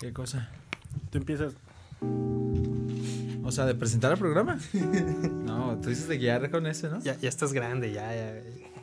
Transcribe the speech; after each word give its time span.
¿Qué 0.00 0.12
cosa? 0.12 0.48
Tú 1.10 1.18
empiezas. 1.18 1.54
O 3.42 3.50
sea, 3.50 3.66
de 3.66 3.74
presentar 3.74 4.12
el 4.12 4.18
programa. 4.18 4.58
No, 5.44 5.78
tú 5.82 5.88
dices 5.88 6.06
de 6.08 6.18
guiar 6.18 6.50
con 6.50 6.66
ese, 6.66 6.88
¿no? 6.88 7.00
Ya, 7.02 7.16
ya 7.18 7.28
estás 7.28 7.52
grande, 7.52 7.92
ya, 7.92 8.14
ya. 8.14 8.34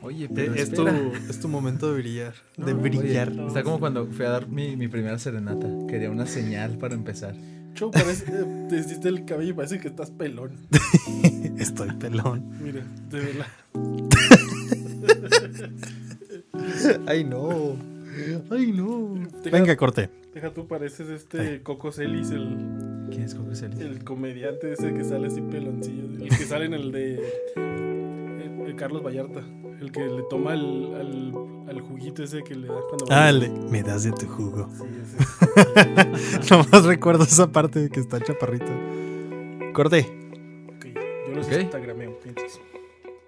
Oye, 0.01 0.29
pero 0.33 0.53
Es 0.53 0.71
tu, 0.71 0.87
espera. 0.87 1.11
es 1.29 1.39
tu 1.39 1.47
momento 1.47 1.91
de 1.93 2.01
brillar. 2.01 2.33
de 2.57 2.73
Oye, 2.73 2.89
brillar. 2.89 3.31
está 3.47 3.63
como 3.63 3.79
cuando 3.79 4.05
fui 4.07 4.25
a 4.25 4.29
dar 4.29 4.47
mi, 4.47 4.75
mi 4.75 4.87
primera 4.87 5.17
serenata. 5.19 5.67
Quería 5.87 6.09
una 6.11 6.25
señal 6.25 6.77
para 6.77 6.95
empezar. 6.95 7.35
Chow, 7.75 7.91
parece, 7.91 8.25
eh, 8.31 8.65
te 8.69 8.77
hiciste 8.79 9.09
el 9.09 9.25
cabello 9.25 9.51
y 9.51 9.53
parece 9.53 9.79
que 9.79 9.87
estás 9.87 10.11
pelón. 10.11 10.67
Estoy 11.57 11.91
pelón. 11.93 12.49
Mira, 12.61 12.83
de 13.09 13.19
verdad. 13.19 13.47
Ay, 17.07 17.23
no. 17.23 17.75
Ay, 18.51 18.71
no. 18.71 19.15
Deja- 19.43 19.57
Venga, 19.57 19.75
corte. 19.75 20.09
Deja 20.33 20.53
tú, 20.53 20.67
pareces 20.67 21.09
este 21.09 21.61
Coco 21.63 21.91
Celis, 21.91 22.29
el, 22.31 22.57
¿Quién 23.09 23.23
es 23.23 23.35
Coco 23.35 23.55
Celis? 23.55 23.79
el 23.79 24.03
comediante 24.03 24.73
ese 24.73 24.93
que 24.93 25.03
sale 25.03 25.27
así 25.27 25.41
peloncillo. 25.41 26.03
El 26.23 26.29
que 26.29 26.45
sale 26.45 26.65
en 26.65 26.73
el 26.73 26.91
de. 26.91 27.15
el- 27.55 28.63
el 28.67 28.75
Carlos 28.75 29.03
Vallarta. 29.03 29.41
El 29.79 29.91
que 29.91 29.99
le 30.05 30.23
toma 30.29 30.53
el, 30.53 30.93
al, 30.95 31.33
al 31.69 31.81
juguito 31.81 32.23
ese 32.23 32.43
que 32.43 32.55
le 32.55 32.67
da 32.67 32.79
cuando 32.87 33.05
va 33.07 33.27
Ah, 33.27 33.31
le- 33.31 33.49
me 33.49 33.83
das 33.83 34.03
de 34.03 34.11
tu 34.13 34.25
jugo. 34.25 34.67
Sí, 34.71 34.83
ese. 35.01 36.49
Nomás 36.49 36.85
recuerdo 36.85 37.23
esa 37.23 37.51
parte 37.51 37.79
de 37.81 37.89
que 37.89 37.99
está 37.99 38.19
chaparrito. 38.21 38.71
Corte. 39.73 39.99
Ok, 40.77 40.85
Yo 41.27 41.33
los 41.35 41.47
Ok. 41.47 41.53
instagrameo, 41.61 42.17
piensas. 42.21 42.59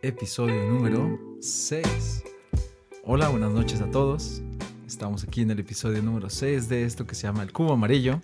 Episodio 0.02 0.56
número 0.70 1.20
6. 1.42 2.23
Hola, 3.04 3.28
buenas 3.30 3.52
noches 3.52 3.81
a 3.81 3.90
todos. 3.92 4.42
Estamos 4.88 5.26
aquí 5.26 5.41
en 5.41 5.52
el 5.52 5.59
episodio 5.59 6.02
número 6.02 6.30
6 6.30 6.70
de 6.70 6.86
esto 6.86 7.05
que 7.05 7.14
se 7.14 7.23
llama 7.23 7.44
El 7.44 7.52
Cubo 7.52 7.73
Amarillo. 7.73 8.22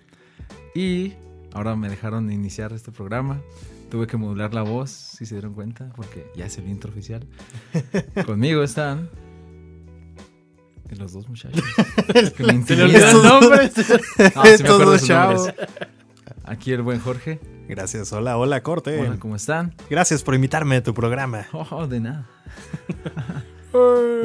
Y 0.74 1.12
ahora 1.52 1.76
me 1.76 1.90
dejaron 1.90 2.32
iniciar 2.32 2.72
este 2.72 2.90
programa. 2.90 3.42
Tuve 3.90 4.06
que 4.06 4.16
modular 4.16 4.54
la 4.54 4.62
voz, 4.62 4.90
si 4.90 5.26
se 5.26 5.34
dieron 5.34 5.52
cuenta, 5.52 5.92
porque 5.94 6.26
ya 6.34 6.46
es 6.46 6.56
el 6.56 6.66
intro 6.68 6.90
oficial. 6.90 7.26
Conmigo 8.26 8.62
están 8.62 9.10
los 10.98 11.12
dos 11.12 11.28
muchachos. 11.28 11.62
que 12.36 12.44
me 12.44 12.64
Se 12.64 12.76
le 12.76 12.84
el 12.84 13.22
nombre. 13.22 13.70
No, 13.76 13.82
sí 13.82 13.92
me 14.18 14.24
Estos 14.24 14.60
acuerdo 14.60 14.90
dos 14.90 15.00
sus 15.00 15.08
chavos. 15.08 15.46
nombres. 15.46 15.68
Aquí 16.44 16.72
el 16.72 16.82
buen 16.82 16.98
Jorge. 17.00 17.40
Gracias. 17.68 18.12
Hola, 18.12 18.38
hola, 18.38 18.62
corte. 18.62 19.00
Hola, 19.00 19.18
¿cómo 19.18 19.36
están? 19.36 19.74
Gracias 19.90 20.22
por 20.22 20.34
invitarme 20.34 20.76
a 20.76 20.82
tu 20.82 20.94
programa. 20.94 21.46
Oh, 21.52 21.86
de 21.86 22.00
nada. 22.00 22.26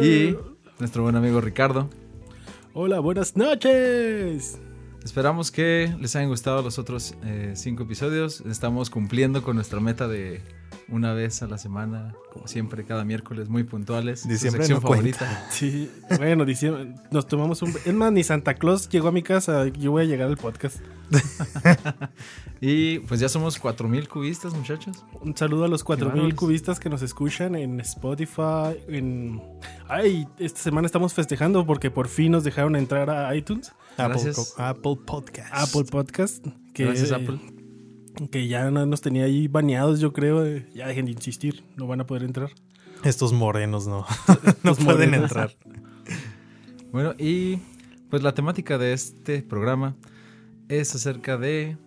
Y 0.02 0.38
nuestro 0.80 1.03
buen 1.03 1.16
amigo 1.16 1.42
Ricardo. 1.42 1.89
Hola, 2.73 3.00
buenas 3.00 3.36
noches. 3.36 4.59
Esperamos 5.03 5.50
que 5.50 5.92
les 6.00 6.16
hayan 6.16 6.30
gustado 6.30 6.62
los 6.62 6.78
otros 6.78 7.16
eh, 7.23 7.53
cinco 7.56 7.81
episodios. 7.81 8.42
Estamos 8.42 8.92
cumpliendo 8.92 9.42
con 9.42 9.56
nuestra 9.56 9.80
meta 9.80 10.08
de 10.08 10.44
una 10.92 11.14
vez 11.14 11.42
a 11.42 11.48
la 11.48 11.58
semana, 11.58 12.16
como 12.32 12.48
siempre, 12.48 12.84
cada 12.86 13.04
miércoles, 13.06 13.50
muy 13.50 13.64
puntuales. 13.64 14.22
Su 14.22 14.30
Diciembre 14.30 14.64
sección 14.64 14.82
no 14.82 14.90
favorita. 14.90 15.48
Sí, 15.52 15.92
bueno, 16.18 16.45
diciembre, 16.45 16.95
nos 17.12 17.28
tomamos 17.28 17.62
un... 17.62 17.73
Es 17.86 17.94
más, 17.94 18.12
ni 18.12 18.23
Santa 18.23 18.54
Claus 18.56 18.90
llegó 18.90 19.08
a 19.10 19.12
mi 19.12 19.23
casa, 19.23 19.67
yo 19.67 19.92
voy 19.92 20.04
a 20.04 20.06
llegar 20.06 20.28
al 20.28 20.38
podcast. 20.38 20.78
Y 22.62 23.00
pues 23.00 23.22
ya 23.22 23.30
somos 23.30 23.58
4000 23.58 24.10
cubistas, 24.10 24.54
muchachos. 24.54 25.06
Un 25.22 25.36
saludo 25.36 25.64
a 25.64 25.67
los 25.70 25.84
4000 25.84 26.14
bárbaros. 26.14 26.38
cubistas 26.38 26.80
que 26.80 26.90
nos 26.90 27.02
escuchan 27.02 27.56
en 27.56 27.80
Spotify, 27.80 28.78
en... 28.90 29.42
Ay, 29.88 30.28
esta 30.38 30.60
semana 30.60 30.86
estamos 30.86 31.14
festejando 31.14 31.66
porque 31.66 31.90
por 31.90 32.10
fin 32.10 32.34
nos 32.34 32.44
dejaron 32.44 32.76
entrar 32.76 33.10
a 33.10 33.34
iTunes, 33.34 33.72
Apple, 33.98 34.34
Apple 34.58 34.98
Podcast. 35.06 35.50
Apple 35.52 35.86
Podcast, 35.90 36.45
que, 36.73 36.86
Gracias, 36.86 37.12
Apple. 37.14 37.58
Que 38.28 38.48
ya 38.48 38.70
no- 38.72 38.86
nos 38.86 39.02
tenía 39.02 39.23
ahí 39.25 39.48
baneados, 39.48 40.00
yo 40.00 40.14
creo. 40.14 40.45
eh, 40.45 40.67
Ya 40.75 40.88
dejen 40.88 41.06
de 41.06 41.12
insistir, 41.12 41.64
no 41.78 41.88
van 41.88 42.02
a 42.02 42.06
poder 42.06 42.23
entrar. 42.23 42.50
Estos 43.04 43.32
morenos 43.33 43.88
no, 43.88 44.05
no 44.64 44.76
pueden 44.76 45.10
morenos. 45.11 45.23
entrar. 45.32 45.55
Bueno, 46.92 47.14
y 47.17 47.60
pues 48.10 48.23
la 48.23 48.33
temática 48.33 48.77
de 48.77 48.93
este 48.93 49.42
programa 49.42 49.95
es 50.67 50.93
acerca 50.95 51.38
de... 51.38 51.77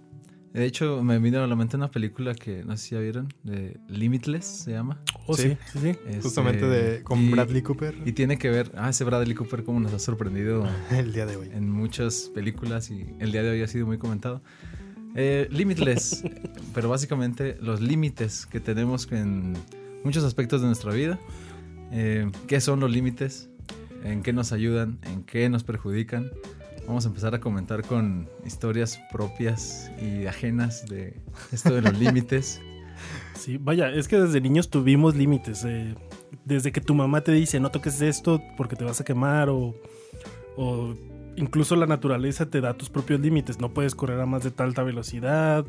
De 0.53 0.67
hecho, 0.67 1.03
me 1.03 1.19
vino 1.19 1.43
a 1.43 1.47
la 1.47 1.57
mente 1.57 1.77
una 1.79 1.91
película 1.91 2.35
que 2.35 2.63
no 2.63 2.77
sé 2.77 2.85
si 2.89 2.95
ya 2.95 3.01
vieron, 3.01 3.33
de 3.43 3.79
Limitless 3.89 4.45
se 4.45 4.73
llama. 4.73 5.01
Oh, 5.27 5.35
Sí. 5.35 5.49
sí, 5.49 5.57
sí, 5.73 5.79
sí. 5.79 5.89
Este, 6.07 6.21
Justamente 6.21 6.67
de, 6.67 7.03
con 7.03 7.21
y- 7.21 7.31
Bradley 7.31 7.63
Cooper 7.63 7.97
Y 8.05 8.13
tiene 8.13 8.37
que 8.37 8.51
ver, 8.51 8.71
ah, 8.77 8.91
ese 8.91 9.03
Bradley 9.05 9.35
Cooper 9.35 9.65
como 9.65 9.81
nos 9.81 9.95
ha 9.95 9.99
sorprendido 9.99 10.67
el 10.91 11.15
día 11.15 11.25
de 11.25 11.37
hoy. 11.37 11.49
en 11.55 11.71
muchas 11.71 12.31
películas 12.35 12.91
y 12.91 13.07
el 13.19 13.33
día 13.33 13.43
de 13.43 13.51
hoy 13.51 13.63
ha 13.63 13.67
sido 13.67 13.87
muy 13.87 13.97
comentado. 13.97 14.43
Eh, 15.15 15.47
limitless, 15.51 16.25
pero 16.75 16.89
básicamente 16.89 17.57
los 17.61 17.81
límites 17.81 18.47
que 18.47 18.61
tenemos 18.61 19.11
en 19.13 19.55
muchos 20.05 20.25
aspectos 20.25 20.61
de 20.61 20.67
nuestra 20.69 20.93
vida. 20.93 21.19
Eh, 21.91 22.31
¿Qué 22.47 22.61
son 22.61 22.81
los 22.81 22.91
límites? 22.91 23.51
¿En 24.05 24.23
qué 24.23 24.33
nos 24.33 24.53
ayudan? 24.53 24.99
¿En 25.03 25.23
qué 25.25 25.49
nos 25.49 25.65
perjudican? 25.65 26.31
Vamos 26.87 27.05
a 27.05 27.09
empezar 27.09 27.35
a 27.35 27.41
comentar 27.41 27.83
con 27.83 28.29
historias 28.45 28.99
propias 29.13 29.91
y 30.01 30.27
ajenas 30.27 30.87
de 30.87 31.21
esto 31.53 31.75
de 31.75 31.83
los 31.83 31.99
límites. 31.99 32.61
Sí, 33.35 33.57
vaya, 33.57 33.91
es 33.91 34.07
que 34.07 34.17
desde 34.17 34.41
niños 34.41 34.71
tuvimos 34.71 35.17
límites. 35.17 35.65
eh, 35.65 35.97
desde 36.45 36.71
que 36.71 36.81
tu 36.81 36.95
mamá 36.95 37.23
te 37.23 37.33
dice 37.33 37.59
no 37.59 37.71
toques 37.71 38.01
esto 38.01 38.41
porque 38.57 38.77
te 38.77 38.85
vas 38.85 39.01
a 39.01 39.05
quemar 39.05 39.49
o, 39.49 39.75
o 40.57 40.95
incluso 41.37 41.77
la 41.77 41.87
naturaleza 41.87 42.51
te 42.51 42.61
da 42.61 42.75
tus 42.75 42.91
propios 42.91 43.21
límites. 43.21 43.61
No 43.61 43.73
puedes 43.73 43.95
correr 43.95 44.21
a 44.21 44.27
más 44.27 44.43
de 44.45 44.51
tanta 44.51 44.83
velocidad. 44.83 45.65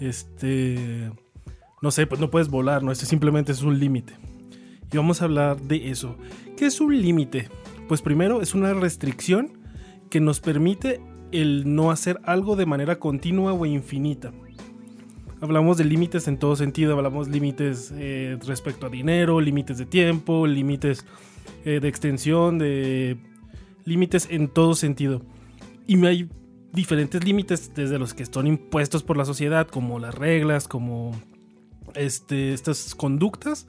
Este, 0.00 1.10
no 1.82 1.90
sé, 1.90 2.06
pues 2.06 2.20
no 2.20 2.30
puedes 2.30 2.48
volar, 2.48 2.82
no, 2.82 2.92
este 2.92 3.06
simplemente 3.06 3.52
es 3.52 3.62
un 3.62 3.78
límite. 3.78 4.14
Y 4.92 4.96
vamos 4.96 5.20
a 5.20 5.24
hablar 5.24 5.60
de 5.60 5.90
eso. 5.90 6.16
¿Qué 6.56 6.66
es 6.66 6.80
un 6.80 7.00
límite? 7.00 7.48
Pues 7.88 8.02
primero 8.02 8.40
es 8.40 8.54
una 8.54 8.72
restricción 8.74 9.58
que 10.10 10.20
nos 10.20 10.40
permite 10.40 11.00
el 11.32 11.74
no 11.74 11.90
hacer 11.90 12.20
algo 12.24 12.56
de 12.56 12.66
manera 12.66 12.98
continua 12.98 13.52
o 13.52 13.66
infinita. 13.66 14.32
Hablamos 15.40 15.76
de 15.76 15.84
límites 15.84 16.28
en 16.28 16.38
todo 16.38 16.56
sentido, 16.56 16.94
hablamos 16.94 17.28
límites 17.28 17.92
eh, 17.94 18.38
respecto 18.46 18.86
a 18.86 18.88
dinero, 18.88 19.40
límites 19.40 19.76
de 19.76 19.84
tiempo, 19.84 20.46
límites 20.46 21.04
eh, 21.64 21.78
de 21.80 21.88
extensión, 21.88 22.58
de 22.58 23.18
límites 23.86 24.28
en 24.30 24.48
todo 24.48 24.74
sentido. 24.74 25.22
Y 25.86 26.04
hay 26.04 26.28
diferentes 26.72 27.24
límites 27.24 27.72
desde 27.74 27.98
los 27.98 28.12
que 28.12 28.22
están 28.22 28.46
impuestos 28.46 29.02
por 29.02 29.16
la 29.16 29.24
sociedad, 29.24 29.66
como 29.66 29.98
las 29.98 30.14
reglas, 30.14 30.68
como 30.68 31.18
este, 31.94 32.52
estas 32.52 32.94
conductas, 32.94 33.66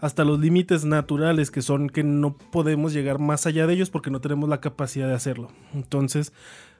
hasta 0.00 0.24
los 0.24 0.40
límites 0.40 0.84
naturales 0.84 1.50
que 1.50 1.62
son 1.62 1.88
que 1.88 2.02
no 2.02 2.36
podemos 2.36 2.92
llegar 2.92 3.18
más 3.18 3.46
allá 3.46 3.66
de 3.66 3.74
ellos 3.74 3.90
porque 3.90 4.10
no 4.10 4.20
tenemos 4.20 4.48
la 4.48 4.60
capacidad 4.60 5.06
de 5.06 5.14
hacerlo. 5.14 5.52
Entonces, 5.74 6.32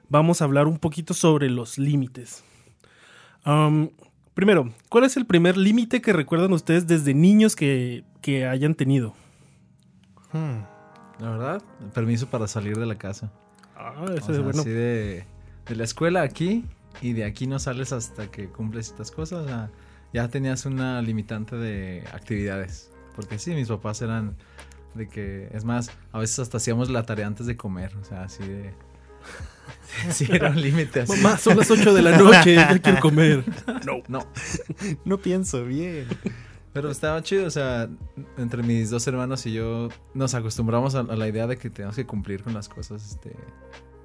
vamos 0.09 0.41
a 0.41 0.45
hablar 0.45 0.67
un 0.67 0.79
poquito 0.79 1.13
sobre 1.13 1.49
los 1.49 1.77
límites. 1.77 2.43
Primero, 4.33 4.71
¿cuál 4.89 5.03
es 5.03 5.17
el 5.17 5.25
primer 5.25 5.57
límite 5.57 6.01
que 6.01 6.13
recuerdan 6.13 6.53
ustedes 6.53 6.87
desde 6.87 7.13
niños 7.13 7.55
que, 7.55 8.03
que 8.21 8.45
hayan 8.45 8.75
tenido? 8.75 9.13
Hmm. 10.31 10.70
La 11.21 11.29
verdad, 11.29 11.61
permiso 11.93 12.27
para 12.27 12.47
salir 12.47 12.77
de 12.77 12.85
la 12.85 12.97
casa. 12.97 13.31
Ah, 13.75 13.93
O 14.01 14.11
ese 14.11 14.21
sea, 14.25 14.35
es 14.35 14.41
bueno. 14.43 14.61
así 14.61 14.69
de, 14.69 15.25
de 15.67 15.75
la 15.75 15.83
escuela 15.83 16.21
aquí 16.23 16.65
y 17.01 17.13
de 17.13 17.25
aquí 17.25 17.47
no 17.47 17.59
sales 17.59 17.93
hasta 17.93 18.29
que 18.31 18.47
cumples 18.49 18.87
estas 18.89 19.11
cosas. 19.11 19.45
o 19.45 19.47
sea, 19.47 19.69
ya 20.13 20.27
tenías 20.27 20.65
una 20.65 21.01
limitante 21.01 21.55
de 21.55 22.03
actividades. 22.13 22.91
Porque 23.15 23.39
sí, 23.39 23.53
mis 23.53 23.67
papás 23.67 24.01
eran 24.01 24.35
de 24.95 25.07
que, 25.07 25.47
es 25.53 25.63
más, 25.63 25.91
a 26.11 26.19
veces 26.19 26.39
hasta 26.39 26.57
hacíamos 26.57 26.89
la 26.89 27.03
tarea 27.03 27.27
antes 27.27 27.45
de 27.45 27.55
comer. 27.55 27.95
O 27.97 28.03
sea, 28.03 28.23
así 28.23 28.43
de... 28.43 28.73
sí, 30.09 30.25
era 30.29 30.49
un 30.49 30.59
límite 30.61 31.01
así. 31.01 31.13
Mamá, 31.21 31.37
son 31.37 31.57
las 31.57 31.69
8 31.69 31.93
de 31.93 32.01
la 32.01 32.17
noche, 32.17 32.55
ya 32.55 32.79
quiero 32.79 32.99
comer. 32.99 33.43
No, 33.85 34.25
No 35.05 35.17
pienso 35.19 35.65
bien. 35.65 36.07
Pero 36.73 36.89
estaba 36.89 37.21
chido. 37.21 37.47
O 37.47 37.51
sea, 37.51 37.89
entre 38.37 38.63
mis 38.63 38.89
dos 38.89 39.05
hermanos 39.07 39.45
y 39.45 39.53
yo 39.53 39.89
nos 40.13 40.33
acostumbramos 40.33 40.95
a, 40.95 41.03
la 41.03 41.27
idea 41.27 41.47
de 41.47 41.57
que 41.57 41.69
tenemos 41.69 41.95
que 41.95 42.05
cumplir 42.05 42.43
con 42.43 42.53
las 42.53 42.69
cosas 42.69 43.05
este, 43.11 43.35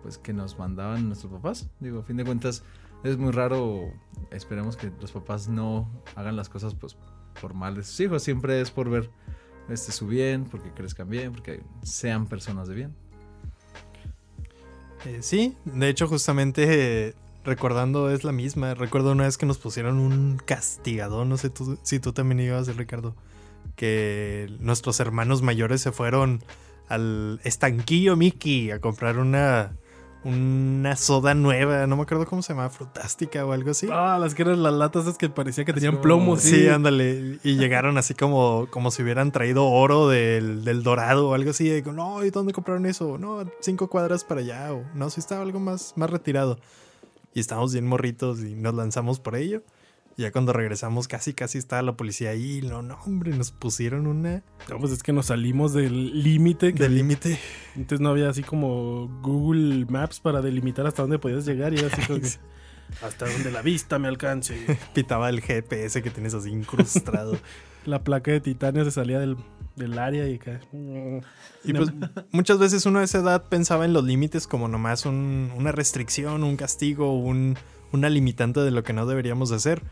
pues, 0.02 0.18
que 0.18 0.32
nos 0.32 0.58
mandaban 0.58 1.06
nuestros 1.08 1.32
papás. 1.32 1.68
Digo, 1.80 2.00
a 2.00 2.02
fin 2.02 2.16
de 2.16 2.24
cuentas, 2.24 2.62
es 3.04 3.16
muy 3.16 3.32
raro. 3.32 3.92
Esperemos 4.30 4.76
que 4.76 4.90
los 5.00 5.12
papás 5.12 5.48
no 5.48 5.88
hagan 6.14 6.36
las 6.36 6.48
cosas 6.48 6.74
pues, 6.74 6.96
por 7.40 7.54
mal 7.54 7.74
de 7.74 7.84
sus 7.84 8.00
hijos. 8.00 8.22
Siempre 8.22 8.60
es 8.60 8.70
por 8.70 8.90
ver 8.90 9.10
este, 9.68 9.92
su 9.92 10.06
bien, 10.06 10.44
porque 10.44 10.70
crezcan 10.70 11.08
bien, 11.08 11.32
porque 11.32 11.62
sean 11.82 12.26
personas 12.26 12.68
de 12.68 12.74
bien. 12.74 12.94
Eh, 15.04 15.18
sí, 15.20 15.56
de 15.64 15.88
hecho, 15.88 16.08
justamente 16.08 17.08
eh, 17.08 17.14
recordando 17.46 18.10
es 18.10 18.24
la 18.24 18.32
misma. 18.32 18.74
Recuerdo 18.74 19.12
una 19.12 19.24
vez 19.24 19.38
que 19.38 19.46
nos 19.46 19.58
pusieron 19.58 19.98
un 19.98 20.38
castigador, 20.44 21.26
no 21.26 21.36
sé 21.38 21.48
tú, 21.50 21.78
si 21.82 21.98
tú 22.00 22.12
también 22.12 22.40
ibas, 22.40 22.74
Ricardo, 22.76 23.14
que 23.76 24.48
nuestros 24.60 25.00
hermanos 25.00 25.42
mayores 25.42 25.80
se 25.80 25.92
fueron 25.92 26.42
al 26.88 27.40
estanquillo 27.44 28.16
Mickey 28.16 28.70
a 28.70 28.80
comprar 28.80 29.18
una, 29.18 29.72
una 30.24 30.94
soda 30.96 31.34
nueva, 31.34 31.86
no 31.86 31.96
me 31.96 32.02
acuerdo 32.02 32.26
cómo 32.26 32.42
se 32.42 32.52
llama, 32.52 32.70
frutástica 32.70 33.44
o 33.44 33.52
algo 33.52 33.72
así. 33.72 33.88
Ah, 33.90 34.18
las 34.20 34.34
que 34.34 34.42
eran 34.42 34.62
las 34.62 34.72
latas 34.72 35.02
esas 35.04 35.18
que 35.18 35.28
parecía 35.28 35.64
que 35.64 35.72
tenían 35.72 35.92
como- 35.94 36.02
plomo, 36.02 36.36
Sí, 36.36 36.50
sí. 36.62 36.68
ándale. 36.68 37.38
Y 37.42 37.56
llegaron 37.56 37.98
así 37.98 38.14
como, 38.14 38.68
como 38.70 38.90
si 38.90 39.02
hubieran 39.02 39.32
traído 39.32 39.66
oro 39.66 40.08
del, 40.08 40.64
del 40.64 40.82
dorado 40.82 41.28
o 41.30 41.34
algo 41.34 41.50
así. 41.50 41.66
Y 41.68 41.70
digo, 41.74 41.92
no, 41.92 42.24
¿y 42.24 42.30
dónde 42.30 42.52
compraron 42.52 42.86
eso? 42.86 43.18
No, 43.18 43.44
cinco 43.60 43.88
cuadras 43.88 44.24
para 44.24 44.40
allá. 44.40 44.72
O 44.72 44.84
no, 44.94 45.10
sí 45.10 45.20
estaba 45.20 45.42
algo 45.42 45.58
más, 45.60 45.92
más 45.96 46.08
retirado. 46.10 46.58
Y 47.36 47.40
estábamos 47.40 47.74
bien 47.74 47.86
morritos 47.86 48.40
y 48.40 48.54
nos 48.54 48.74
lanzamos 48.74 49.20
por 49.20 49.36
ello. 49.36 49.62
Y 50.16 50.22
ya 50.22 50.32
cuando 50.32 50.54
regresamos, 50.54 51.06
casi, 51.06 51.34
casi 51.34 51.58
estaba 51.58 51.82
la 51.82 51.94
policía 51.94 52.30
ahí. 52.30 52.62
No, 52.62 52.80
no, 52.80 52.98
hombre, 53.04 53.36
nos 53.36 53.50
pusieron 53.50 54.06
una 54.06 54.42
No, 54.70 54.78
pues 54.78 54.90
es 54.90 55.02
que 55.02 55.12
nos 55.12 55.26
salimos 55.26 55.74
del 55.74 56.22
límite. 56.22 56.72
que 56.72 56.84
de 56.84 56.88
límite. 56.88 57.38
Antes 57.76 58.00
no 58.00 58.08
había 58.08 58.30
así 58.30 58.42
como 58.42 59.08
Google 59.20 59.84
Maps 59.84 60.18
para 60.18 60.40
delimitar 60.40 60.86
hasta 60.86 61.02
dónde 61.02 61.18
podías 61.18 61.44
llegar 61.44 61.74
y 61.74 61.76
era 61.76 61.88
así 61.88 62.00
como 62.06 62.20
que 62.20 62.28
hasta 63.02 63.30
donde 63.30 63.50
la 63.50 63.60
vista 63.60 63.98
me 63.98 64.08
alcance. 64.08 64.56
Pitaba 64.94 65.28
el 65.28 65.42
GPS 65.42 66.00
que 66.00 66.08
tienes 66.08 66.32
así 66.32 66.48
incrustado. 66.48 67.36
La 67.86 68.02
placa 68.04 68.30
de 68.32 68.40
titanio 68.40 68.84
se 68.84 68.90
salía 68.90 69.18
del, 69.18 69.36
del 69.76 69.98
área 69.98 70.28
y 70.28 70.34
acá. 70.34 70.60
Y 71.64 71.72
pues 71.72 71.92
muchas 72.32 72.58
veces 72.58 72.84
uno 72.86 72.98
a 72.98 73.04
esa 73.04 73.18
edad 73.18 73.44
pensaba 73.48 73.84
en 73.84 73.92
los 73.92 74.04
límites 74.04 74.46
como 74.46 74.68
nomás 74.68 75.06
un- 75.06 75.50
una 75.56 75.72
restricción, 75.72 76.44
un 76.44 76.56
castigo, 76.56 77.16
un, 77.18 77.56
una 77.92 78.08
limitante 78.10 78.60
de 78.60 78.70
lo 78.70 78.82
que 78.82 78.92
no 78.92 79.06
deberíamos 79.06 79.52
hacer 79.52 79.82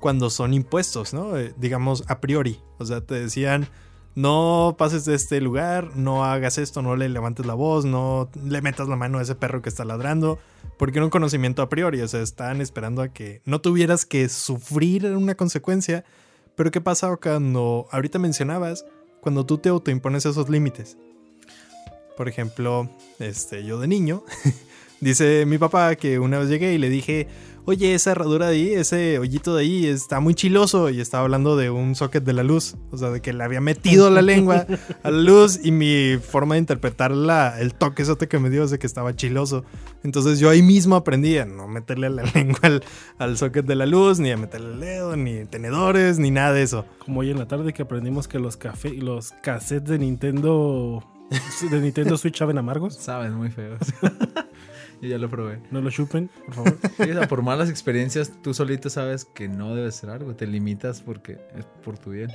cuando 0.00 0.30
son 0.30 0.52
impuestos, 0.54 1.14
¿no? 1.14 1.36
Eh, 1.38 1.54
digamos 1.58 2.04
a 2.08 2.20
priori. 2.20 2.58
O 2.78 2.84
sea, 2.86 3.00
te 3.02 3.14
decían, 3.20 3.68
no 4.14 4.74
pases 4.78 5.04
de 5.04 5.14
este 5.14 5.40
lugar, 5.40 5.94
no 5.96 6.24
hagas 6.24 6.58
esto, 6.58 6.82
no 6.82 6.96
le 6.96 7.08
levantes 7.08 7.46
la 7.46 7.54
voz, 7.54 7.84
no 7.84 8.28
le 8.44 8.60
metas 8.62 8.88
la 8.88 8.96
mano 8.96 9.18
a 9.18 9.22
ese 9.22 9.34
perro 9.34 9.62
que 9.62 9.68
está 9.68 9.84
ladrando, 9.84 10.38
porque 10.78 10.98
era 10.98 11.04
un 11.04 11.10
conocimiento 11.10 11.62
a 11.62 11.68
priori, 11.68 12.00
o 12.00 12.08
sea, 12.08 12.20
estaban 12.20 12.60
esperando 12.60 13.00
a 13.02 13.08
que 13.08 13.42
no 13.44 13.60
tuvieras 13.60 14.04
que 14.06 14.28
sufrir 14.28 15.06
una 15.06 15.34
consecuencia. 15.34 16.04
Pero 16.54 16.70
¿qué 16.70 16.80
pasa 16.80 17.16
cuando, 17.16 17.86
ahorita 17.90 18.18
mencionabas, 18.18 18.84
cuando 19.20 19.46
tú 19.46 19.58
te 19.58 19.68
autoimpones 19.68 20.26
esos 20.26 20.48
límites? 20.48 20.96
Por 22.16 22.28
ejemplo, 22.28 22.90
este, 23.18 23.64
yo 23.64 23.80
de 23.80 23.88
niño, 23.88 24.22
dice 25.00 25.46
mi 25.46 25.58
papá 25.58 25.94
que 25.96 26.18
una 26.18 26.38
vez 26.38 26.48
llegué 26.48 26.74
y 26.74 26.78
le 26.78 26.90
dije, 26.90 27.28
oye, 27.64 27.94
esa 27.94 28.12
herradura 28.12 28.48
de 28.48 28.56
ahí, 28.56 28.72
ese 28.72 29.18
hoyito 29.18 29.54
de 29.54 29.62
ahí 29.62 29.86
está 29.86 30.20
muy 30.20 30.34
chiloso. 30.34 30.90
Y 30.90 31.00
estaba 31.00 31.24
hablando 31.24 31.56
de 31.56 31.70
un 31.70 31.94
socket 31.94 32.24
de 32.24 32.32
la 32.32 32.42
luz, 32.42 32.76
o 32.90 32.98
sea, 32.98 33.10
de 33.10 33.20
que 33.20 33.32
le 33.32 33.44
había 33.44 33.60
metido 33.60 34.10
la 34.10 34.22
lengua 34.22 34.66
a 35.02 35.10
la 35.10 35.18
luz 35.18 35.60
y 35.62 35.70
mi 35.70 36.18
forma 36.18 36.54
de 36.54 36.60
interpretar 36.60 37.12
la, 37.12 37.60
el 37.60 37.74
toque 37.74 38.02
esote 38.02 38.28
que 38.28 38.38
me 38.38 38.50
dio 38.50 38.64
es 38.64 38.70
de 38.70 38.78
que 38.78 38.86
estaba 38.86 39.14
chiloso. 39.14 39.64
Entonces 40.02 40.38
yo 40.38 40.50
ahí 40.50 40.62
mismo 40.62 40.96
aprendí 40.96 41.38
a 41.38 41.44
no 41.44 41.68
meterle 41.68 42.10
la 42.10 42.22
lengua 42.34 42.60
al, 42.62 42.84
al 43.18 43.36
socket 43.36 43.66
de 43.66 43.76
la 43.76 43.86
luz, 43.86 44.18
ni 44.18 44.30
a 44.30 44.36
meterle 44.36 44.72
el 44.72 44.80
dedo, 44.80 45.16
ni 45.16 45.44
tenedores, 45.44 46.18
ni 46.18 46.30
nada 46.30 46.52
de 46.52 46.62
eso. 46.62 46.84
Como 46.98 47.20
hoy 47.20 47.30
en 47.30 47.38
la 47.38 47.48
tarde 47.48 47.72
que 47.72 47.82
aprendimos 47.82 48.28
que 48.28 48.38
los 48.38 48.56
café, 48.56 48.90
los 48.90 49.32
cassettes 49.42 49.88
de 49.88 49.98
Nintendo 49.98 51.02
de 51.70 51.80
Nintendo 51.80 52.16
Switch 52.18 52.38
saben 52.38 52.58
amargos. 52.58 52.96
Saben 52.96 53.34
muy 53.34 53.50
feos. 53.50 53.78
Yo 55.02 55.08
ya 55.08 55.18
lo 55.18 55.28
probé. 55.28 55.60
No 55.70 55.80
lo 55.82 55.90
chupen, 55.90 56.30
por 56.46 56.54
favor. 56.54 56.78
Sí, 56.96 57.10
o 57.10 57.14
sea, 57.18 57.28
por 57.28 57.42
malas 57.42 57.68
experiencias, 57.68 58.32
tú 58.42 58.54
solito 58.54 58.88
sabes 58.88 59.24
que 59.26 59.48
no 59.48 59.74
debe 59.74 59.92
ser 59.92 60.08
algo. 60.10 60.34
Te 60.34 60.46
limitas 60.46 61.02
porque 61.02 61.32
es 61.58 61.66
por 61.84 61.98
tu 61.98 62.10
bien. 62.10 62.30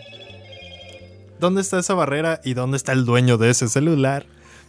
¿Dónde 1.39 1.61
está 1.61 1.79
esa 1.79 1.93
barrera 1.93 2.41
y 2.43 2.53
dónde 2.55 2.77
está 2.77 2.91
el 2.93 3.05
dueño 3.05 3.37
de 3.37 3.49
ese 3.51 3.67
celular? 3.67 4.25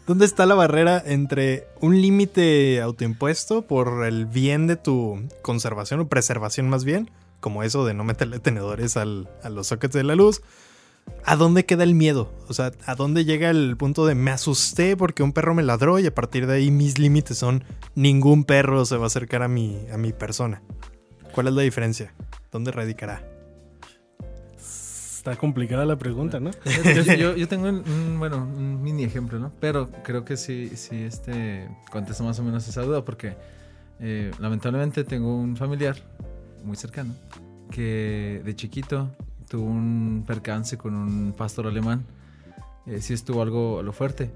¿Dónde 0.06 0.24
está 0.26 0.46
la 0.46 0.54
barrera 0.54 1.02
entre 1.04 1.66
un 1.80 2.00
límite 2.00 2.80
autoimpuesto 2.80 3.62
por 3.62 4.04
el 4.06 4.26
bien 4.26 4.66
de 4.66 4.76
tu 4.76 5.20
conservación 5.42 6.00
o 6.00 6.08
preservación 6.08 6.68
más 6.68 6.84
bien, 6.84 7.10
como 7.40 7.62
eso 7.62 7.84
de 7.84 7.94
no 7.94 8.04
meterle 8.04 8.38
tenedores 8.38 8.96
al- 8.96 9.28
a 9.42 9.48
los 9.50 9.66
sockets 9.68 9.94
de 9.94 10.04
la 10.04 10.14
luz? 10.14 10.40
¿A 11.24 11.36
dónde 11.36 11.64
queda 11.66 11.84
el 11.84 11.94
miedo? 11.94 12.32
O 12.48 12.54
sea, 12.54 12.72
¿a 12.86 12.94
dónde 12.94 13.24
llega 13.24 13.50
el 13.50 13.76
punto 13.76 14.06
de 14.06 14.14
me 14.14 14.30
asusté 14.30 14.96
porque 14.96 15.22
un 15.22 15.32
perro 15.32 15.54
me 15.54 15.62
ladró 15.62 15.98
y 15.98 16.06
a 16.06 16.14
partir 16.14 16.46
de 16.46 16.54
ahí 16.54 16.70
mis 16.70 16.98
límites 16.98 17.38
son 17.38 17.64
ningún 17.94 18.44
perro 18.44 18.84
se 18.86 18.96
va 18.96 19.04
a 19.04 19.06
acercar 19.08 19.42
a 19.42 19.48
mi, 19.48 19.78
a 19.92 19.98
mi 19.98 20.12
persona? 20.12 20.62
¿Cuál 21.34 21.48
es 21.48 21.52
la 21.54 21.62
diferencia? 21.62 22.14
¿Dónde 22.50 22.72
radicará? 22.72 23.22
Está 24.56 25.36
complicada 25.36 25.84
la 25.84 25.98
pregunta, 25.98 26.40
¿no? 26.40 26.50
Yo, 26.94 27.14
yo- 27.14 27.36
yo 27.36 27.48
tengo 27.48 27.68
un, 27.68 28.16
bueno, 28.18 28.38
un 28.38 28.82
mini 28.82 29.04
ejemplo, 29.04 29.38
¿no? 29.38 29.52
Pero 29.60 29.90
creo 30.04 30.24
que 30.24 30.36
sí, 30.36 30.72
sí 30.76 31.02
este, 31.02 31.68
contesta 31.90 32.24
más 32.24 32.38
o 32.38 32.42
menos 32.44 32.66
esa 32.66 32.82
duda 32.82 33.04
porque 33.04 33.36
eh, 34.00 34.30
lamentablemente 34.38 35.04
tengo 35.04 35.36
un 35.36 35.56
familiar 35.56 35.96
muy 36.64 36.76
cercano 36.76 37.14
que 37.70 38.40
de 38.44 38.56
chiquito 38.56 39.10
tuvo 39.48 39.64
un 39.64 40.24
percance 40.26 40.76
con 40.78 40.94
un 40.94 41.32
pastor 41.36 41.66
alemán. 41.66 42.04
Eh, 42.86 43.00
sí 43.00 43.14
estuvo 43.14 43.42
algo 43.42 43.82
lo 43.82 43.92
fuerte. 43.92 44.30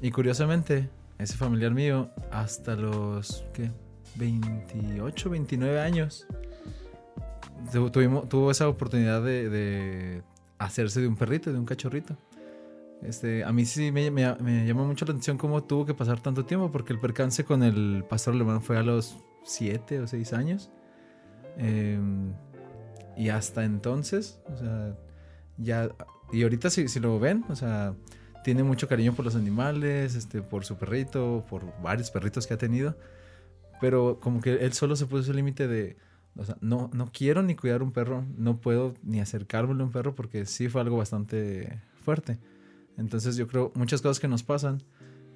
Y 0.00 0.10
curiosamente, 0.10 0.88
ese 1.18 1.36
familiar 1.36 1.72
mío, 1.72 2.10
hasta 2.30 2.74
los, 2.76 3.44
¿qué? 3.52 3.70
28, 4.16 5.30
29 5.30 5.80
años, 5.80 6.26
tu- 7.72 7.90
tuvimos, 7.90 8.28
tuvo 8.28 8.50
esa 8.50 8.68
oportunidad 8.68 9.22
de, 9.22 9.48
de 9.48 10.22
hacerse 10.58 11.00
de 11.00 11.08
un 11.08 11.16
perrito, 11.16 11.52
de 11.52 11.58
un 11.58 11.64
cachorrito. 11.64 12.16
Este, 13.02 13.44
a 13.44 13.52
mí 13.52 13.64
sí 13.64 13.92
me, 13.92 14.10
me- 14.10 14.34
me 14.36 14.66
llamó 14.66 14.84
mucho 14.84 15.04
la 15.04 15.12
atención 15.12 15.38
cómo 15.38 15.62
tuvo 15.62 15.86
que 15.86 15.94
pasar 15.94 16.20
tanto 16.20 16.44
tiempo, 16.44 16.70
porque 16.72 16.92
el 16.92 16.98
percance 17.00 17.44
con 17.44 17.62
el 17.62 18.04
pastor 18.08 18.34
alemán 18.34 18.60
fue 18.62 18.76
a 18.76 18.82
los 18.82 19.16
7 19.44 20.00
o 20.00 20.06
6 20.06 20.32
años. 20.32 20.70
Eh, 21.58 21.98
y 23.18 23.30
hasta 23.30 23.64
entonces, 23.64 24.40
o 24.46 24.56
sea, 24.56 24.96
ya. 25.58 25.90
Y 26.32 26.44
ahorita 26.44 26.70
si, 26.70 26.88
si 26.88 27.00
lo 27.00 27.18
ven, 27.18 27.44
o 27.48 27.56
sea, 27.56 27.94
tiene 28.44 28.62
mucho 28.62 28.86
cariño 28.86 29.12
por 29.12 29.24
los 29.24 29.34
animales, 29.34 30.14
este, 30.14 30.40
por 30.40 30.64
su 30.64 30.76
perrito, 30.76 31.44
por 31.50 31.64
varios 31.82 32.10
perritos 32.10 32.46
que 32.46 32.54
ha 32.54 32.58
tenido. 32.58 32.96
Pero 33.80 34.20
como 34.20 34.40
que 34.40 34.54
él 34.54 34.72
solo 34.72 34.94
se 34.94 35.06
puso 35.06 35.22
ese 35.22 35.34
límite 35.34 35.66
de, 35.66 35.96
o 36.36 36.44
sea, 36.44 36.56
no, 36.60 36.90
no 36.92 37.10
quiero 37.12 37.42
ni 37.42 37.56
cuidar 37.56 37.82
un 37.82 37.92
perro, 37.92 38.24
no 38.36 38.60
puedo 38.60 38.94
ni 39.02 39.20
acercármelo 39.20 39.82
a 39.82 39.86
un 39.86 39.92
perro 39.92 40.14
porque 40.14 40.46
sí 40.46 40.68
fue 40.68 40.80
algo 40.80 40.96
bastante 40.96 41.80
fuerte. 42.04 42.38
Entonces 42.96 43.36
yo 43.36 43.48
creo 43.48 43.72
muchas 43.74 44.00
cosas 44.00 44.20
que 44.20 44.28
nos 44.28 44.44
pasan, 44.44 44.82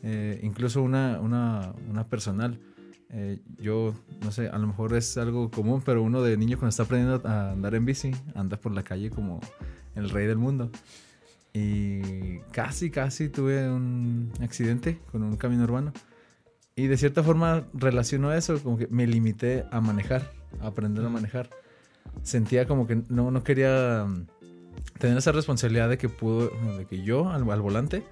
eh, 0.03 0.41
incluso 0.43 0.83
una, 0.83 1.21
una, 1.21 1.73
una 1.89 2.07
personal. 2.07 2.61
Eh, 3.15 3.39
yo, 3.59 3.95
no 4.23 4.33
sé, 4.33 4.49
a 4.49 4.57
lo 4.57 4.67
mejor 4.67 4.95
es 4.95 5.19
algo 5.19 5.51
común, 5.51 5.83
pero 5.85 6.03
uno 6.03 6.23
de 6.23 6.37
niño 6.39 6.57
cuando 6.57 6.71
está 6.71 6.85
aprendiendo 6.85 7.29
a 7.29 7.51
andar 7.53 7.75
en 7.75 7.85
bici, 7.85 8.11
anda 8.35 8.57
por 8.57 8.73
la 8.73 8.83
calle 8.83 9.11
como 9.11 9.41
el 9.95 10.09
rey 10.09 10.27
del 10.27 10.39
mundo. 10.39 10.71
Y 11.53 12.39
casi, 12.53 12.91
casi 12.91 13.29
tuve 13.29 13.69
un 13.69 14.33
accidente 14.41 14.99
con 15.11 15.23
un 15.23 15.37
camión 15.37 15.61
urbano. 15.63 15.93
Y 16.75 16.87
de 16.87 16.97
cierta 16.97 17.23
forma 17.23 17.67
relaciono 17.75 18.33
eso, 18.33 18.63
como 18.63 18.79
que 18.79 18.87
me 18.87 19.07
limité 19.07 19.67
a 19.71 19.83
manejar, 19.83 20.33
a 20.63 20.69
aprender 20.69 21.05
a 21.05 21.11
manejar. 21.11 21.51
Sentía 22.23 22.67
como 22.67 22.87
que 22.87 23.03
no, 23.11 23.31
no 23.31 23.45
quería 23.45 24.07
mm, 24.09 24.27
tener 24.99 25.19
esa 25.19 25.33
responsabilidad 25.33 25.91
de 25.91 25.99
que 25.99 26.09
pudo, 26.09 26.51
de 26.79 26.87
que 26.87 27.03
yo 27.03 27.29
al, 27.29 27.49
al 27.51 27.61
volante 27.61 28.03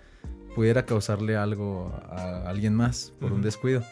pudiera 0.55 0.85
causarle 0.85 1.37
algo 1.37 1.91
a 2.11 2.51
alguien 2.51 2.75
más 2.75 3.15
por 3.19 3.33
un 3.33 3.41
descuido. 3.41 3.83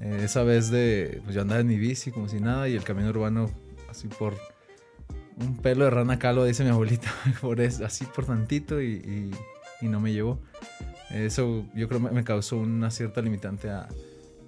Eh, 0.00 0.20
esa 0.24 0.42
vez 0.44 0.70
de, 0.70 1.20
pues 1.24 1.34
yo 1.34 1.42
andaba 1.42 1.60
en 1.60 1.66
mi 1.66 1.76
bici 1.78 2.10
como 2.10 2.28
si 2.28 2.40
nada 2.40 2.68
y 2.68 2.74
el 2.76 2.84
camión 2.84 3.08
urbano 3.08 3.50
así 3.90 4.08
por 4.08 4.34
un 5.36 5.56
pelo 5.56 5.84
de 5.84 5.90
rana 5.90 6.18
calva, 6.18 6.44
dice 6.44 6.64
mi 6.64 6.70
abuelita, 6.70 7.10
por 7.40 7.60
eso, 7.60 7.84
así 7.84 8.04
por 8.04 8.26
tantito 8.26 8.80
y, 8.80 8.86
y- 8.94 9.30
y 9.82 9.88
no 9.88 10.00
me 10.00 10.12
llevó. 10.12 10.38
Eso 11.10 11.64
yo 11.74 11.88
creo 11.88 11.98
me 12.00 12.22
causó 12.22 12.58
una 12.58 12.90
cierta 12.90 13.20
limitante 13.22 13.70
a, 13.70 13.88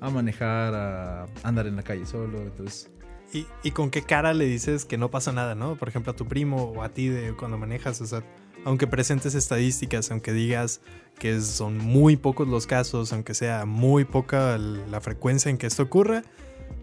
a 0.00 0.10
manejar, 0.10 0.74
a 0.74 1.26
andar 1.42 1.66
en 1.66 1.76
la 1.76 1.82
calle 1.82 2.04
solo. 2.06 2.38
Entonces, 2.42 2.90
¿Y, 3.32 3.46
y 3.62 3.70
con 3.70 3.90
qué 3.90 4.02
cara 4.02 4.34
le 4.34 4.44
dices 4.44 4.84
que 4.84 4.98
no 4.98 5.10
pasa 5.10 5.32
nada, 5.32 5.54
no? 5.54 5.76
Por 5.76 5.88
ejemplo, 5.88 6.12
a 6.12 6.16
tu 6.16 6.28
primo 6.28 6.64
o 6.76 6.82
a 6.82 6.90
ti 6.90 7.08
de 7.08 7.32
cuando 7.34 7.56
manejas, 7.56 7.98
o 8.02 8.06
sea, 8.06 8.22
aunque 8.64 8.86
presentes 8.86 9.34
estadísticas, 9.34 10.10
aunque 10.10 10.32
digas 10.32 10.80
que 11.18 11.40
son 11.40 11.78
muy 11.78 12.16
pocos 12.16 12.48
los 12.48 12.66
casos, 12.66 13.12
aunque 13.12 13.34
sea 13.34 13.64
muy 13.64 14.04
poca 14.04 14.58
la 14.58 15.00
frecuencia 15.00 15.50
en 15.50 15.58
que 15.58 15.66
esto 15.66 15.84
ocurra, 15.84 16.22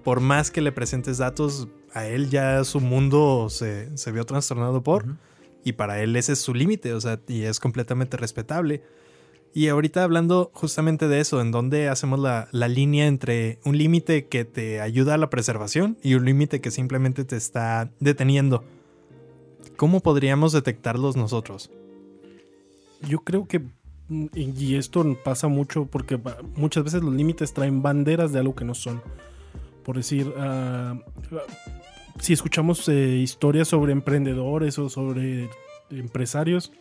por 0.03 0.19
más 0.19 0.51
que 0.51 0.61
le 0.61 0.71
presentes 0.71 1.17
datos, 1.17 1.67
a 1.93 2.05
él 2.05 2.29
ya 2.29 2.63
su 2.63 2.79
mundo 2.79 3.47
se, 3.49 3.95
se 3.97 4.11
vio 4.11 4.25
trastornado 4.25 4.83
por, 4.83 5.17
y 5.63 5.73
para 5.73 6.01
él 6.01 6.15
ese 6.15 6.33
es 6.33 6.39
su 6.39 6.53
límite, 6.53 6.93
o 6.93 7.01
sea, 7.01 7.19
y 7.27 7.43
es 7.43 7.59
completamente 7.59 8.17
respetable. 8.17 8.83
Y 9.53 9.67
ahorita 9.67 10.03
hablando 10.03 10.51
justamente 10.53 11.07
de 11.07 11.19
eso, 11.19 11.41
en 11.41 11.51
donde 11.51 11.89
hacemos 11.89 12.19
la, 12.19 12.47
la 12.51 12.67
línea 12.67 13.07
entre 13.07 13.59
un 13.65 13.77
límite 13.77 14.27
que 14.27 14.45
te 14.45 14.79
ayuda 14.79 15.15
a 15.15 15.17
la 15.17 15.29
preservación 15.29 15.97
y 16.03 16.13
un 16.13 16.25
límite 16.25 16.61
que 16.61 16.69
simplemente 16.69 17.25
te 17.25 17.35
está 17.35 17.91
deteniendo. 17.99 18.63
¿Cómo 19.79 20.01
podríamos 20.01 20.51
detectarlos 20.51 21.15
nosotros? 21.15 21.71
Yo 23.07 23.19
creo 23.19 23.47
que 23.47 23.59
mm, 24.09 24.25
y 24.35 24.75
esto 24.75 25.05
pasa 25.23 25.47
mucho 25.47 25.85
porque 25.85 26.17
va- 26.17 26.35
muchas 26.57 26.83
veces 26.83 27.01
los 27.01 27.13
límites 27.13 27.53
traen 27.53 27.81
banderas 27.81 28.33
de 28.33 28.39
algo 28.39 28.55
que 28.55 28.65
no 28.65 28.75
son. 28.75 29.01
Por 29.85 29.95
decir, 29.95 30.33
ah, 30.37 30.99
si 32.19 32.33
escuchamos 32.33 32.89
eh, 32.89 33.21
historias 33.23 33.69
sobre 33.69 33.93
emprendedores 33.93 34.77
o 34.79 34.89
sobre 34.89 35.49
empresarios, 35.89 36.73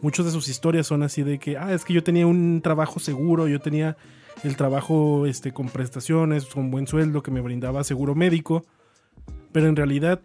muchas 0.00 0.24
de 0.24 0.32
sus 0.32 0.48
historias 0.48 0.86
son 0.86 1.02
así 1.02 1.22
de 1.24 1.38
que, 1.38 1.58
ah, 1.58 1.74
es 1.74 1.84
que 1.84 1.92
yo 1.92 2.02
tenía 2.02 2.26
un 2.26 2.62
trabajo 2.62 3.00
seguro, 3.00 3.48
yo 3.48 3.60
tenía 3.60 3.98
el 4.44 4.56
trabajo 4.56 5.26
este, 5.26 5.52
con 5.52 5.68
prestaciones, 5.68 6.46
con 6.46 6.70
buen 6.70 6.86
sueldo 6.86 7.22
que 7.22 7.30
me 7.30 7.42
brindaba 7.42 7.84
seguro 7.84 8.14
médico, 8.14 8.64
pero 9.52 9.68
en 9.68 9.76
realidad 9.76 10.22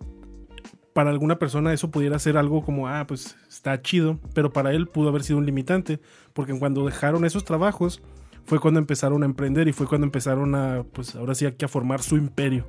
para 0.99 1.11
alguna 1.11 1.39
persona 1.39 1.71
eso 1.71 1.91
pudiera 1.91 2.19
ser 2.19 2.35
algo 2.35 2.61
como, 2.61 2.89
ah, 2.89 3.07
pues 3.07 3.37
está 3.47 3.81
chido, 3.81 4.19
pero 4.33 4.51
para 4.51 4.73
él 4.73 4.85
pudo 4.85 5.07
haber 5.07 5.23
sido 5.23 5.39
un 5.39 5.45
limitante, 5.45 6.01
porque 6.33 6.59
cuando 6.59 6.85
dejaron 6.85 7.23
esos 7.23 7.45
trabajos 7.45 8.01
fue 8.43 8.59
cuando 8.59 8.81
empezaron 8.81 9.23
a 9.23 9.25
emprender 9.25 9.69
y 9.69 9.71
fue 9.71 9.87
cuando 9.87 10.03
empezaron 10.03 10.55
a, 10.55 10.83
pues 10.91 11.15
ahora 11.15 11.35
sí, 11.35 11.45
aquí 11.45 11.63
a 11.63 11.69
formar 11.69 12.01
su 12.01 12.17
imperio. 12.17 12.67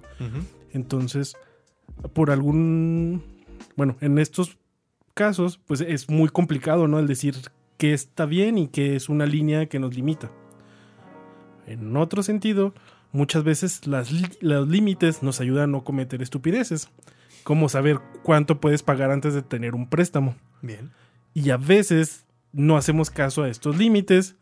Entonces, 0.72 1.34
por 2.12 2.30
algún, 2.30 3.24
bueno, 3.74 3.96
en 4.00 4.16
estos 4.20 4.58
casos, 5.14 5.58
pues 5.66 5.80
es 5.80 6.08
muy 6.08 6.28
complicado, 6.28 6.86
¿no? 6.86 7.00
El 7.00 7.08
decir 7.08 7.34
que 7.78 7.92
está 7.92 8.26
bien 8.26 8.58
y 8.58 8.68
que 8.68 8.94
es 8.94 9.08
una 9.08 9.26
línea 9.26 9.66
que 9.66 9.80
nos 9.80 9.92
limita. 9.92 10.30
En 11.66 11.96
otro 11.96 12.22
sentido, 12.22 12.74
muchas 13.10 13.42
veces 13.42 13.88
las 13.88 14.12
los 14.40 14.68
límites 14.68 15.20
nos 15.20 15.40
ayudan 15.40 15.64
a 15.64 15.72
no 15.72 15.82
cometer 15.82 16.22
estupideces, 16.22 16.90
como 17.42 17.68
saber 17.68 18.00
cuánto 18.22 18.60
puedes 18.60 18.82
pagar 18.82 19.10
antes 19.10 19.34
de 19.34 19.42
tener 19.42 19.74
un 19.74 19.88
préstamo. 19.88 20.34
Bien. 20.62 20.90
Y 21.34 21.50
a 21.50 21.56
veces 21.56 22.24
no 22.52 22.76
hacemos 22.76 23.10
caso 23.10 23.42
a 23.42 23.48
estos 23.48 23.78
límites 23.78 24.36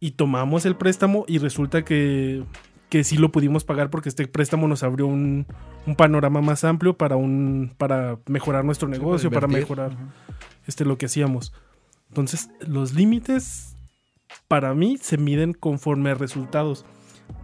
y 0.00 0.12
tomamos 0.12 0.66
el 0.66 0.76
préstamo 0.76 1.24
y 1.26 1.38
resulta 1.38 1.84
que, 1.84 2.44
que 2.88 3.04
sí 3.04 3.16
lo 3.16 3.32
pudimos 3.32 3.64
pagar 3.64 3.90
porque 3.90 4.08
este 4.08 4.26
préstamo 4.28 4.68
nos 4.68 4.82
abrió 4.82 5.06
un, 5.06 5.46
un 5.86 5.96
panorama 5.96 6.40
más 6.40 6.64
amplio 6.64 6.96
para, 6.96 7.16
un, 7.16 7.74
para 7.76 8.18
mejorar 8.26 8.64
nuestro 8.64 8.88
negocio, 8.88 9.30
para 9.30 9.46
invertir. 9.46 9.64
mejorar 9.64 9.92
Ujú. 9.92 10.02
este, 10.66 10.84
lo 10.84 10.98
que 10.98 11.06
hacíamos. 11.06 11.52
Entonces, 12.08 12.50
los 12.60 12.94
límites 12.94 13.76
para 14.46 14.74
mí 14.74 14.98
se 15.00 15.16
miden 15.16 15.52
conforme 15.52 16.10
a 16.10 16.14
resultados. 16.14 16.84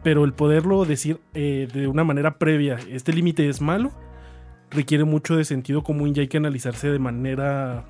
Pero 0.03 0.25
el 0.25 0.35
poderlo 0.35 0.85
decir 0.85 1.21
eh, 1.35 1.67
de 1.73 1.87
una 1.89 2.05
manera 2.05 2.39
previa, 2.39 2.79
este 2.91 3.13
límite 3.13 3.49
es 3.49 3.61
malo, 3.61 3.91
requiere 4.71 5.05
mucho 5.05 5.37
de 5.37 5.45
sentido 5.45 5.83
común 5.83 6.13
y 6.15 6.21
hay 6.21 6.29
que 6.29 6.37
analizarse 6.37 6.89
de 6.89 6.99
manera 6.99 7.85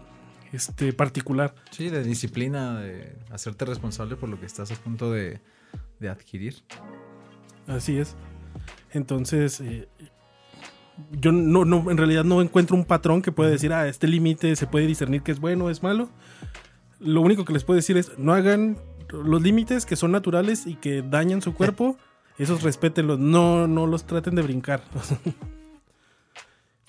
este, 0.53 0.93
particular. 0.93 1.55
Sí, 1.71 1.89
de 1.89 2.03
disciplina, 2.03 2.81
de 2.81 3.17
hacerte 3.31 3.65
responsable 3.65 4.17
por 4.17 4.29
lo 4.29 4.41
que 4.41 4.47
estás 4.47 4.71
a 4.73 4.75
punto 4.77 5.13
de, 5.13 5.41
de 5.99 6.09
adquirir. 6.09 6.63
Así 7.67 7.99
es. 7.99 8.17
Entonces, 8.93 9.61
eh, 9.61 9.89
yo 11.13 11.33
no, 11.33 11.65
no, 11.65 11.91
en 11.91 11.97
realidad 11.97 12.25
no 12.25 12.43
encuentro 12.43 12.77
un 12.77 12.85
patrón 12.85 13.23
que 13.23 13.33
pueda 13.33 13.51
decir, 13.51 13.73
ah, 13.73 13.87
este 13.87 14.09
límite 14.09 14.57
se 14.57 14.67
puede 14.67 14.87
discernir 14.87 15.23
que 15.23 15.33
es 15.33 15.41
bueno 15.41 15.67
o 15.67 15.71
es 15.71 15.83
malo. 15.83 16.11
Lo 16.99 17.21
único 17.21 17.45
que 17.45 17.53
les 17.53 17.65
puedo 17.65 17.77
decir 17.77 17.97
es, 17.97 18.19
no 18.19 18.35
hagan 18.35 18.77
los 19.09 19.43
límites 19.43 19.87
que 19.87 19.97
son 19.97 20.13
naturales 20.13 20.67
y 20.67 20.75
que 20.75 21.03
dañan 21.03 21.43
su 21.43 21.55
cuerpo, 21.55 21.97
esos 22.39 22.63
respétenlos, 22.63 23.19
no, 23.19 23.67
no 23.67 23.87
los 23.87 24.05
traten 24.05 24.35
de 24.35 24.43
brincar. 24.43 24.83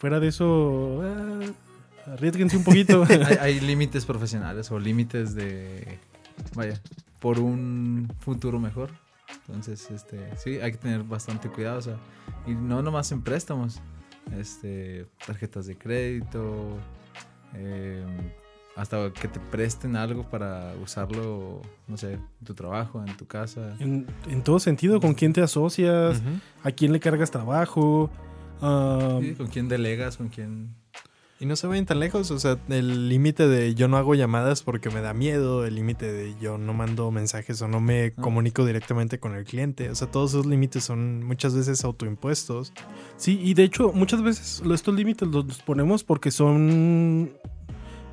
Fuera 0.02 0.20
de 0.20 0.30
eso, 0.30 1.00
ah, 1.04 2.12
arriesguense 2.14 2.58
un 2.58 2.64
poquito. 2.64 3.04
hay, 3.08 3.38
hay 3.40 3.60
límites 3.60 4.04
profesionales 4.04 4.72
o 4.72 4.80
límites 4.80 5.36
de, 5.36 6.00
vaya, 6.56 6.82
por 7.20 7.38
un 7.40 8.12
futuro 8.18 8.60
mejor. 8.60 8.90
Entonces, 9.46 9.92
este, 9.92 10.18
sí, 10.38 10.60
hay 10.60 10.72
que 10.72 10.80
tener 10.80 11.04
bastante 11.04 11.50
cuidado, 11.50 11.78
o 11.78 11.82
sea, 11.84 11.98
y 12.48 12.56
no 12.56 12.82
nomás 12.82 13.12
en 13.12 13.22
préstamos, 13.22 13.80
este, 14.36 15.06
tarjetas 15.24 15.68
de 15.68 15.78
crédito, 15.78 16.78
eh, 17.54 18.04
hasta 18.76 19.14
que 19.14 19.28
te 19.28 19.40
presten 19.40 19.96
algo 19.98 20.28
para 20.28 20.74
usarlo, 20.82 21.62
no 21.88 21.96
sé, 21.96 22.14
en 22.14 22.46
tu 22.46 22.56
trabajo, 22.56 23.04
en 23.06 23.16
tu 23.18 23.28
casa. 23.28 23.76
en, 23.80 24.08
en 24.28 24.42
todo 24.42 24.60
sentido, 24.60 25.00
con 25.00 25.14
quién 25.14 25.32
te 25.32 25.44
asocias, 25.44 26.18
Ujú. 26.22 26.30
a 26.64 26.72
quién 26.72 26.92
le 26.92 27.00
cargas 27.00 27.30
trabajo. 27.30 28.10
Ah, 28.62 29.20
Sí, 29.22 29.34
¿Con 29.36 29.48
quién 29.48 29.68
delegas? 29.68 30.18
¿Con 30.18 30.30
quién? 30.30 30.76
Y 31.40 31.48
no 31.48 31.56
se 31.56 31.66
vayan 31.66 31.88
tan 31.88 32.00
lejos, 32.00 32.30
o 32.30 32.38
sea, 32.38 32.60
el 32.70 33.10
límite 33.10 33.48
de 33.48 33.74
yo 33.74 33.88
no 33.88 33.98
hago 33.98 34.14
llamadas 34.14 34.62
porque 34.62 34.92
me 34.92 35.02
da 35.02 35.16
miedo, 35.16 35.66
el 35.66 35.74
límite 35.74 36.12
de 36.12 36.36
yo 36.40 36.60
no 36.60 36.72
mando 36.76 37.10
mensajes 37.10 37.60
o 37.64 37.68
no 37.68 37.80
me 37.82 38.14
Ah. 38.16 38.22
comunico 38.22 38.64
directamente 38.64 39.20
con 39.20 39.34
el 39.34 39.44
cliente, 39.44 39.90
o 39.90 39.96
sea, 39.96 40.06
todos 40.12 40.32
esos 40.34 40.46
límites 40.46 40.84
son 40.84 41.24
muchas 41.24 41.56
veces 41.56 41.84
autoimpuestos. 41.84 42.74
Sí, 43.18 43.40
y 43.42 43.56
de 43.56 43.64
hecho 43.64 43.92
muchas 43.92 44.22
veces 44.22 44.62
estos 44.72 44.94
límites 44.94 45.28
los 45.30 45.46
ponemos 45.64 46.04
porque 46.04 46.30
son... 46.30 47.32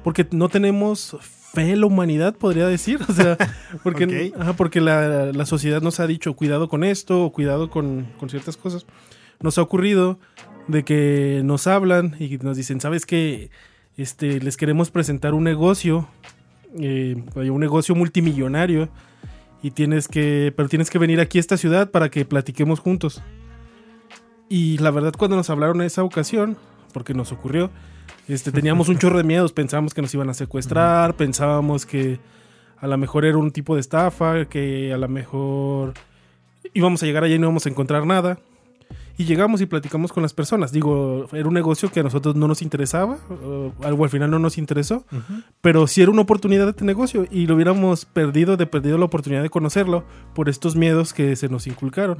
Porque 0.02 0.26
no 0.30 0.48
tenemos 0.48 1.18
fe 1.20 1.72
en 1.72 1.80
la 1.82 1.86
humanidad, 1.86 2.34
podría 2.34 2.66
decir. 2.66 2.98
O 3.10 3.12
sea, 3.12 3.36
porque, 3.82 4.32
Ok. 4.34 4.40
ajá, 4.40 4.52
porque 4.54 4.80
la, 4.80 5.32
la 5.34 5.44
sociedad 5.44 5.82
nos 5.82 6.00
ha 6.00 6.06
dicho 6.06 6.34
cuidado 6.34 6.70
con 6.70 6.82
esto 6.82 7.24
o 7.24 7.30
cuidado 7.32 7.68
con, 7.68 8.06
con 8.18 8.30
ciertas 8.30 8.56
cosas. 8.56 8.86
Nos 9.40 9.58
ha 9.58 9.62
ocurrido 9.62 10.18
de 10.66 10.84
que 10.84 11.42
nos 11.44 11.66
hablan 11.66 12.16
y 12.18 12.38
nos 12.38 12.56
dicen, 12.56 12.80
¿sabes 12.80 13.06
qué? 13.06 13.50
Este, 13.96 14.40
les 14.40 14.56
queremos 14.56 14.90
presentar 14.90 15.34
un 15.34 15.44
negocio, 15.44 16.08
eh, 16.78 17.16
un 17.34 17.60
negocio 17.60 17.94
multimillonario 17.94 18.88
y 19.62 19.72
tienes 19.72 20.08
que, 20.08 20.52
pero 20.56 20.68
tienes 20.68 20.90
que 20.90 20.98
venir 20.98 21.20
aquí 21.20 21.38
a 21.38 21.40
esta 21.40 21.56
ciudad 21.56 21.90
para 21.90 22.10
que 22.10 22.24
platiquemos 22.24 22.80
juntos. 22.80 23.22
Y 24.48 24.78
la 24.78 24.90
verdad, 24.90 25.12
cuando 25.16 25.36
nos 25.36 25.50
hablaron 25.50 25.80
en 25.80 25.86
esa 25.86 26.04
ocasión, 26.04 26.56
porque 26.92 27.14
nos 27.14 27.32
ocurrió, 27.32 27.70
este, 28.28 28.52
teníamos 28.52 28.88
un 28.88 28.98
chorro 28.98 29.18
de 29.18 29.24
miedos. 29.24 29.52
Pensábamos 29.52 29.94
que 29.94 30.02
nos 30.02 30.12
iban 30.14 30.28
a 30.28 30.34
secuestrar, 30.34 31.14
pensábamos 31.14 31.86
que 31.86 32.20
a 32.78 32.86
lo 32.86 32.96
mejor 32.98 33.24
era 33.24 33.38
un 33.38 33.50
tipo 33.50 33.74
de 33.74 33.80
estafa, 33.80 34.44
que 34.46 34.92
a 34.92 34.98
lo 34.98 35.08
mejor 35.08 35.94
íbamos 36.74 37.02
a 37.02 37.06
llegar 37.06 37.24
allá 37.24 37.34
y 37.34 37.38
no 37.38 37.46
íbamos 37.46 37.66
a 37.66 37.70
encontrar 37.70 38.06
nada. 38.06 38.38
Y 39.18 39.24
llegamos 39.24 39.60
y 39.60 39.66
platicamos 39.66 40.12
con 40.12 40.22
las 40.22 40.32
personas. 40.32 40.72
Digo, 40.72 41.26
era 41.32 41.46
un 41.46 41.54
negocio 41.54 41.90
que 41.90 42.00
a 42.00 42.02
nosotros 42.04 42.36
no 42.36 42.48
nos 42.48 42.62
interesaba, 42.62 43.18
o 43.28 43.72
algo 43.82 44.04
al 44.04 44.10
final 44.10 44.30
no 44.30 44.38
nos 44.38 44.56
interesó, 44.56 45.04
pero 45.60 45.86
sí 45.86 46.00
era 46.00 46.10
una 46.10 46.22
oportunidad 46.22 46.64
de 46.64 46.70
este 46.70 46.84
negocio 46.84 47.26
y 47.30 47.46
lo 47.46 47.56
hubiéramos 47.56 48.04
perdido, 48.04 48.56
de 48.56 48.66
perdido 48.66 48.96
la 48.96 49.06
oportunidad 49.06 49.42
de 49.42 49.50
conocerlo 49.50 50.04
por 50.34 50.48
estos 50.48 50.76
miedos 50.76 51.12
que 51.12 51.36
se 51.36 51.48
nos 51.48 51.66
inculcaron 51.66 52.16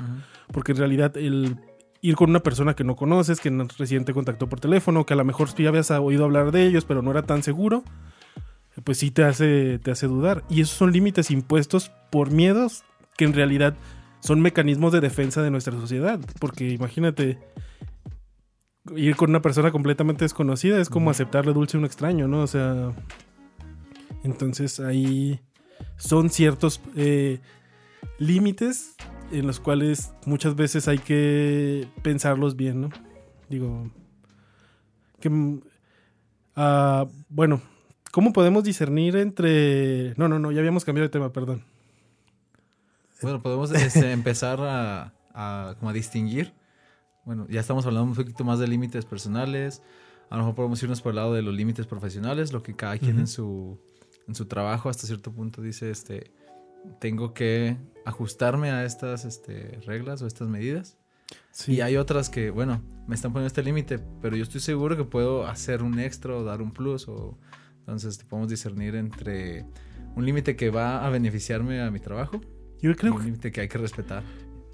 porque 0.53 0.73
en 0.73 0.79
realidad 0.79 1.17
el 1.17 1.57
ir 2.01 2.15
con 2.15 2.31
una 2.31 2.41
persona 2.41 2.75
que 2.75 2.85
no 2.85 2.97
conoces, 2.97 3.41
que 3.41 3.51
recién 3.77 4.05
te 4.05 4.15
contactó 4.15 4.49
por 4.49 4.61
teléfono, 4.61 5.05
que 5.05 5.15
a 5.15 5.17
lo 5.17 5.25
mejor 5.25 5.49
ya 5.57 5.69
habías 5.69 5.91
oído 5.91 6.25
hablar 6.25 6.53
de 6.53 6.65
ellos, 6.65 6.85
pero 6.85 7.03
no 7.03 7.11
era 7.11 7.23
tan 7.23 7.43
seguro, 7.43 7.83
pues 8.85 8.99
sí 8.99 9.11
te 9.11 9.25
hace, 9.25 9.81
te 9.81 9.91
hace 9.91 10.07
dudar. 10.07 10.45
Y 10.49 10.61
esos 10.61 10.77
son 10.77 10.93
límites 10.93 11.31
impuestos 11.31 11.91
por 12.11 12.31
miedos 12.31 12.85
que 13.17 13.25
en 13.25 13.35
realidad 13.35 13.75
son 14.21 14.41
mecanismos 14.41 14.93
de 14.93 15.01
defensa 15.01 15.43
de 15.43 15.51
nuestra 15.51 15.73
sociedad. 15.75 16.21
Porque 16.41 16.71
imagínate, 16.71 17.39
ir 18.97 19.17
con 19.17 19.31
una 19.31 19.43
persona 19.43 19.71
completamente 19.71 20.25
desconocida 20.25 20.81
es 20.81 20.89
como 20.89 21.11
aceptarle 21.11 21.53
dulce 21.53 21.77
a 21.77 21.81
un 21.81 21.87
extraño, 21.87 22.29
¿no? 22.29 22.43
O 22.43 22.47
sea, 22.47 22.93
entonces 24.25 24.81
ahí 24.81 25.41
son 25.97 26.31
ciertos 26.31 26.81
eh, 26.97 27.41
límites 28.19 28.97
en 29.31 29.47
los 29.47 29.61
cuales 29.61 30.13
muchas 30.25 30.55
veces 30.55 30.89
hay 30.89 30.99
que 30.99 31.87
pensarlos 32.03 32.57
bien, 32.57 32.81
¿no? 32.81 32.91
Digo, 33.49 33.91
que, 35.21 35.61
ah, 36.57 37.07
bueno, 37.29 37.61
¿cómo 38.11 38.33
podemos 38.33 38.65
discernir 38.65 39.17
entre... 39.17 40.15
No, 40.17 40.29
no, 40.29 40.39
no, 40.39 40.53
ya 40.53 40.61
habíamos 40.61 40.85
cambiado 40.85 41.09
de 41.09 41.13
tema, 41.13 41.33
perdón. 41.33 41.65
Bueno, 43.23 43.43
podemos 43.43 43.71
este, 43.73 44.13
empezar 44.13 44.61
a, 44.61 45.15
a, 45.35 45.75
como 45.79 45.91
a 45.91 45.93
distinguir. 45.93 46.53
Bueno, 47.25 47.47
ya 47.49 47.61
estamos 47.61 47.85
hablando 47.87 48.11
un 48.11 48.15
poquito 48.17 48.45
más 48.45 48.59
de 48.59 48.69
límites 48.69 49.05
personales. 49.05 49.83
A 50.31 50.37
lo 50.37 50.43
mejor 50.43 50.55
podemos 50.55 50.83
irnos 50.83 51.01
por 51.01 51.11
el 51.11 51.17
lado 51.17 51.35
de 51.35 51.43
los 51.43 51.55
límites 51.55 51.87
profesionales, 51.87 52.53
lo 52.53 52.63
que 52.63 52.75
cada 52.75 52.99
quien 52.99 53.13
Ujú. 53.13 53.21
en, 53.21 53.27
su, 53.27 53.81
en 54.27 54.35
su 54.35 54.47
trabajo 54.47 54.89
hasta 54.89 55.07
cierto 55.07 55.33
punto 55.33 55.63
dice, 55.63 55.91
este, 55.91 56.33
tengo 57.01 57.35
que 57.35 57.77
ajustarme 58.05 58.71
a 58.71 58.85
estas 58.85 59.25
este, 59.25 59.79
reglas 59.87 60.23
o 60.23 60.27
estas 60.27 60.49
medidas. 60.49 60.99
Sí, 61.51 61.75
Y 61.75 61.81
hay 61.83 61.97
otras 61.97 62.31
que, 62.31 62.51
bueno, 62.51 62.83
me 63.07 63.15
están 63.15 63.33
poniendo 63.33 63.49
este 63.49 63.63
límite, 63.63 63.99
pero 64.23 64.37
yo 64.37 64.43
estoy 64.43 64.61
seguro 64.61 64.97
que 64.97 65.05
puedo 65.05 65.47
hacer 65.47 65.83
un 65.83 65.99
extra 65.99 66.35
o 66.35 66.45
dar 66.45 66.63
un 66.63 66.73
plus. 66.73 67.09
O, 67.09 67.39
entonces 67.81 68.19
podemos 68.25 68.49
discernir 68.51 68.95
entre 68.95 69.67
un 70.15 70.25
límite 70.25 70.57
que 70.57 70.71
va 70.71 71.07
a 71.07 71.11
beneficiarme 71.11 71.83
a 71.83 71.91
mi 71.91 72.01
trabajo 72.01 72.41
yo 72.81 72.95
creo, 72.97 73.15
un 73.15 73.25
límite 73.25 73.53
que 73.53 73.63
hay 73.63 73.69
que 73.69 73.79
respetar. 73.79 74.23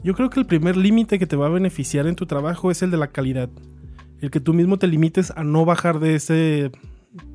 yo 0.02 0.14
creo 0.14 0.30
que 0.30 0.40
el 0.40 0.46
primer 0.46 0.76
límite 0.76 1.18
que 1.18 1.26
te 1.26 1.37
va 1.37 1.46
a 1.46 1.50
beneficiar 1.50 2.06
en 2.06 2.16
tu 2.16 2.26
trabajo 2.26 2.70
es 2.70 2.82
el 2.82 2.90
de 2.90 2.96
la 2.96 3.08
calidad. 3.08 3.49
El 4.20 4.30
que 4.30 4.40
tú 4.40 4.54
mismo 4.54 4.78
te 4.78 4.87
limites 4.87 5.30
a 5.30 5.44
no 5.44 5.64
bajar 5.64 6.00
de 6.00 6.14
ese, 6.14 6.70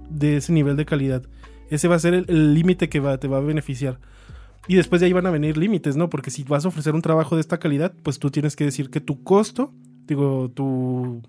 de 0.09 0.37
ese 0.37 0.53
nivel 0.53 0.75
de 0.75 0.85
calidad. 0.85 1.23
Ese 1.69 1.87
va 1.87 1.95
a 1.95 1.99
ser 1.99 2.13
el 2.13 2.53
límite 2.53 2.89
que 2.89 2.99
va, 2.99 3.17
te 3.19 3.27
va 3.27 3.37
a 3.37 3.41
beneficiar. 3.41 3.99
Y 4.67 4.75
después 4.75 4.99
de 4.99 5.07
ahí 5.07 5.13
van 5.13 5.25
a 5.25 5.31
venir 5.31 5.57
límites, 5.57 5.95
¿no? 5.95 6.09
Porque 6.09 6.31
si 6.31 6.43
vas 6.43 6.65
a 6.65 6.67
ofrecer 6.67 6.93
un 6.93 7.01
trabajo 7.01 7.35
de 7.35 7.41
esta 7.41 7.57
calidad, 7.57 7.93
pues 8.03 8.19
tú 8.19 8.29
tienes 8.29 8.55
que 8.55 8.65
decir 8.65 8.89
que 8.89 9.01
tu 9.01 9.23
costo, 9.23 9.73
digo, 10.07 10.51
tu... 10.53 11.21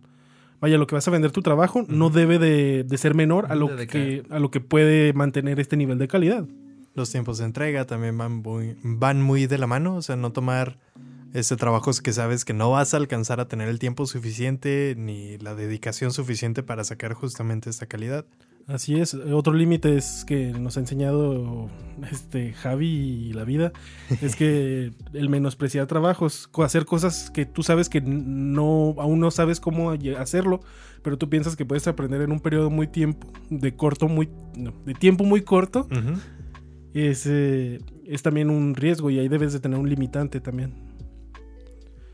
Vaya, 0.60 0.76
lo 0.76 0.86
que 0.86 0.94
vas 0.94 1.08
a 1.08 1.10
vender 1.10 1.30
tu 1.30 1.40
trabajo 1.40 1.86
no 1.88 2.10
debe 2.10 2.38
de, 2.38 2.84
ser 2.98 3.14
menor 3.14 3.46
a 3.50 3.54
lo, 3.54 3.74
que, 3.86 4.24
a 4.28 4.38
lo 4.38 4.50
que 4.50 4.60
puede 4.60 5.14
mantener 5.14 5.58
este 5.58 5.78
nivel 5.78 5.96
de 5.96 6.06
calidad. 6.06 6.46
Los 6.94 7.10
tiempos 7.10 7.38
de 7.38 7.44
entrega 7.44 7.86
también 7.86 8.18
van 8.18 8.42
muy, 8.42 8.76
van 8.82 9.22
muy 9.22 9.46
de 9.46 9.58
la 9.58 9.66
mano, 9.66 9.96
o 9.96 10.02
sea, 10.02 10.16
no 10.16 10.32
tomar 10.32 10.78
ese 11.32 11.56
trabajo 11.56 11.90
que 12.02 12.12
sabes 12.12 12.44
que 12.44 12.52
no 12.52 12.70
vas 12.70 12.94
a 12.94 12.96
alcanzar 12.96 13.40
a 13.40 13.48
tener 13.48 13.68
el 13.68 13.78
tiempo 13.78 14.06
suficiente 14.06 14.94
ni 14.96 15.38
la 15.38 15.54
dedicación 15.54 16.12
suficiente 16.12 16.62
para 16.62 16.82
sacar 16.84 17.14
justamente 17.14 17.70
esta 17.70 17.86
calidad. 17.86 18.24
Así 18.66 19.00
es. 19.00 19.14
Otro 19.14 19.52
límite 19.52 19.96
es 19.96 20.24
que 20.24 20.52
nos 20.52 20.76
ha 20.76 20.80
enseñado 20.80 21.68
este 22.10 22.52
Javi 22.52 22.86
y 22.86 23.32
la 23.32 23.44
vida 23.44 23.72
es 24.20 24.36
que 24.36 24.92
el 25.12 25.28
menospreciar 25.28 25.86
trabajos, 25.86 26.48
hacer 26.62 26.84
cosas 26.84 27.30
que 27.30 27.46
tú 27.46 27.62
sabes 27.62 27.88
que 27.88 28.00
no 28.00 28.94
aún 28.98 29.18
no 29.18 29.30
sabes 29.30 29.60
cómo 29.60 29.90
hacerlo, 30.18 30.60
pero 31.02 31.18
tú 31.18 31.28
piensas 31.28 31.56
que 31.56 31.64
puedes 31.64 31.88
aprender 31.88 32.22
en 32.22 32.30
un 32.30 32.40
periodo 32.40 32.70
muy 32.70 32.86
tiempo 32.86 33.26
de 33.48 33.74
corto 33.74 34.08
muy 34.08 34.28
de 34.84 34.94
tiempo 34.94 35.24
muy 35.24 35.42
corto. 35.42 35.88
Es, 36.94 37.26
eh, 37.26 37.80
es 38.06 38.22
también 38.22 38.50
un 38.50 38.74
riesgo 38.74 39.10
y 39.10 39.18
ahí 39.18 39.28
debes 39.28 39.52
de 39.52 39.60
tener 39.60 39.78
un 39.78 39.88
limitante 39.88 40.40
también. 40.40 40.74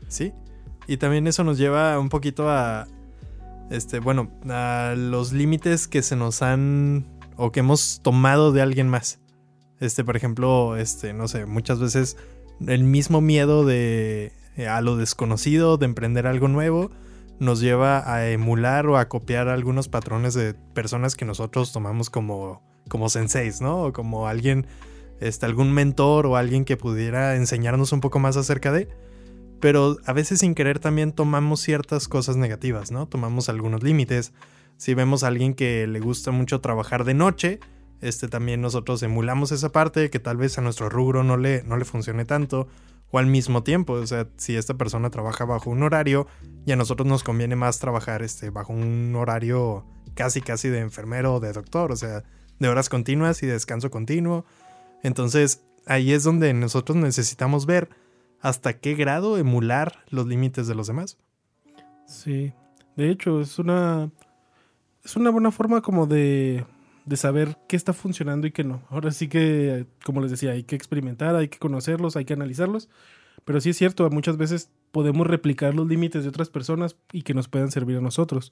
Sí. 0.07 0.33
Y 0.87 0.97
también 0.97 1.27
eso 1.27 1.43
nos 1.43 1.57
lleva 1.57 1.99
un 1.99 2.09
poquito 2.09 2.49
a, 2.49 2.87
este, 3.69 3.99
bueno, 3.99 4.31
a 4.49 4.95
los 4.97 5.33
límites 5.33 5.87
que 5.87 6.01
se 6.01 6.15
nos 6.15 6.41
han 6.41 7.05
o 7.35 7.51
que 7.51 7.59
hemos 7.59 8.01
tomado 8.01 8.51
de 8.51 8.61
alguien 8.61 8.87
más. 8.87 9.19
Este, 9.79 10.03
por 10.03 10.15
ejemplo, 10.15 10.77
este, 10.77 11.13
no 11.13 11.27
sé, 11.27 11.45
muchas 11.45 11.79
veces 11.79 12.17
el 12.65 12.83
mismo 12.83 13.21
miedo 13.21 13.65
de 13.65 14.31
eh, 14.55 14.67
a 14.67 14.81
lo 14.81 14.97
desconocido, 14.97 15.77
de 15.77 15.85
emprender 15.85 16.25
algo 16.25 16.47
nuevo, 16.47 16.89
nos 17.39 17.59
lleva 17.59 18.11
a 18.11 18.29
emular 18.29 18.87
o 18.87 18.97
a 18.97 19.07
copiar 19.07 19.47
algunos 19.47 19.87
patrones 19.87 20.33
de 20.33 20.53
personas 20.73 21.15
que 21.15 21.25
nosotros 21.25 21.71
tomamos 21.71 22.09
como 22.09 22.61
como 22.89 23.09
senseis, 23.09 23.59
¿no? 23.59 23.83
O 23.83 23.93
como 23.93 24.27
alguien 24.27 24.65
este 25.19 25.45
algún 25.45 25.73
mentor 25.73 26.25
o 26.25 26.37
alguien 26.37 26.63
que 26.63 26.77
pudiera 26.77 27.35
enseñarnos 27.35 27.91
un 27.91 28.01
poco 28.01 28.19
más 28.19 28.37
acerca 28.37 28.71
de 28.71 28.87
pero 29.59 29.97
a 30.05 30.13
veces 30.13 30.39
sin 30.39 30.55
querer 30.55 30.79
también 30.79 31.11
tomamos 31.11 31.61
ciertas 31.61 32.07
cosas 32.07 32.37
negativas, 32.37 32.91
¿no? 32.91 33.07
Tomamos 33.07 33.49
algunos 33.49 33.83
límites. 33.83 34.33
Si 34.77 34.93
vemos 34.93 35.23
a 35.23 35.27
alguien 35.27 35.53
que 35.55 35.87
le 35.87 35.99
gusta 35.99 36.31
mucho 36.31 36.61
trabajar 36.61 37.03
de 37.03 37.15
noche, 37.15 37.59
este 38.01 38.27
también 38.27 38.61
nosotros 38.61 39.01
emulamos 39.01 39.51
esa 39.51 39.71
parte 39.71 40.09
que 40.09 40.19
tal 40.19 40.37
vez 40.37 40.57
a 40.57 40.61
nuestro 40.61 40.89
rubro 40.89 41.23
no 41.23 41.37
le, 41.37 41.63
no 41.63 41.77
le 41.77 41.85
funcione 41.85 42.25
tanto 42.25 42.67
o 43.11 43.19
al 43.19 43.27
mismo 43.27 43.63
tiempo, 43.63 43.93
o 43.93 44.07
sea, 44.07 44.27
si 44.37 44.55
esta 44.55 44.73
persona 44.73 45.09
trabaja 45.09 45.45
bajo 45.45 45.69
un 45.69 45.83
horario 45.83 46.27
y 46.65 46.71
a 46.71 46.75
nosotros 46.75 47.07
nos 47.07 47.23
conviene 47.23 47.55
más 47.55 47.79
trabajar 47.79 48.21
este 48.21 48.49
bajo 48.49 48.73
un 48.73 49.15
horario 49.15 49.85
casi 50.13 50.41
casi 50.41 50.69
de 50.69 50.79
enfermero 50.79 51.35
o 51.35 51.39
de 51.39 51.53
doctor, 51.53 51.91
o 51.91 51.95
sea, 51.95 52.23
de 52.59 52.67
horas 52.67 52.89
continuas 52.89 53.43
y 53.43 53.45
descanso 53.45 53.89
continuo. 53.91 54.45
Entonces, 55.03 55.63
ahí 55.85 56.11
es 56.11 56.23
donde 56.23 56.53
nosotros 56.53 56.97
necesitamos 56.97 57.65
ver 57.65 57.89
hasta 58.41 58.73
qué 58.73 58.95
grado 58.95 59.37
emular 59.37 60.03
los 60.09 60.27
límites 60.27 60.67
de 60.67 60.75
los 60.75 60.87
demás. 60.87 61.17
Sí, 62.07 62.53
de 62.95 63.09
hecho 63.09 63.41
es 63.41 63.59
una 63.59 64.09
es 65.03 65.15
una 65.15 65.29
buena 65.29 65.51
forma 65.51 65.81
como 65.81 66.05
de, 66.07 66.65
de 67.07 67.15
saber 67.15 67.57
qué 67.67 67.77
está 67.77 67.93
funcionando 67.93 68.47
y 68.47 68.51
qué 68.51 68.65
no. 68.65 68.83
Ahora 68.89 69.11
sí 69.11 69.29
que, 69.29 69.87
como 70.03 70.21
les 70.21 70.29
decía, 70.29 70.51
hay 70.51 70.63
que 70.63 70.75
experimentar, 70.75 71.35
hay 71.35 71.47
que 71.47 71.57
conocerlos, 71.57 72.17
hay 72.17 72.25
que 72.25 72.33
analizarlos. 72.33 72.89
Pero 73.45 73.61
sí 73.61 73.69
es 73.69 73.77
cierto, 73.77 74.09
muchas 74.09 74.35
veces 74.35 74.69
podemos 74.91 75.25
replicar 75.25 75.73
los 75.73 75.87
límites 75.87 76.23
de 76.23 76.29
otras 76.29 76.49
personas 76.49 76.97
y 77.13 77.21
que 77.21 77.33
nos 77.33 77.47
puedan 77.47 77.71
servir 77.71 77.97
a 77.97 78.01
nosotros. 78.01 78.51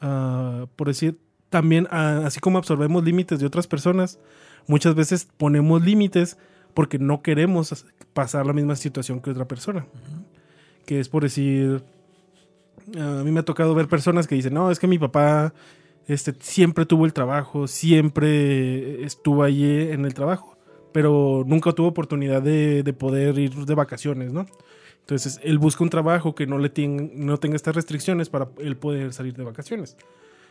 Ah, 0.00 0.66
por 0.76 0.86
decir, 0.86 1.18
también, 1.50 1.88
ah, 1.90 2.22
así 2.24 2.38
como 2.38 2.58
absorbemos 2.58 3.04
límites 3.04 3.40
de 3.40 3.46
otras 3.46 3.66
personas, 3.66 4.20
muchas 4.68 4.94
veces 4.94 5.26
ponemos 5.36 5.84
límites 5.84 6.38
porque 6.74 7.00
no 7.00 7.22
queremos 7.22 7.86
pasar 8.12 8.46
la 8.46 8.52
misma 8.52 8.76
situación 8.76 9.20
que 9.20 9.30
otra 9.30 9.48
persona. 9.48 9.84
Que 10.86 11.00
es 11.00 11.08
por 11.08 11.24
decir, 11.24 11.82
a 12.96 13.24
mí 13.24 13.32
me 13.32 13.40
ha 13.40 13.44
tocado 13.44 13.74
ver 13.74 13.88
personas 13.88 14.28
que 14.28 14.36
dicen, 14.36 14.54
no, 14.54 14.70
es 14.70 14.78
que 14.78 14.86
mi 14.86 14.98
papá 14.98 15.52
este, 16.08 16.34
siempre 16.40 16.86
tuvo 16.86 17.04
el 17.04 17.12
trabajo, 17.12 17.68
siempre 17.68 19.04
estuvo 19.04 19.42
allí 19.42 19.90
en 19.90 20.06
el 20.06 20.14
trabajo, 20.14 20.56
pero 20.90 21.44
nunca 21.46 21.72
tuvo 21.72 21.88
oportunidad 21.88 22.40
de, 22.40 22.82
poder 22.98 23.38
ir 23.38 23.54
de 23.54 23.74
vacaciones, 23.74 24.32
¿no? 24.32 24.46
Entonces, 25.00 25.38
él 25.42 25.58
busca 25.58 25.84
un 25.84 25.90
trabajo 25.90 26.34
que 26.34 26.46
no, 26.46 26.58
le 26.58 26.70
no 26.88 27.38
tenga 27.38 27.56
estas 27.56 27.76
restricciones 27.76 28.30
para 28.30 28.48
él 28.58 28.76
poder 28.76 29.12
salir 29.12 29.34
de 29.34 29.44
vacaciones. 29.44 29.96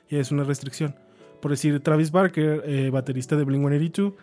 Y 0.10 0.18
es 0.18 0.32
una 0.32 0.44
restricción. 0.44 0.96
Por 1.42 1.52
decir, 1.52 1.80
Travis 1.82 2.12
Barker, 2.12 2.64
eh, 2.66 2.90
baterista 2.92 3.36
de 3.36 3.46
Blink-182, 3.46 4.14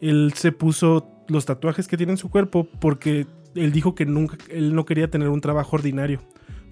él 0.00 0.32
se 0.34 0.52
puso 0.52 1.08
los 1.28 1.46
tatuajes 1.46 1.88
que 1.88 1.96
tiene 1.96 2.12
en 2.12 2.18
su 2.18 2.30
cuerpo 2.30 2.68
porque 2.80 3.26
él 3.54 3.72
dijo 3.72 3.94
que 3.94 4.06
nunca, 4.06 4.38
él 4.50 4.74
no 4.74 4.84
quería 4.86 5.10
tener 5.10 5.28
un 5.28 5.40
trabajo 5.40 5.76
ordinario. 5.76 6.20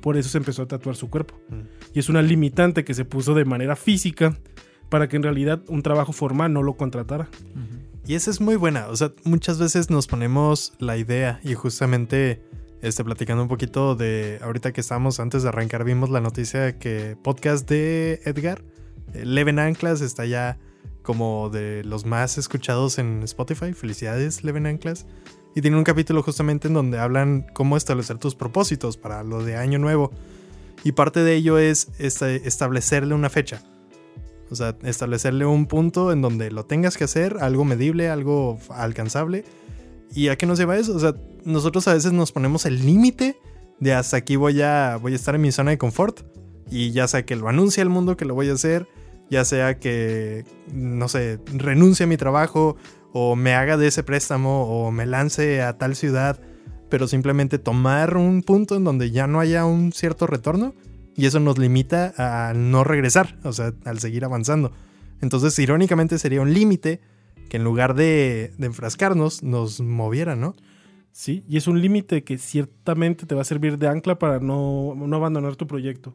Por 0.01 0.17
eso 0.17 0.29
se 0.29 0.39
empezó 0.39 0.63
a 0.63 0.67
tatuar 0.67 0.97
su 0.97 1.09
cuerpo. 1.11 1.35
Mm. 1.49 1.63
Y 1.95 2.01
es 2.01 2.09
una 2.09 2.23
limitante 2.23 2.85
que 2.85 2.93
se 2.93 3.05
puso 3.05 3.35
de 3.35 3.45
manera 3.45 3.77
física 3.77 4.37
para 4.89 5.09
que 5.09 5.17
en 5.17 5.23
realidad 5.23 5.63
un 5.69 5.83
trabajo 5.83 6.13
formal 6.13 6.53
no 6.53 6.63
lo 6.63 6.77
contratara. 6.77 7.29
Y 8.07 8.15
esa 8.15 8.31
es 8.31 8.41
muy 8.41 8.57
buena. 8.57 8.89
O 8.89 8.97
sea, 8.97 9.13
muchas 9.25 9.59
veces 9.59 9.89
nos 9.89 10.07
ponemos 10.07 10.75
la 10.79 10.97
idea 10.99 11.41
y 11.43 11.55
justamente 11.55 12.43
este, 12.83 13.03
platicando 13.03 13.43
un 13.43 13.49
poquito 13.49 13.95
de 13.95 14.39
ahorita 14.43 14.73
que 14.73 14.83
estamos 14.83 15.21
antes 15.21 15.43
de 15.43 15.49
arrancar, 15.49 15.85
vimos 15.85 16.11
la 16.11 16.21
noticia 16.21 16.79
que 16.79 17.17
podcast 17.23 17.67
de 17.67 18.21
Edgar, 18.25 18.63
eh, 19.15 19.25
Leven 19.25 19.59
Anclas, 19.59 20.03
está 20.03 20.27
ya 20.27 20.59
como 21.03 21.49
de 21.49 21.83
los 21.85 22.05
más 22.05 22.37
escuchados 22.37 22.99
en 22.99 23.23
Spotify. 23.23 23.73
Felicidades, 23.73 24.45
Leven 24.45 24.67
Anclas. 24.67 25.07
Y 25.55 25.63
tiene 25.63 25.77
un 25.77 25.85
capítulo 25.85 26.23
justamente 26.23 26.69
en 26.69 26.75
donde 26.75 26.99
hablan 26.99 27.47
cómo 27.55 27.77
establecer 27.77 28.19
tus 28.19 28.35
propósitos 28.35 28.97
para 28.97 29.23
lo 29.23 29.45
de 29.45 29.57
año 29.57 29.79
nuevo. 29.79 30.11
Y 30.85 30.93
parte 30.93 31.21
de 31.21 31.35
ello 31.35 31.59
es 31.59 31.89
este, 31.99 32.47
establecerle 32.47 33.15
una 33.15 33.31
fecha. 33.31 33.63
O 34.51 34.55
sea, 34.55 34.77
establecerle 34.85 35.47
un 35.47 35.67
punto 35.67 36.13
en 36.13 36.21
donde 36.21 36.51
lo 36.51 36.67
tengas 36.67 36.97
que 36.97 37.05
hacer, 37.05 37.39
algo 37.41 37.65
medible, 37.65 38.11
algo 38.11 38.59
alcanzable. 38.69 39.45
¿Y 40.15 40.29
a 40.29 40.37
qué 40.37 40.47
nos 40.47 40.59
lleva 40.59 40.77
eso? 40.77 40.95
O 40.95 41.01
sea, 41.01 41.15
nosotros 41.45 41.89
a 41.89 41.95
veces 41.95 42.13
nos 42.13 42.31
ponemos 42.31 42.67
el 42.67 42.85
límite 42.85 43.37
de 43.81 43.95
hasta 43.95 44.19
aquí 44.19 44.37
voy 44.37 44.63
a, 44.63 44.99
voy 45.01 45.15
a 45.15 45.17
estar 45.17 45.35
en 45.35 45.41
mi 45.41 45.51
zona 45.51 45.71
de 45.71 45.79
confort. 45.79 46.21
Y 46.71 46.93
ya 46.93 47.09
sea 47.09 47.25
que 47.25 47.35
lo 47.37 47.49
anuncie 47.49 47.83
al 47.83 47.89
mundo 47.89 48.17
que 48.17 48.25
lo 48.25 48.35
voy 48.35 48.49
a 48.51 48.53
hacer, 48.53 48.87
ya 49.31 49.45
sea 49.45 49.79
que, 49.79 50.45
no 50.73 51.09
sé, 51.09 51.41
renuncie 51.47 52.05
a 52.05 52.07
mi 52.07 52.17
trabajo 52.17 52.77
o 53.13 53.37
me 53.37 53.55
haga 53.55 53.77
de 53.77 53.87
ese 53.87 54.03
préstamo 54.03 54.65
o 54.65 54.91
me 54.91 55.07
lance 55.07 55.63
a 55.63 55.79
tal 55.79 55.97
ciudad, 55.97 56.41
pero 56.89 57.09
simplemente 57.09 57.59
tomar 57.59 58.17
un 58.17 58.43
punto 58.43 58.77
en 58.77 58.85
donde 58.85 59.11
ya 59.11 59.27
no 59.27 59.41
haya 59.41 59.65
un 59.65 59.93
cierto 59.93 60.27
retorno 60.27 60.75
y 61.17 61.27
eso 61.27 61.41
nos 61.41 61.59
limita 61.59 62.13
a 62.17 62.55
no 62.55 62.85
regresar, 62.85 63.39
o 63.45 63.53
sea, 63.53 63.73
al 63.85 63.99
seguir 64.01 64.25
avanzando. 64.25 64.73
Entonces, 65.21 65.59
irónicamente 65.59 66.19
sería 66.19 66.41
un 66.41 66.53
límite 66.53 67.01
que 67.49 67.57
en 67.59 67.65
lugar 67.65 67.95
de, 67.95 68.53
enfrascarnos, 68.59 69.43
nos 69.43 69.81
moviera, 69.81 70.37
¿no? 70.37 70.55
Sí, 71.13 71.45
y 71.49 71.57
es 71.57 71.69
un 71.69 71.81
límite 71.81 72.25
que 72.25 72.39
ciertamente 72.39 73.27
te 73.27 73.35
va 73.35 73.43
a 73.43 73.45
servir 73.45 73.79
de 73.79 73.87
ancla 73.87 74.19
para 74.19 74.41
no, 74.41 74.97
abandonar 75.13 75.55
tu 75.55 75.67
proyecto. 75.67 76.15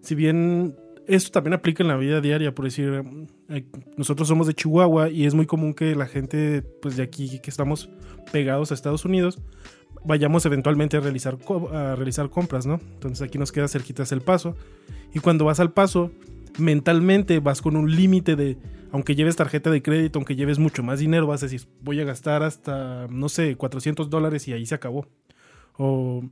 Si 0.00 0.14
bien 0.14 0.76
esto 1.06 1.30
también 1.30 1.54
aplica 1.54 1.82
en 1.82 1.88
la 1.88 1.96
vida 1.96 2.20
diaria, 2.20 2.54
por 2.54 2.64
decir, 2.64 3.02
eh, 3.48 3.64
nosotros 3.96 4.28
somos 4.28 4.46
de 4.46 4.54
Chihuahua 4.54 5.10
y 5.10 5.26
es 5.26 5.34
muy 5.34 5.46
común 5.46 5.74
que 5.74 5.94
la 5.94 6.06
gente 6.06 6.62
pues 6.82 6.96
de 6.96 7.02
aquí 7.02 7.38
que 7.40 7.50
estamos 7.50 7.88
pegados 8.32 8.70
a 8.70 8.74
Estados 8.74 9.04
Unidos 9.04 9.38
vayamos 10.04 10.46
eventualmente 10.46 10.96
a 10.96 11.00
realizar, 11.00 11.36
a 11.72 11.96
realizar 11.96 12.30
compras, 12.30 12.66
¿no? 12.66 12.80
Entonces 12.94 13.22
aquí 13.22 13.38
nos 13.38 13.52
queda 13.52 13.68
cerquitas 13.68 14.12
el 14.12 14.20
paso 14.20 14.56
y 15.14 15.20
cuando 15.20 15.44
vas 15.44 15.60
al 15.60 15.72
paso 15.72 16.10
mentalmente 16.58 17.40
vas 17.40 17.60
con 17.60 17.76
un 17.76 17.94
límite 17.94 18.36
de 18.36 18.56
aunque 18.92 19.14
lleves 19.14 19.36
tarjeta 19.36 19.70
de 19.70 19.82
crédito, 19.82 20.18
aunque 20.18 20.36
lleves 20.36 20.58
mucho 20.58 20.82
más 20.82 21.00
dinero, 21.00 21.26
vas 21.26 21.42
a 21.42 21.46
decir, 21.46 21.68
voy 21.82 22.00
a 22.00 22.04
gastar 22.04 22.42
hasta, 22.42 23.08
no 23.08 23.28
sé, 23.28 23.56
400 23.56 24.08
dólares 24.08 24.46
y 24.48 24.52
ahí 24.52 24.64
se 24.64 24.74
acabó. 24.74 25.06
O, 25.76 26.24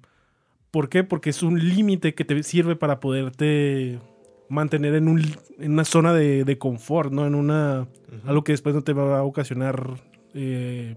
¿Por 0.71 0.89
qué? 0.89 1.05
Porque 1.05 1.31
es 1.31 1.43
un 1.43 1.69
límite 1.69 2.15
que 2.15 2.25
te 2.25 2.43
sirve 2.43 2.75
para 2.75 3.01
poderte 3.01 3.99
mantener 4.49 4.95
en, 4.95 5.09
un, 5.09 5.21
en 5.59 5.73
una 5.73 5.85
zona 5.85 6.13
de, 6.13 6.59
confort, 6.59 7.13
¿no? 7.13 7.27
En 7.27 7.35
una... 7.35 7.89
Algo 8.27 8.45
que 8.45 8.53
después 8.53 8.75
no 8.75 8.83
te 8.83 8.93
va 8.93 9.19
a 9.19 9.23
ocasionar 9.23 10.01
eh, 10.35 10.95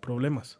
problemas. 0.00 0.58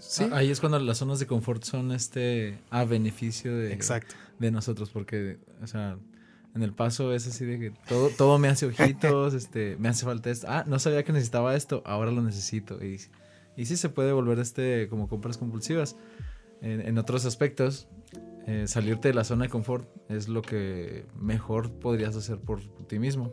¿Sí? 0.00 0.24
Ah, 0.30 0.38
ahí 0.38 0.50
es 0.50 0.60
cuando 0.60 0.78
las 0.78 0.98
zonas 0.98 1.18
de 1.18 1.26
confort 1.26 1.64
son 1.64 1.92
este 1.92 2.58
a 2.70 2.84
beneficio 2.84 3.56
de, 3.56 3.72
Exacto. 3.72 4.14
de 4.38 4.50
nosotros, 4.50 4.90
porque, 4.90 5.38
o 5.62 5.66
sea, 5.66 5.98
en 6.54 6.62
el 6.62 6.72
paso 6.72 7.12
es 7.12 7.26
así 7.26 7.44
de 7.44 7.58
que 7.58 7.70
todo, 7.88 8.10
todo 8.10 8.38
me 8.38 8.48
hace 8.48 8.66
ojitos, 8.66 9.34
este, 9.34 9.76
me 9.78 9.88
hace 9.88 10.04
falta 10.04 10.30
esto. 10.30 10.46
Ah, 10.48 10.64
no 10.66 10.78
sabía 10.78 11.04
que 11.04 11.12
necesitaba 11.12 11.54
esto, 11.56 11.82
ahora 11.84 12.10
lo 12.10 12.22
necesito. 12.22 12.82
Y, 12.84 13.00
y 13.56 13.66
sí 13.66 13.76
se 13.76 13.88
puede 13.88 14.12
volver 14.12 14.38
este 14.38 14.88
como 14.88 15.08
compras 15.08 15.38
compulsivas. 15.38 15.96
En, 16.62 16.82
en 16.82 16.98
otros 16.98 17.24
aspectos, 17.24 17.88
eh, 18.50 18.66
salirte 18.66 19.06
de 19.06 19.14
la 19.14 19.22
zona 19.22 19.44
de 19.44 19.48
confort 19.48 19.88
es 20.08 20.26
lo 20.26 20.42
que 20.42 21.06
mejor 21.14 21.70
podrías 21.78 22.16
hacer 22.16 22.40
por 22.40 22.60
ti 22.88 22.98
mismo. 22.98 23.32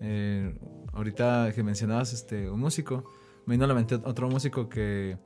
Eh, 0.00 0.52
ahorita 0.92 1.52
que 1.54 1.62
mencionabas 1.62 2.12
este, 2.12 2.50
un 2.50 2.58
músico, 2.58 3.04
me 3.46 3.54
vino 3.54 3.66
a 3.66 3.68
la 3.68 3.74
mente 3.74 3.94
otro 3.94 4.28
músico 4.28 4.68
que 4.68 5.16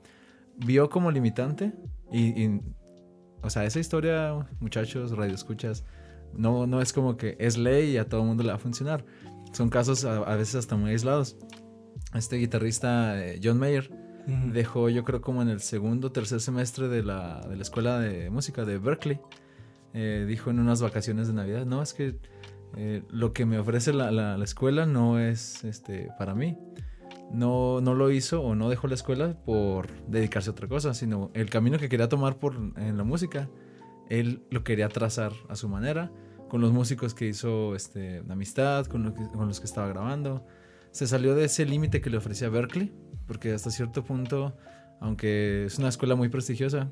vio 0.57 0.87
como 0.87 1.09
limitante 1.09 1.73
y, 2.11 2.43
y 2.43 2.61
o 3.41 3.49
sea, 3.49 3.65
esa 3.65 3.79
historia, 3.79 4.47
muchachos, 4.59 5.17
radioescuchas, 5.17 5.83
no, 6.33 6.67
no 6.67 6.79
es 6.79 6.93
como 6.93 7.17
que 7.17 7.35
es 7.39 7.57
ley 7.57 7.93
y 7.93 7.97
a 7.97 8.07
todo 8.07 8.21
el 8.21 8.27
mundo 8.27 8.43
le 8.43 8.49
va 8.49 8.55
a 8.57 8.59
funcionar. 8.59 9.03
Son 9.51 9.67
casos 9.69 10.05
a, 10.05 10.17
a 10.17 10.35
veces 10.35 10.53
hasta 10.53 10.75
muy 10.75 10.91
aislados. 10.91 11.37
Este 12.13 12.35
guitarrista 12.35 13.19
eh, 13.25 13.39
John 13.43 13.57
Mayer 13.57 13.89
dejó 14.25 14.89
yo 14.89 15.03
creo 15.03 15.21
como 15.21 15.41
en 15.41 15.49
el 15.49 15.59
segundo 15.59 16.11
tercer 16.11 16.39
semestre 16.39 16.87
de 16.87 17.03
la, 17.03 17.41
de 17.41 17.55
la 17.55 17.61
escuela 17.61 17.99
de 17.99 18.29
música 18.29 18.65
de 18.65 18.77
Berkeley. 18.77 19.19
Eh, 19.93 20.25
dijo 20.27 20.49
en 20.49 20.59
unas 20.59 20.81
vacaciones 20.81 21.27
de 21.27 21.33
Navidad, 21.33 21.65
no, 21.65 21.81
es 21.81 21.93
que 21.93 22.17
eh, 22.75 23.03
lo 23.09 23.31
que 23.31 23.45
me 23.45 23.59
ofrece 23.59 23.93
la, 23.93 24.11
la, 24.11 24.37
la, 24.37 24.43
escuela 24.43 24.85
no 24.87 25.19
es 25.19 25.63
este, 25.63 26.09
para 26.17 26.33
mí. 26.33 26.57
No, 27.31 27.81
no 27.81 27.93
lo 27.93 28.11
hizo 28.11 28.41
o 28.41 28.55
no 28.55 28.69
dejó 28.69 28.87
la 28.87 28.95
escuela 28.95 29.35
por 29.45 29.87
dedicarse 30.07 30.49
a 30.49 30.53
otra 30.53 30.67
cosa, 30.67 30.93
sino 30.93 31.31
el 31.33 31.49
camino 31.49 31.77
que 31.77 31.89
quería 31.89 32.09
tomar 32.09 32.37
por, 32.37 32.55
en 32.55 32.97
la 32.97 33.03
música, 33.03 33.49
él 34.09 34.43
lo 34.49 34.63
quería 34.63 34.89
trazar 34.89 35.33
a 35.49 35.55
su 35.55 35.69
manera, 35.69 36.11
con 36.49 36.61
los 36.61 36.71
músicos 36.71 37.13
que 37.13 37.27
hizo 37.27 37.75
este, 37.75 38.23
amistad, 38.29 38.85
con, 38.85 39.03
lo 39.03 39.13
que, 39.13 39.27
con 39.29 39.47
los 39.47 39.59
que 39.59 39.65
estaba 39.65 39.87
grabando. 39.87 40.45
Se 40.91 41.07
salió 41.07 41.33
de 41.33 41.45
ese 41.45 41.65
límite 41.65 42.01
que 42.01 42.09
le 42.11 42.17
ofrecía 42.17 42.49
Berkeley, 42.49 42.93
porque 43.27 43.53
hasta 43.53 43.71
cierto 43.71 44.03
punto, 44.03 44.53
aunque 44.99 45.65
es 45.65 45.77
una 45.79 45.89
escuela 45.89 46.15
muy 46.15 46.29
prestigiosa, 46.29 46.89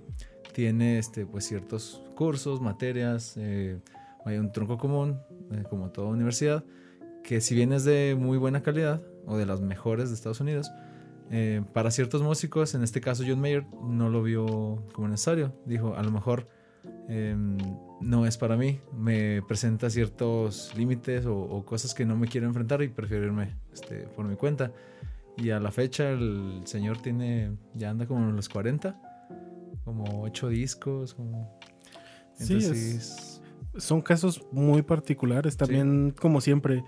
tiene 0.53 0.97
este, 0.97 1.25
pues, 1.25 1.45
ciertos 1.45 2.01
cursos, 2.15 2.61
materias, 2.61 3.35
eh, 3.37 3.79
hay 4.25 4.37
un 4.37 4.51
tronco 4.51 4.77
común, 4.77 5.19
eh, 5.51 5.63
como 5.69 5.89
toda 5.91 6.07
universidad, 6.07 6.63
que 7.23 7.41
si 7.41 7.55
bien 7.55 7.73
es 7.73 7.83
de 7.83 8.15
muy 8.19 8.37
buena 8.37 8.61
calidad, 8.61 9.01
o 9.25 9.37
de 9.37 9.45
las 9.45 9.61
mejores 9.61 10.09
de 10.09 10.15
Estados 10.15 10.39
Unidos, 10.41 10.71
eh, 11.29 11.63
para 11.73 11.91
ciertos 11.91 12.21
músicos, 12.21 12.75
en 12.75 12.83
este 12.83 12.99
caso 12.99 13.23
John 13.25 13.39
Mayer, 13.39 13.65
no 13.81 14.09
lo 14.09 14.21
vio 14.21 14.83
como 14.93 15.07
necesario. 15.07 15.53
Dijo, 15.65 15.95
a 15.95 16.03
lo 16.03 16.11
mejor 16.11 16.47
eh, 17.07 17.35
no 18.01 18.25
es 18.25 18.37
para 18.37 18.57
mí, 18.57 18.81
me 18.97 19.41
presenta 19.47 19.89
ciertos 19.89 20.73
límites 20.75 21.25
o, 21.25 21.37
o, 21.37 21.63
cosas 21.63 21.93
que 21.93 22.05
no 22.05 22.17
me 22.17 22.27
quiero 22.27 22.47
enfrentar 22.47 22.81
y 22.81 22.89
prefiero 22.89 23.25
irme 23.25 23.55
este, 23.71 24.07
por 24.07 24.25
mi 24.25 24.35
cuenta. 24.35 24.73
Y 25.37 25.49
a 25.49 25.59
la 25.59 25.71
fecha 25.71 26.09
el 26.09 26.61
señor 26.65 27.01
tiene, 27.01 27.55
ya 27.73 27.89
anda 27.89 28.05
como 28.05 28.29
en 28.29 28.35
los 28.35 28.49
40, 28.49 28.99
como 29.83 30.23
8 30.23 30.49
discos. 30.49 31.13
Como... 31.13 31.59
Entonces, 32.39 32.77
sí, 32.77 32.97
es, 32.97 33.41
son 33.83 34.01
casos 34.01 34.45
muy 34.51 34.81
particulares, 34.81 35.57
también 35.57 36.13
sí. 36.13 36.21
como 36.21 36.41
siempre 36.41 36.83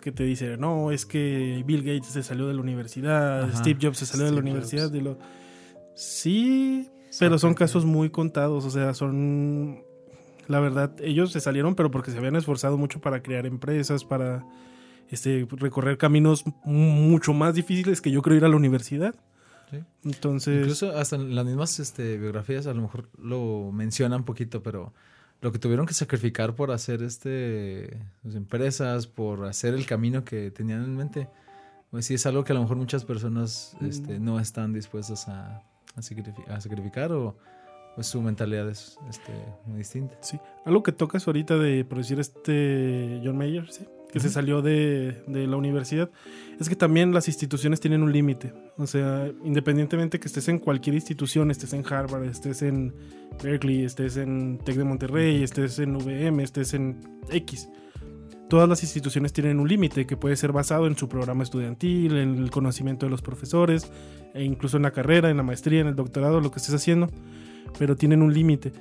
que 0.00 0.12
te 0.12 0.22
dice, 0.22 0.56
no, 0.56 0.92
es 0.92 1.04
que 1.04 1.64
Bill 1.66 1.82
Gates 1.82 2.06
se 2.06 2.22
salió 2.22 2.46
de 2.46 2.54
la 2.54 2.60
universidad, 2.60 3.44
Ajá, 3.44 3.56
Steve 3.56 3.78
Jobs 3.82 3.98
se 3.98 4.06
salió 4.06 4.26
Steve 4.26 4.36
de 4.36 4.42
la 4.42 4.50
universidad. 4.50 4.92
Y 4.92 5.00
lo... 5.00 5.18
Sí, 5.94 6.88
pero 7.18 7.38
son 7.38 7.54
casos 7.54 7.84
muy 7.84 8.10
contados, 8.10 8.64
o 8.64 8.70
sea, 8.70 8.94
son... 8.94 9.82
La 10.46 10.60
verdad, 10.60 10.94
ellos 11.00 11.32
se 11.32 11.40
salieron, 11.40 11.74
pero 11.74 11.90
porque 11.90 12.12
se 12.12 12.18
habían 12.18 12.36
esforzado 12.36 12.78
mucho 12.78 13.00
para 13.00 13.20
crear 13.20 13.46
empresas, 13.46 14.04
para 14.04 14.46
este, 15.10 15.46
recorrer 15.50 15.98
caminos 15.98 16.44
mucho 16.64 17.32
más 17.32 17.54
difíciles 17.54 18.00
que 18.00 18.10
yo 18.10 18.22
creo 18.22 18.36
ir 18.36 18.44
a 18.44 18.48
la 18.48 18.56
universidad. 18.56 19.14
Sí. 19.70 19.78
Entonces... 20.04 20.60
Incluso 20.60 20.96
hasta 20.96 21.16
en 21.16 21.34
las 21.34 21.44
mismas 21.44 21.78
este, 21.80 22.18
biografías 22.18 22.66
a 22.66 22.74
lo 22.74 22.82
mejor 22.82 23.08
lo 23.18 23.70
mencionan 23.72 24.20
un 24.20 24.24
poquito, 24.24 24.62
pero 24.62 24.92
lo 25.40 25.52
que 25.52 25.58
tuvieron 25.58 25.86
que 25.86 25.94
sacrificar 25.94 26.54
por 26.54 26.70
hacer 26.70 27.02
este 27.02 27.98
pues, 28.22 28.34
empresas, 28.34 29.06
por 29.06 29.44
hacer 29.44 29.74
el 29.74 29.86
camino 29.86 30.24
que 30.24 30.50
tenían 30.50 30.84
en 30.84 30.96
mente, 30.96 31.28
pues 31.90 32.06
sí 32.06 32.14
es 32.14 32.26
algo 32.26 32.44
que 32.44 32.52
a 32.52 32.54
lo 32.54 32.62
mejor 32.62 32.76
muchas 32.76 33.04
personas 33.04 33.76
este, 33.80 34.18
no 34.18 34.40
están 34.40 34.72
dispuestas 34.72 35.28
a, 35.28 35.62
a, 35.94 36.02
sacrificar, 36.02 36.52
a 36.52 36.60
sacrificar 36.60 37.12
o 37.12 37.36
pues 37.94 38.08
su 38.08 38.20
mentalidad 38.20 38.68
es 38.68 38.98
este, 39.08 39.32
muy 39.64 39.78
distinta. 39.78 40.16
Sí, 40.20 40.38
algo 40.64 40.82
que 40.82 40.92
tocas 40.92 41.26
ahorita 41.26 41.56
de 41.56 41.84
por 41.84 41.98
decir 41.98 42.20
este 42.20 43.20
John 43.24 43.38
Mayer, 43.38 43.70
sí, 43.70 43.86
que 44.16 44.20
uh 44.20 44.22
-huh. 44.22 44.28
se 44.28 44.34
salió 44.34 44.62
de, 44.62 45.22
de, 45.26 45.46
la 45.46 45.56
universidad, 45.56 46.10
es 46.58 46.70
que 46.70 46.76
también 46.76 47.12
las 47.12 47.28
instituciones 47.28 47.80
tienen 47.80 48.02
un 48.02 48.12
límite. 48.12 48.54
O 48.78 48.86
sea, 48.86 49.30
independientemente 49.44 50.18
que 50.18 50.26
estés 50.26 50.48
en 50.48 50.58
cualquier 50.58 50.94
institución, 50.94 51.50
estés 51.50 51.74
en 51.74 51.84
Harvard, 51.84 52.24
estés 52.24 52.62
en 52.62 52.94
Berkeley, 53.42 53.84
estés 53.84 54.16
en 54.16 54.58
Tec 54.64 54.76
de 54.76 54.84
Monterrey, 54.84 55.42
estés 55.42 55.78
en 55.80 55.96
VM, 55.96 56.42
estés 56.42 56.72
en 56.72 56.98
X. 57.30 57.68
Todas 58.48 58.68
las 58.68 58.82
instituciones 58.82 59.34
tienen 59.34 59.60
un 59.60 59.68
límite 59.68 60.06
que 60.06 60.16
puede 60.16 60.36
ser 60.36 60.52
basado 60.52 60.86
en 60.86 60.96
su 60.96 61.08
programa 61.08 61.42
estudiantil, 61.42 62.16
en 62.16 62.38
el 62.38 62.50
conocimiento 62.50 63.04
de 63.04 63.10
los 63.10 63.20
profesores, 63.20 63.90
e 64.32 64.44
incluso 64.44 64.78
en 64.78 64.84
la 64.84 64.92
carrera, 64.92 65.28
en 65.28 65.36
la 65.36 65.42
maestría, 65.42 65.80
en 65.80 65.88
el 65.88 65.96
doctorado, 65.96 66.40
lo 66.40 66.50
que 66.50 66.58
estés 66.58 66.74
haciendo, 66.74 67.10
pero 67.78 67.96
tienen 67.96 68.22
un 68.22 68.32
límite. 68.32 68.72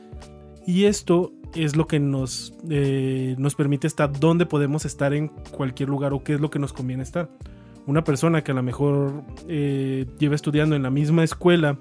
Y 0.65 0.86
esto 0.86 1.32
es 1.54 1.75
lo 1.75 1.88
que 1.88 1.99
nos, 1.99 2.54
eh, 2.69 3.36
nos 3.38 3.56
permite 3.56 3.88
estar 3.88 4.12
donde 4.19 4.45
podemos 4.45 4.86
estar 4.86 5.13
en 5.13 5.30
cualquier 5.51 5.89
lugar 5.89 6.13
o 6.13 6.23
qué 6.23 6.34
es 6.34 6.41
lo 6.41 6.49
que 6.49 6.60
nos 6.60 6.73
conviene 6.73 7.04
estar. 7.04 7.30
Una 7.86 8.04
persona 8.04 8.43
que 8.43 8.51
a 8.51 8.56
lo 8.56 8.63
mejor 8.63 9.23
eh, 9.47 10.06
lleva 10.17 10.36
estudiando 10.36 10.75
en 10.75 10.84
la 10.84 10.89
misma 10.89 11.23
escuela, 11.23 11.78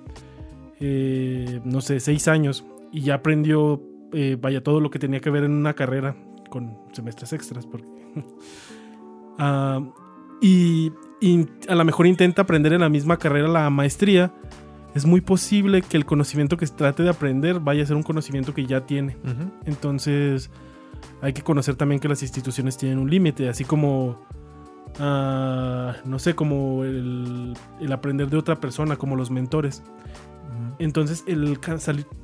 eh, 0.81 1.61
no 1.65 1.81
sé, 1.81 1.99
seis 2.01 2.29
años 2.29 2.65
y 2.93 3.01
ya 3.01 3.15
aprendió, 3.15 3.83
vaya, 4.41 4.63
todo 4.63 4.81
lo 4.81 4.91
que 4.91 4.99
tenía 5.01 5.21
que 5.21 5.31
ver 5.31 5.45
en 5.45 5.53
una 5.53 5.75
carrera 5.75 6.15
con 6.51 6.79
semestres 6.93 7.33
extras. 7.33 7.67
Porque, 7.67 7.89
uh, 9.39 9.93
y, 10.41 10.93
y 11.21 11.49
a 11.69 11.75
lo 11.75 11.85
mejor 11.85 12.07
intenta 12.07 12.43
aprender 12.43 12.75
en 12.75 12.83
la 12.83 12.89
misma 12.89 13.19
carrera 13.19 13.49
la 13.49 13.71
maestría 13.71 14.33
es 14.95 15.07
muy 15.07 15.21
posible 15.21 15.83
que 15.83 15.97
el 15.97 16.05
conocimiento 16.05 16.57
que 16.57 16.67
trate 16.67 17.03
de 17.03 17.11
aprender 17.11 17.59
vaya 17.59 17.83
a 17.83 17.87
ser 17.87 17.97
un 17.97 18.03
conocimiento 18.03 18.55
que 18.55 18.65
ya 18.65 18.87
tiene. 18.87 19.17
Uh 19.25 19.29
-huh. 19.29 19.51
Entonces, 19.67 20.51
hay 21.21 21.33
que 21.33 21.43
conocer 21.43 21.75
también 21.75 22.01
que 22.01 22.09
las 22.09 22.23
instituciones 22.23 22.77
tienen 22.77 22.99
un 22.99 23.11
límite, 23.11 23.49
así 23.49 23.65
como, 23.65 24.21
uh, 25.01 25.93
no 26.05 26.19
sé, 26.19 26.35
como 26.35 26.85
el, 26.85 27.55
el, 27.81 27.93
aprender 27.93 28.31
de 28.31 28.37
otra 28.37 28.61
persona, 28.61 28.97
como 28.97 29.17
los 29.17 29.33
mentores. 29.33 29.83
Uh 29.83 29.91
-huh. 29.91 30.77
Entonces, 30.79 31.25
el, 31.27 31.59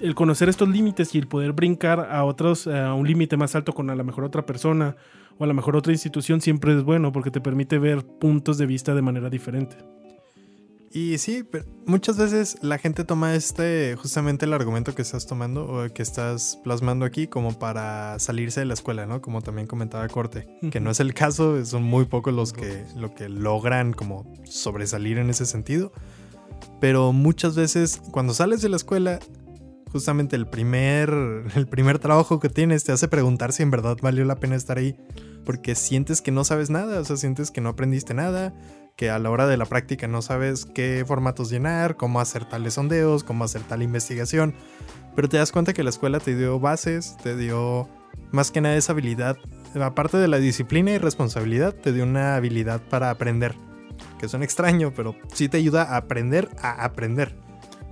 el, 0.01 0.15
conocer 0.15 0.49
estos 0.49 0.69
límites 0.69 1.13
y 1.17 1.19
el 1.19 1.27
poder 1.27 1.53
brincar 1.53 2.09
a 2.09 2.25
otros, 2.25 2.69
a 2.69 2.95
un 2.95 3.07
límite 3.07 3.37
más 3.37 3.57
alto 3.57 3.73
con 3.73 3.91
a 3.91 3.97
lo 3.97 4.05
mejor 4.05 4.23
otra 4.23 4.47
persona 4.47 4.95
o 5.39 5.45
a 5.45 5.47
lo 5.47 5.55
mejor 5.55 5.75
otra 5.75 5.93
institución 5.93 6.41
siempre 6.41 6.77
es 6.77 6.85
bueno 6.85 7.11
porque 7.11 7.31
te 7.33 7.41
permite 7.41 7.79
ver 7.79 8.05
puntos 8.21 8.59
de 8.59 8.67
vista 8.67 8.95
de 8.95 9.03
manera 9.03 9.29
diferente. 9.29 9.77
Y 10.93 11.19
sí, 11.19 11.45
pero 11.49 11.65
muchas 11.87 12.17
veces 12.17 12.59
la 12.63 12.77
gente 12.77 13.05
toma 13.05 13.37
este, 13.37 13.95
justamente 13.95 14.45
el 14.45 14.53
argumento 14.53 14.93
que 14.93 15.03
estás 15.03 15.25
tomando 15.25 15.65
o 15.65 15.89
que 15.93 16.03
estás 16.03 16.59
plasmando 16.65 17.05
aquí 17.05 17.29
como 17.29 17.57
para 17.57 18.19
salirse 18.19 18.59
de 18.59 18.67
la 18.67 18.75
escuela, 18.75 19.07
¿no? 19.07 19.23
Como 19.23 19.41
también 19.41 19.69
comentaba 19.69 20.09
Corte, 20.09 20.49
que 20.73 20.81
no 20.81 20.91
es 20.91 20.99
el 20.99 21.15
caso, 21.15 21.65
son 21.65 21.85
muy 21.85 22.07
pocos 22.07 22.35
los 22.35 22.53
que, 22.53 22.85
lo 22.97 23.15
que 23.15 23.29
logran 23.29 23.93
como 23.93 24.35
sobresalir 24.43 25.19
en 25.19 25.31
ese 25.31 25.47
sentido. 25.47 25.93
Pero 26.81 27.13
muchas 27.13 27.55
veces 27.55 28.03
cuando 28.11 28.35
sales 28.35 28.61
de 28.61 28.69
la 28.69 28.77
escuela, 28.77 29.21
justamente 29.93 30.35
el 30.35 30.49
primer, 30.49 31.09
el 31.55 31.69
primer 31.69 32.01
trabajo 32.01 32.41
que 32.41 32.49
tienes 32.49 32.83
te 32.83 32.91
hace 32.91 33.07
preguntar 33.07 33.53
si 33.53 33.63
en 33.63 33.71
verdad 33.71 33.97
valió 34.03 34.25
la 34.25 34.41
pena 34.41 34.57
estar 34.57 34.79
ahí. 34.79 34.97
Porque 35.45 35.77
sientes 35.77 36.21
que 36.21 36.33
no 36.33 36.45
sabes 36.45 36.69
nada, 36.69 37.01
o 37.01 37.05
sea, 37.05 37.17
sientes 37.17 37.51
que 37.51 37.61
no 37.61 37.71
aprendiste 37.71 38.13
nada, 38.13 38.53
que 38.97 39.11
a 39.11 39.19
la 39.19 39.31
hora 39.31 39.47
de 39.47 39.57
la 39.57 39.65
práctica 39.65 40.07
no 40.09 40.23
sabes 40.23 40.67
qué 40.67 41.05
formatos 41.07 41.51
llenar, 41.51 41.97
cómo 41.97 42.21
hacer 42.21 42.45
tales 42.45 42.75
sondeos, 42.75 43.25
cómo 43.25 43.45
hacer 43.45 43.63
tal 43.63 43.83
investigación, 43.83 44.55
pero 45.17 45.29
te 45.29 45.39
das 45.39 45.53
cuenta 45.53 45.73
que 45.73 45.83
la 45.83 45.91
escuela 45.91 46.21
te 46.21 46.37
dio 46.37 46.61
bases, 46.61 47.17
te 47.23 47.37
dio 47.37 47.89
más 48.33 48.51
que 48.51 48.61
nada 48.61 48.77
esa 48.77 48.93
habilidad, 48.93 49.37
aparte 49.81 50.17
de 50.17 50.29
la 50.29 50.39
disciplina 50.39 50.91
y 50.93 50.99
responsabilidad, 50.99 51.75
te 51.75 51.93
dio 51.93 52.05
una 52.05 52.37
habilidad 52.37 52.81
para 52.81 53.11
aprender, 53.11 53.55
que 54.19 54.29
suena 54.29 54.45
extraño, 54.45 54.93
pero 54.95 55.15
sí 55.33 55.49
te 55.49 55.57
ayuda 55.57 55.83
a 55.83 55.97
aprender 55.97 56.49
a 56.61 56.85
aprender, 56.85 57.35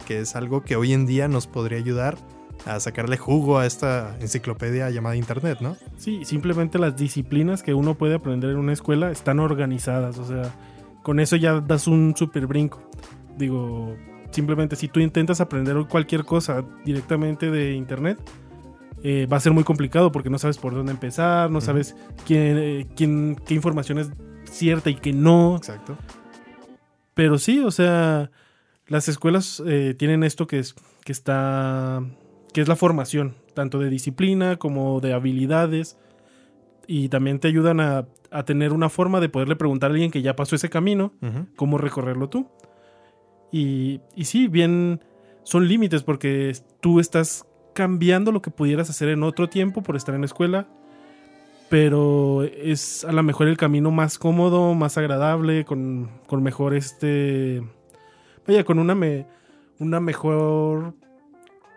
que 0.07 0.21
es 0.21 0.37
algo 0.37 0.63
que 0.63 0.77
hoy 0.77 0.93
en 0.93 1.07
día 1.07 1.29
nos 1.29 1.47
podría 1.47 1.79
ayudar 1.79 2.19
a 2.67 2.81
sacarle 2.81 3.17
jugo 3.17 3.59
a 3.59 3.67
esta 3.67 4.17
enciclopedia 4.21 4.91
llamada 4.91 5.17
Internet, 5.17 5.59
¿no? 5.61 5.77
Sí, 5.97 6.25
simplemente 6.25 6.79
las 6.79 6.97
disciplinas 6.97 7.63
que 7.63 7.75
uno 7.75 7.95
puede 7.95 8.17
aprender 8.17 8.51
en 8.51 8.57
una 8.57 8.73
escuela 8.73 9.11
están 9.11 9.39
organizadas, 9.39 10.19
o 10.19 10.25
sea, 10.25 10.53
con 11.09 11.21
eso 11.21 11.37
ya 11.37 11.63
das 11.63 11.87
un 11.87 12.15
super 12.15 12.47
brinco. 12.47 12.83
Digo, 13.39 13.97
simplemente 14.31 14.77
si 14.77 14.89
tú 14.89 15.01
intentas 15.01 15.41
aprender 15.41 15.75
cualquier 15.89 16.23
cosa 16.27 16.63
directamente 16.85 17.51
de 17.51 17.73
internet, 17.73 18.19
eh, 19.03 19.27
va 19.27 19.39
a 19.39 19.41
ser 19.41 19.55
muy 19.55 19.65
complicado 19.65 20.13
porque 20.13 20.29
no 20.29 20.39
sabes 20.39 20.59
por 20.59 20.75
dónde 20.75 20.93
empezar, 20.93 21.51
no 21.51 21.63
sabes 21.63 21.97
quién, 22.27 22.59
eh, 22.59 22.87
quién, 22.95 23.37
qué 23.47 23.55
información 23.55 23.99
es 23.99 24.11
cierta 24.51 24.91
y 24.91 24.97
qué 24.97 25.15
no. 25.15 25.57
Exacto. 25.57 25.97
Pero 27.15 27.39
sí, 27.39 27.61
o 27.61 27.71
sea, 27.71 28.31
las 28.87 29.09
escuelas 29.09 29.63
eh, 29.67 29.95
tienen 29.99 30.23
esto 30.23 30.47
que 30.47 30.59
es 30.59 30.75
que 31.07 31.13
está 31.13 32.05
que 32.53 32.61
es 32.61 32.69
la 32.69 32.77
formación, 32.77 33.35
tanto 33.55 33.79
de 33.79 33.89
disciplina 33.89 34.57
como 34.57 35.01
de 35.01 35.15
habilidades 35.15 35.97
y 36.91 37.11
también 37.11 37.39
te 37.39 37.49
ayudan 37.49 37.81
a, 37.81 38.07
a 38.31 38.45
tener 38.45 38.73
una 38.73 38.89
forma 38.89 39.21
de 39.21 39.29
poderle 39.29 39.57
preguntar 39.57 39.91
a 39.91 39.93
alguien 39.93 40.11
que 40.11 40.23
ya 40.23 40.35
pasó 40.35 40.57
ese 40.57 40.71
camino 40.71 41.13
cómo 41.55 41.77
recorrerlo 41.77 42.31
tú. 42.31 42.49
Y, 43.53 44.01
y 44.17 44.25
sí, 44.25 44.49
bien, 44.49 45.05
son 45.43 45.69
límites 45.69 46.03
porque 46.03 46.57
tú 46.81 46.99
estás 46.99 47.47
cambiando 47.75 48.33
lo 48.33 48.41
que 48.41 48.51
pudieras 48.51 48.89
hacer 48.89 49.11
en 49.11 49.23
otro 49.23 49.51
tiempo 49.51 49.83
por 49.83 49.97
estar 49.97 50.15
en 50.15 50.23
la 50.23 50.27
escuela, 50.27 50.67
pero 51.69 52.43
es 52.43 53.05
a 53.05 53.13
lo 53.13 53.23
mejor 53.23 53.49
el 53.49 53.59
camino 53.59 53.91
más 53.91 54.19
cómodo, 54.19 54.73
más 54.73 54.97
agradable, 54.97 55.67
con, 55.67 56.11
con 56.27 56.43
mejor 56.43 56.75
este... 56.75 57.63
Vaya, 58.47 58.65
con 58.65 58.79
una, 58.79 58.95
me, 58.95 59.27
una 59.79 60.01
mejor... 60.01 60.95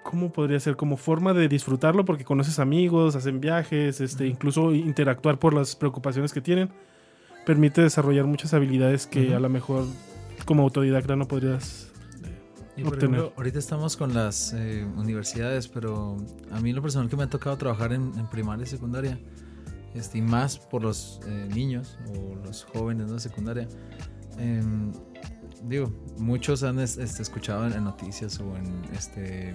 ¿Cómo 0.03 0.31
podría 0.33 0.59
ser? 0.59 0.75
Como 0.75 0.97
forma 0.97 1.33
de 1.33 1.47
disfrutarlo 1.47 2.05
porque 2.05 2.23
conoces 2.25 2.59
amigos, 2.59 3.15
hacen 3.15 3.39
viajes, 3.39 4.01
este, 4.01 4.25
incluso 4.27 4.73
interactuar 4.73 5.37
por 5.39 5.53
las 5.53 5.75
preocupaciones 5.75 6.33
que 6.33 6.41
tienen. 6.41 6.69
Permite 7.45 7.81
desarrollar 7.81 8.25
muchas 8.25 8.53
habilidades 8.53 9.05
que 9.07 9.27
Ujú. 9.27 9.35
a 9.35 9.39
lo 9.39 9.49
mejor 9.49 9.85
como 10.45 10.63
autodidacta 10.63 11.15
no 11.15 11.27
podrías 11.27 11.91
obtener. 12.83 12.97
ejemplo, 12.97 13.33
ahorita 13.37 13.59
estamos 13.59 13.95
con 13.95 14.13
las 14.13 14.53
eh, 14.53 14.85
universidades, 14.97 15.67
pero 15.67 16.17
a 16.51 16.59
mí 16.59 16.73
lo 16.73 16.81
personal 16.81 17.07
que 17.09 17.15
me 17.15 17.23
ha 17.23 17.29
tocado 17.29 17.57
trabajar 17.57 17.93
en, 17.93 18.11
en 18.17 18.27
primaria 18.27 18.63
y 18.63 18.67
secundaria, 18.67 19.19
este, 19.93 20.17
y 20.17 20.21
más 20.21 20.57
por 20.57 20.81
los 20.81 21.19
eh, 21.27 21.47
niños 21.53 21.97
o 22.15 22.35
los 22.43 22.63
jóvenes 22.63 23.11
de 23.11 23.19
secundaria, 23.19 23.67
em, 24.39 24.91
digo, 25.65 25.91
muchos 26.17 26.63
han 26.63 26.79
es- 26.79 26.97
este, 26.97 27.21
escuchado 27.21 27.67
en, 27.67 27.73
en 27.73 27.83
noticias 27.83 28.39
o 28.39 28.55
en 28.57 28.83
este 28.95 29.53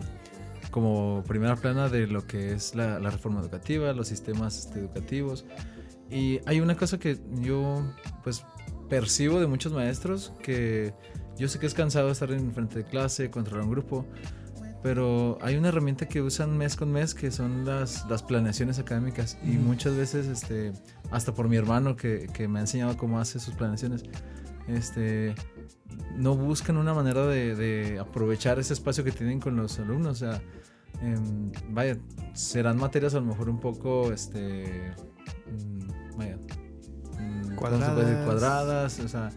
como 0.77 1.25
primera 1.27 1.57
plana 1.57 1.89
de 1.89 2.07
lo 2.07 2.27
que 2.27 2.53
es 2.53 2.75
la, 2.75 3.01
la 3.01 3.09
reforma 3.09 3.41
educativa, 3.41 3.95
los 3.95 4.09
sistemas 4.09 4.59
este, 4.59 4.81
educativos. 4.81 5.47
Y 6.11 6.41
hay 6.45 6.61
una 6.61 6.77
cosa 6.77 6.99
que 6.99 7.19
yo 7.41 7.83
pues 8.23 8.45
percibo 8.91 9.41
de 9.41 9.47
muchos 9.47 9.73
maestros 9.73 10.35
que 10.43 10.93
yo 11.39 11.49
sé 11.49 11.59
que 11.59 11.65
es 11.65 11.73
cansado 11.73 12.11
estar 12.11 12.31
en 12.31 12.53
frente 12.53 12.81
de 12.81 12.85
clase, 12.85 13.31
controlar 13.31 13.65
un 13.65 13.71
grupo, 13.71 14.05
pero 14.83 15.39
hay 15.41 15.57
una 15.57 15.69
herramienta 15.69 16.09
que 16.09 16.21
usan 16.21 16.59
mes 16.59 16.77
con 16.77 16.93
mes 16.93 17.15
que 17.15 17.31
son 17.31 17.65
las, 17.65 18.05
las 18.11 18.23
planeaciones 18.23 18.79
académicas. 18.79 19.39
Y 19.43 19.53
muchas 19.53 19.97
veces, 19.97 20.27
este, 20.27 20.75
hasta 21.11 21.33
por 21.33 21.49
mi 21.49 21.57
hermano 21.57 21.97
que, 21.97 22.29
que 22.35 22.49
me 22.49 22.59
ha 22.59 22.61
enseñado 22.61 22.99
cómo 22.99 23.19
hace 23.19 23.41
sus 23.41 23.55
planeaciones, 23.55 24.03
este, 24.69 25.35
no 26.17 26.37
buscan 26.37 26.77
una 26.77 26.93
manera 26.93 27.27
de, 27.27 27.55
de 27.55 27.99
aprovechar 27.99 28.59
ese 28.59 28.75
espacio 28.75 29.05
que 29.05 29.13
tienen 29.13 29.41
con 29.41 29.57
los 29.57 29.79
alumnos, 29.79 30.21
o 30.23 30.27
sea, 30.27 30.43
em, 31.03 31.53
vaya, 31.71 31.97
serán 32.35 32.79
materias 32.79 33.15
a 33.15 33.21
lo 33.21 33.27
mejor 33.27 33.49
un 33.49 33.61
poco, 33.61 34.13
este, 34.13 34.93
mm, 35.47 36.17
vaya, 36.17 36.39
mm. 37.19 37.55
Cuadradas. 37.57 38.25
cuadradas, 38.25 39.01
o 39.01 39.09
sea, 39.09 39.31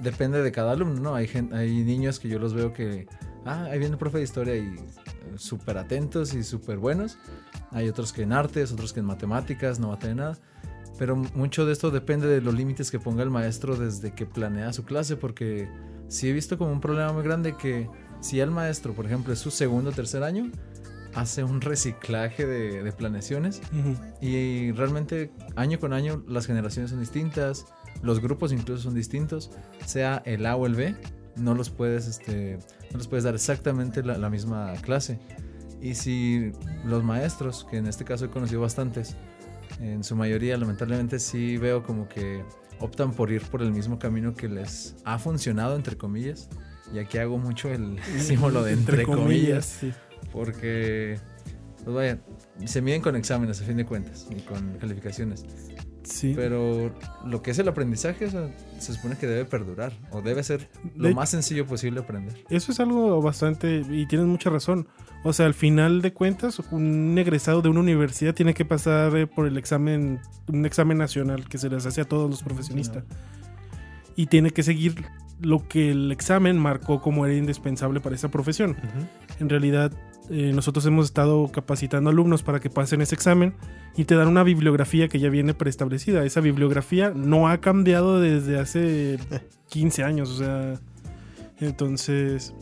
depende 0.00 0.42
de 0.42 0.52
cada 0.52 0.72
alumno, 0.72 1.00
¿no? 1.00 1.14
Hay, 1.14 1.28
hay 1.52 1.84
niños 1.84 2.18
que 2.18 2.28
yo 2.28 2.38
los 2.38 2.54
veo 2.54 2.72
que, 2.72 3.06
ah, 3.44 3.64
ahí 3.64 3.78
viene 3.78 3.94
el 3.94 3.98
profe 3.98 4.18
de 4.18 4.24
historia 4.24 4.56
y 4.56 4.66
eh, 4.66 5.34
súper 5.36 5.78
atentos 5.78 6.34
y 6.34 6.42
súper 6.42 6.78
buenos. 6.78 7.18
Hay 7.70 7.88
otros 7.88 8.12
que 8.12 8.22
en 8.22 8.32
artes, 8.32 8.72
otros 8.72 8.92
que 8.92 9.00
en 9.00 9.06
matemáticas, 9.06 9.78
no 9.78 9.88
va 9.88 9.94
a 9.94 9.98
tener 9.98 10.16
nada. 10.16 10.38
Pero 10.98 11.16
mucho 11.16 11.66
de 11.66 11.72
esto 11.72 11.90
depende 11.90 12.26
de 12.26 12.40
los 12.40 12.54
límites 12.54 12.90
que 12.90 12.98
ponga 12.98 13.22
el 13.22 13.30
maestro 13.30 13.76
desde 13.76 14.14
que 14.14 14.24
planea 14.24 14.72
su 14.72 14.84
clase, 14.84 15.16
porque 15.16 15.68
sí 16.08 16.28
he 16.28 16.32
visto 16.32 16.56
como 16.56 16.72
un 16.72 16.80
problema 16.80 17.12
muy 17.12 17.22
grande 17.22 17.56
que 17.56 17.88
si 18.20 18.40
el 18.40 18.50
maestro, 18.50 18.94
por 18.94 19.04
ejemplo, 19.04 19.32
es 19.32 19.38
su 19.38 19.50
segundo 19.50 19.90
o 19.90 19.92
tercer 19.92 20.22
año, 20.22 20.50
hace 21.16 21.42
un 21.42 21.60
reciclaje 21.62 22.46
de, 22.46 22.82
de 22.82 22.92
planeaciones 22.92 23.62
y 24.20 24.70
realmente 24.72 25.32
año 25.56 25.80
con 25.80 25.92
año 25.92 26.22
las 26.28 26.46
generaciones 26.46 26.90
son 26.90 27.00
distintas, 27.00 27.66
los 28.02 28.20
grupos 28.20 28.52
incluso 28.52 28.82
son 28.82 28.94
distintos, 28.94 29.50
sea 29.86 30.22
el 30.26 30.44
A 30.44 30.56
o 30.56 30.66
el 30.66 30.74
B, 30.74 30.94
no 31.36 31.54
los 31.54 31.70
puedes, 31.70 32.06
este, 32.06 32.58
no 32.92 32.98
les 32.98 33.08
puedes 33.08 33.24
dar 33.24 33.34
exactamente 33.34 34.02
la, 34.02 34.18
la 34.18 34.28
misma 34.28 34.74
clase. 34.82 35.18
Y 35.80 35.94
si 35.94 36.52
los 36.84 37.02
maestros, 37.02 37.66
que 37.70 37.78
en 37.78 37.86
este 37.86 38.04
caso 38.04 38.26
he 38.26 38.30
conocido 38.30 38.60
bastantes, 38.60 39.16
en 39.80 40.04
su 40.04 40.16
mayoría 40.16 40.56
lamentablemente 40.58 41.18
sí 41.18 41.56
veo 41.56 41.82
como 41.82 42.08
que 42.08 42.44
optan 42.78 43.12
por 43.12 43.32
ir 43.32 43.42
por 43.42 43.62
el 43.62 43.72
mismo 43.72 43.98
camino 43.98 44.34
que 44.34 44.48
les 44.48 44.96
ha 45.04 45.18
funcionado, 45.18 45.76
entre 45.76 45.96
comillas, 45.96 46.50
y 46.92 46.98
aquí 46.98 47.18
hago 47.18 47.38
mucho 47.38 47.70
el 47.70 47.98
símbolo 48.18 48.62
de 48.62 48.72
entre, 48.72 49.04
comillas 49.04 49.64
sí. 49.64 49.92
Porque, 50.32 51.18
pues 51.84 51.94
vaya, 51.96 52.18
se 52.64 52.82
miden 52.82 53.00
con 53.02 53.16
exámenes 53.16 53.60
a 53.60 53.64
fin 53.64 53.76
de 53.76 53.84
cuentas 53.86 54.26
y 54.30 54.40
con 54.42 54.74
calificaciones. 54.78 55.44
Sí. 56.04 56.34
Pero 56.36 56.94
lo 57.26 57.42
que 57.42 57.50
es 57.50 57.58
el 57.58 57.66
aprendizaje 57.66 58.26
o 58.26 58.30
sea, 58.30 58.48
se 58.78 58.94
supone 58.94 59.16
que 59.18 59.26
debe 59.26 59.44
perdurar 59.44 59.92
o 60.12 60.22
debe 60.22 60.44
ser 60.44 60.68
lo 60.94 61.08
De- 61.08 61.14
más 61.14 61.30
sencillo 61.30 61.66
posible 61.66 61.98
aprender. 61.98 62.44
Eso 62.48 62.70
es 62.70 62.78
algo 62.78 63.20
bastante, 63.20 63.82
y 63.90 64.06
tienes 64.06 64.28
mucha 64.28 64.48
razón. 64.48 64.86
O 65.24 65.32
sea, 65.32 65.46
al 65.46 65.54
final 65.54 66.02
de 66.02 66.12
cuentas, 66.12 66.60
un 66.70 67.16
egresado 67.18 67.60
de 67.60 67.70
una 67.70 67.80
universidad 67.80 68.34
tiene 68.34 68.54
que 68.54 68.64
pasar 68.64 69.16
eh, 69.16 69.26
por 69.26 69.48
el 69.48 69.56
examen, 69.58 70.20
un 70.46 70.64
examen 70.64 70.96
nacional 70.98 71.48
que 71.48 71.58
se 71.58 71.68
les 71.68 71.84
hace 71.86 72.02
a 72.02 72.04
todos 72.04 72.30
los 72.30 72.44
profesionistas. 72.44 73.02
Y 74.14 74.26
tiene 74.26 74.50
que 74.52 74.62
seguir 74.62 75.04
lo 75.40 75.66
que 75.66 75.90
el 75.90 76.12
examen 76.12 76.56
marcó 76.56 77.02
como 77.02 77.26
era 77.26 77.34
indispensable 77.34 77.98
para 77.98 78.14
esa 78.14 78.30
profesión. 78.30 78.70
Ujú. 78.70 79.40
En 79.40 79.48
realidad, 79.48 79.92
eh, 80.30 80.52
nosotros 80.54 80.84
hemos 80.86 81.06
estado 81.06 81.48
capacitando 81.52 82.10
alumnos 82.10 82.42
para 82.42 82.60
que 82.60 82.70
pasen 82.70 83.00
ese 83.00 83.14
examen 83.14 83.54
y 83.96 84.04
te 84.04 84.14
dan 84.14 84.28
una 84.28 84.42
bibliografía 84.42 85.08
que 85.08 85.18
ya 85.18 85.28
viene 85.28 85.54
preestablecida. 85.54 86.24
Esa 86.24 86.40
bibliografía 86.40 87.12
no 87.14 87.48
ha 87.48 87.58
cambiado 87.58 88.20
desde 88.20 88.58
hace 88.58 89.18
15 89.68 90.04
años, 90.04 90.30
o 90.30 90.36
sea, 90.38 90.80
entonces, 91.60 92.54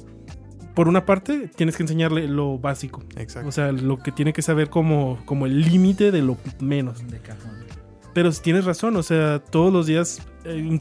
por 0.75 0.89
una 0.89 1.07
parte, 1.07 1.49
tienes 1.55 1.77
que 1.77 1.83
enseñarle 1.83 2.29
lo 2.29 2.59
básico, 2.59 3.03
Exacto. 3.17 3.49
o 3.49 3.53
sea, 3.53 3.73
lo 3.73 3.99
que 3.99 4.13
tiene 4.13 4.33
que 4.33 4.43
saber 4.43 4.71
como, 4.71 5.19
como 5.25 5.47
el 5.47 5.61
límite 5.63 6.11
de 6.11 6.23
lo 6.23 6.37
menos. 6.61 7.07
De 7.09 7.19
cajón. 7.19 7.53
Pero 8.13 8.31
tienes 8.33 8.65
razón, 8.65 8.97
o 8.97 9.03
sea, 9.03 9.41
todos 9.41 9.73
los 9.73 9.87
días, 9.87 10.23
eh, 10.45 10.79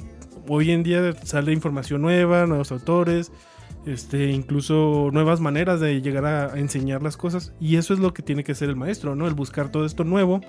hoy 0.48 0.72
en 0.72 0.84
día 0.84 1.14
sale 1.24 1.52
información 1.52 2.02
nueva, 2.02 2.46
nuevos 2.46 2.72
autores, 2.72 3.32
este, 3.86 4.32
incluso 4.32 5.10
nuevas 5.12 5.40
maneras 5.40 5.80
de 5.80 6.02
llegar 6.02 6.26
a, 6.26 6.54
a 6.54 6.60
enseñar 6.60 7.04
las 7.04 7.18
cosas. 7.18 7.54
Y 7.60 7.78
eso 7.78 7.94
es 7.94 8.00
lo 8.00 8.14
que 8.14 8.24
tiene 8.24 8.44
que 8.44 8.54
hacer 8.54 8.70
el 8.70 8.76
maestro, 8.76 9.16
¿no? 9.16 9.28
El 9.28 9.34
buscar 9.34 9.70
todo 9.70 9.86
esto 9.86 10.04
nuevo 10.04 10.42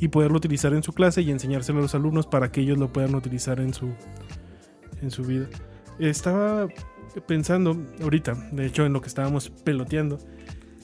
y 0.00 0.08
poderlo 0.08 0.36
utilizar 0.36 0.72
en 0.74 0.82
su 0.82 0.92
clase 0.92 1.22
y 1.22 1.30
enseñárselo 1.30 1.78
a 1.78 1.82
los 1.82 1.94
alumnos 1.94 2.26
para 2.26 2.52
que 2.52 2.60
ellos 2.60 2.78
lo 2.78 2.92
puedan 2.92 3.14
utilizar 3.14 3.60
en 3.60 3.74
su, 3.74 3.90
en 5.02 5.10
su 5.10 5.24
vida. 5.24 5.48
Estaba 5.98 6.68
pensando 7.26 7.76
ahorita, 8.00 8.34
de 8.52 8.66
hecho 8.66 8.86
en 8.86 8.92
lo 8.92 9.00
que 9.00 9.08
estábamos 9.08 9.50
peloteando, 9.50 10.18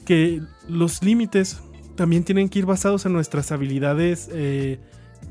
que 0.05 0.41
los 0.67 1.01
límites 1.03 1.61
también 1.95 2.23
tienen 2.23 2.49
que 2.49 2.59
ir 2.59 2.65
basados 2.65 3.05
en 3.05 3.13
nuestras 3.13 3.51
habilidades 3.51 4.29
eh, 4.33 4.79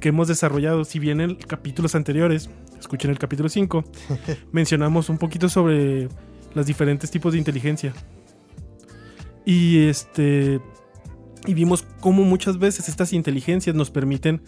que 0.00 0.08
hemos 0.08 0.28
desarrollado. 0.28 0.84
Si 0.84 0.98
bien 0.98 1.20
en 1.20 1.34
capítulos 1.34 1.94
anteriores, 1.94 2.48
escuchen 2.78 3.10
el 3.10 3.18
capítulo 3.18 3.48
5, 3.48 3.84
mencionamos 4.52 5.10
un 5.10 5.18
poquito 5.18 5.48
sobre 5.48 6.08
los 6.54 6.66
diferentes 6.66 7.10
tipos 7.10 7.32
de 7.32 7.38
inteligencia. 7.38 7.92
Y 9.44 9.86
este. 9.86 10.60
Y 11.46 11.52
vimos 11.54 11.84
cómo 12.00 12.22
muchas 12.24 12.58
veces 12.58 12.88
estas 12.88 13.12
inteligencias 13.12 13.76
nos 13.76 13.90
permiten 13.90 14.40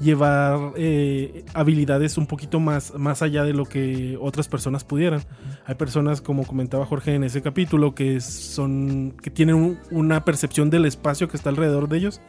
llevar 0.00 0.72
eh, 0.76 1.44
habilidades 1.52 2.16
un 2.16 2.26
poquito 2.26 2.58
más, 2.60 2.94
más 2.96 3.20
allá 3.20 3.44
de 3.44 3.52
lo 3.52 3.66
que 3.66 4.16
otras 4.20 4.48
personas 4.48 4.84
pudieran. 4.84 5.22
Hay 5.66 5.74
personas, 5.74 6.20
como 6.22 6.46
comentaba 6.46 6.86
Jorge 6.86 7.14
en 7.16 7.24
ese 7.24 7.42
capítulo, 7.42 7.94
que 7.94 8.20
son. 8.20 9.14
que 9.22 9.30
tienen 9.30 9.56
un- 9.56 9.78
una 9.90 10.24
percepción 10.24 10.70
del 10.70 10.86
espacio 10.86 11.28
que 11.28 11.36
está 11.36 11.50
alrededor 11.50 11.88
de 11.88 11.98
ellos 11.98 12.20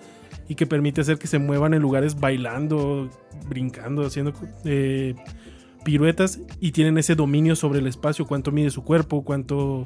y 0.49 0.55
que 0.55 0.65
permite 0.65 1.01
hacer 1.01 1.17
que 1.19 1.27
se 1.27 1.37
muevan 1.39 1.73
en 1.75 1.81
lugares 1.83 2.19
bailando, 2.19 3.09
brincando, 3.47 4.05
haciendo 4.05 4.33
eh, 4.65 5.13
piruetas 5.83 6.39
y 6.59 6.71
tienen 6.71 6.97
ese 6.97 7.15
dominio 7.15 7.55
sobre 7.55 7.79
el 7.79 7.87
espacio, 7.87 8.25
cuánto 8.25 8.51
mide 8.51 8.69
su 8.69 8.83
cuerpo, 8.83 9.23
cuánto 9.23 9.85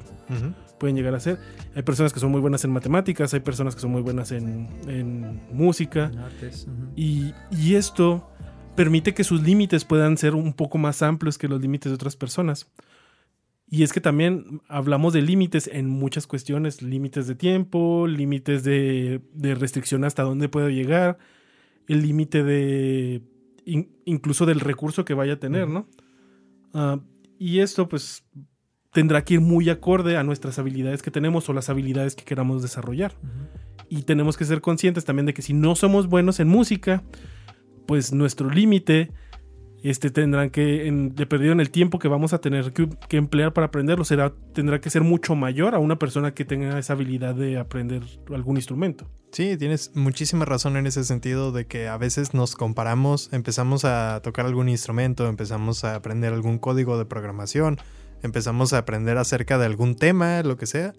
pueden 0.79 0.95
llegar 0.95 1.15
a 1.15 1.19
ser. 1.19 1.39
Hay 1.75 1.83
personas 1.83 2.13
que 2.13 2.19
son 2.19 2.31
muy 2.31 2.41
buenas 2.41 2.63
en 2.63 2.71
matemáticas, 2.71 3.33
hay 3.33 3.39
personas 3.39 3.75
que 3.75 3.81
son 3.81 3.91
muy 3.91 4.01
buenas 4.01 4.31
en, 4.31 4.69
en 4.87 5.41
música. 5.51 6.11
En 6.11 6.19
artes. 6.19 6.67
y 6.95 7.75
esto 7.75 8.29
permite 8.75 9.13
que 9.13 9.23
sus 9.23 9.41
límites 9.41 9.85
puedan 9.85 10.17
ser 10.17 10.35
un 10.35 10.53
poco 10.53 10.77
más 10.77 11.01
amplios 11.01 11.37
que 11.37 11.47
los 11.47 11.61
límites 11.61 11.91
de 11.91 11.95
otras 11.95 12.15
personas. 12.15 12.69
Y 13.67 13.83
es 13.83 13.93
que 13.93 14.01
también 14.01 14.61
hablamos 14.67 15.13
de 15.13 15.21
límites 15.21 15.67
en 15.71 15.89
muchas 15.89 16.27
cuestiones, 16.27 16.81
límites 16.81 17.25
de 17.25 17.35
tiempo, 17.35 18.05
límites 18.05 18.63
de, 18.63 19.21
de 19.33 19.55
restricción 19.55 20.03
hasta 20.03 20.23
dónde 20.23 20.49
puedo 20.49 20.69
llegar, 20.69 21.17
el 21.87 22.03
límite 22.03 22.43
de 22.43 23.23
in- 23.65 23.89
incluso 24.05 24.45
del 24.45 24.59
recurso 24.59 25.03
que 25.05 25.13
vaya 25.13 25.33
a 25.33 25.39
tener, 25.39 25.67
¿no? 25.67 25.87
Ah, 26.73 26.99
y 27.37 27.59
esto 27.59 27.87
pues 27.89 28.25
tendrá 28.91 29.23
que 29.25 29.35
ir 29.35 29.41
muy 29.41 29.69
acorde 29.69 30.15
a 30.17 30.23
nuestras 30.23 30.57
habilidades 30.59 31.01
que 31.01 31.11
tenemos 31.11 31.49
o 31.49 31.53
las 31.53 31.69
habilidades 31.69 32.15
que 32.15 32.23
queramos 32.23 32.61
desarrollar. 32.61 33.13
Y 33.89 34.03
tenemos 34.03 34.37
que 34.37 34.45
ser 34.45 34.61
conscientes 34.61 35.05
también 35.05 35.25
de 35.25 35.33
que 35.33 35.41
si 35.41 35.53
no 35.53 35.75
somos 35.75 36.07
buenos 36.07 36.39
en 36.39 36.47
música, 36.47 37.03
pues 37.85 38.13
nuestro 38.13 38.49
límite 38.49 39.11
este 39.89 40.09
tendrán 40.09 40.49
que 40.49 40.87
en, 40.87 41.13
de 41.15 41.25
perdido 41.25 41.51
en 41.51 41.59
el 41.59 41.69
tiempo 41.69 41.99
que 41.99 42.07
vamos 42.07 42.33
a 42.33 42.39
tener 42.39 42.73
que, 42.73 42.89
que 43.07 43.17
emplear 43.17 43.53
para 43.53 43.67
aprenderlo 43.67 44.03
será 44.03 44.33
tendrá 44.53 44.81
que 44.81 44.89
ser 44.89 45.03
mucho 45.03 45.35
mayor 45.35 45.75
a 45.75 45.79
una 45.79 45.99
persona 45.99 46.33
que 46.33 46.45
tenga 46.45 46.79
esa 46.79 46.93
habilidad 46.93 47.35
de 47.35 47.57
aprender 47.57 48.03
algún 48.33 48.57
instrumento. 48.57 49.07
Sí, 49.31 49.57
tienes 49.57 49.91
muchísima 49.95 50.45
razón 50.45 50.77
en 50.77 50.87
ese 50.87 51.03
sentido 51.03 51.51
de 51.51 51.67
que 51.67 51.87
a 51.87 51.97
veces 51.97 52.33
nos 52.33 52.55
comparamos, 52.55 53.31
empezamos 53.33 53.83
a 53.83 54.21
tocar 54.23 54.45
algún 54.45 54.69
instrumento, 54.69 55.27
empezamos 55.27 55.83
a 55.83 55.95
aprender 55.95 56.33
algún 56.33 56.57
código 56.57 56.97
de 56.97 57.05
programación, 57.05 57.77
empezamos 58.23 58.73
a 58.73 58.79
aprender 58.79 59.17
acerca 59.17 59.57
de 59.57 59.65
algún 59.65 59.95
tema, 59.95 60.41
lo 60.43 60.57
que 60.57 60.67
sea, 60.67 60.93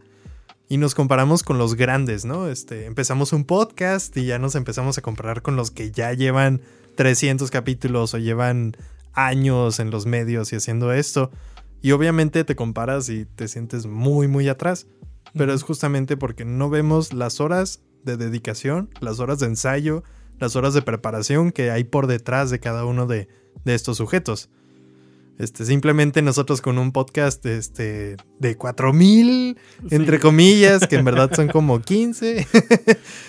y 0.68 0.76
nos 0.76 0.94
comparamos 0.94 1.42
con 1.42 1.58
los 1.58 1.76
grandes, 1.76 2.24
¿no? 2.24 2.48
Este, 2.48 2.86
empezamos 2.86 3.32
un 3.32 3.44
podcast 3.44 4.16
y 4.16 4.26
ya 4.26 4.38
nos 4.38 4.54
empezamos 4.54 4.98
a 4.98 5.02
comparar 5.02 5.42
con 5.42 5.56
los 5.56 5.70
que 5.70 5.90
ya 5.90 6.12
llevan 6.12 6.60
300 6.96 7.50
capítulos 7.50 8.14
o 8.14 8.18
llevan 8.18 8.76
años 9.12 9.80
en 9.80 9.90
los 9.90 10.06
medios 10.06 10.52
y 10.52 10.56
haciendo 10.56 10.92
esto. 10.92 11.30
Y 11.82 11.92
obviamente 11.92 12.44
te 12.44 12.56
comparas 12.56 13.08
y 13.08 13.26
te 13.26 13.48
sientes 13.48 13.86
muy, 13.86 14.28
muy 14.28 14.48
atrás. 14.48 14.86
Pero 15.34 15.52
es 15.52 15.62
justamente 15.62 16.16
porque 16.16 16.44
no 16.44 16.70
vemos 16.70 17.12
las 17.12 17.40
horas 17.40 17.82
de 18.04 18.16
dedicación, 18.16 18.90
las 19.00 19.20
horas 19.20 19.38
de 19.38 19.46
ensayo, 19.46 20.02
las 20.38 20.56
horas 20.56 20.74
de 20.74 20.82
preparación 20.82 21.52
que 21.52 21.70
hay 21.70 21.84
por 21.84 22.06
detrás 22.06 22.50
de 22.50 22.60
cada 22.60 22.84
uno 22.84 23.06
de, 23.06 23.28
de 23.64 23.74
estos 23.74 23.98
sujetos. 23.98 24.50
Este, 25.38 25.66
simplemente 25.66 26.22
nosotros 26.22 26.62
con 26.62 26.78
un 26.78 26.92
podcast 26.92 27.44
este, 27.44 28.16
de 28.38 28.56
4000, 28.56 29.58
entre 29.90 30.16
Sí. 30.16 30.22
comillas, 30.22 30.86
que 30.86 30.96
en 30.96 31.04
verdad 31.04 31.30
son 31.34 31.48
como 31.48 31.80
15. 31.82 32.46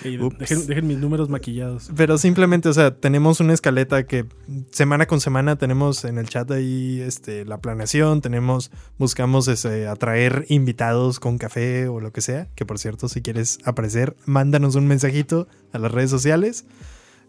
Ey, 0.06 0.17
Ups. 0.22 0.38
dejen, 0.39 0.67
dejen 0.67 0.88
mis 0.88 0.98
números 1.00 1.28
maquillados. 1.30 1.89
Pero 1.98 2.17
simplemente, 2.17 2.70
o 2.70 2.74
sea, 2.74 2.96
tenemos 2.96 3.41
una 3.41 3.54
escaleta 3.54 4.06
que 4.08 4.26
semana 4.72 5.06
con 5.06 5.20
semana 5.20 5.58
tenemos 5.58 6.06
en 6.06 6.17
el 6.17 6.30
chat 6.30 6.50
ahí 6.52 7.02
este, 7.02 7.43
la 7.43 7.60
planeación, 7.60 8.22
tenemos, 8.22 8.72
buscamos 8.98 9.50
ese, 9.50 9.88
atraer 9.88 10.46
invitados 10.48 11.20
con 11.20 11.38
café 11.38 11.88
o 11.89 12.00
lo 12.00 12.13
que 12.13 12.22
sea, 12.22 12.48
que 12.56 12.65
por 12.65 12.80
cierto, 12.80 13.10
si 13.10 13.22
quieres 13.22 13.60
aparecer, 13.65 14.15
mándanos 14.26 14.76
un 14.76 14.88
mensajito 14.88 15.50
a 15.74 15.80
las 15.80 15.91
redes 15.91 16.10
sociales. 16.10 16.65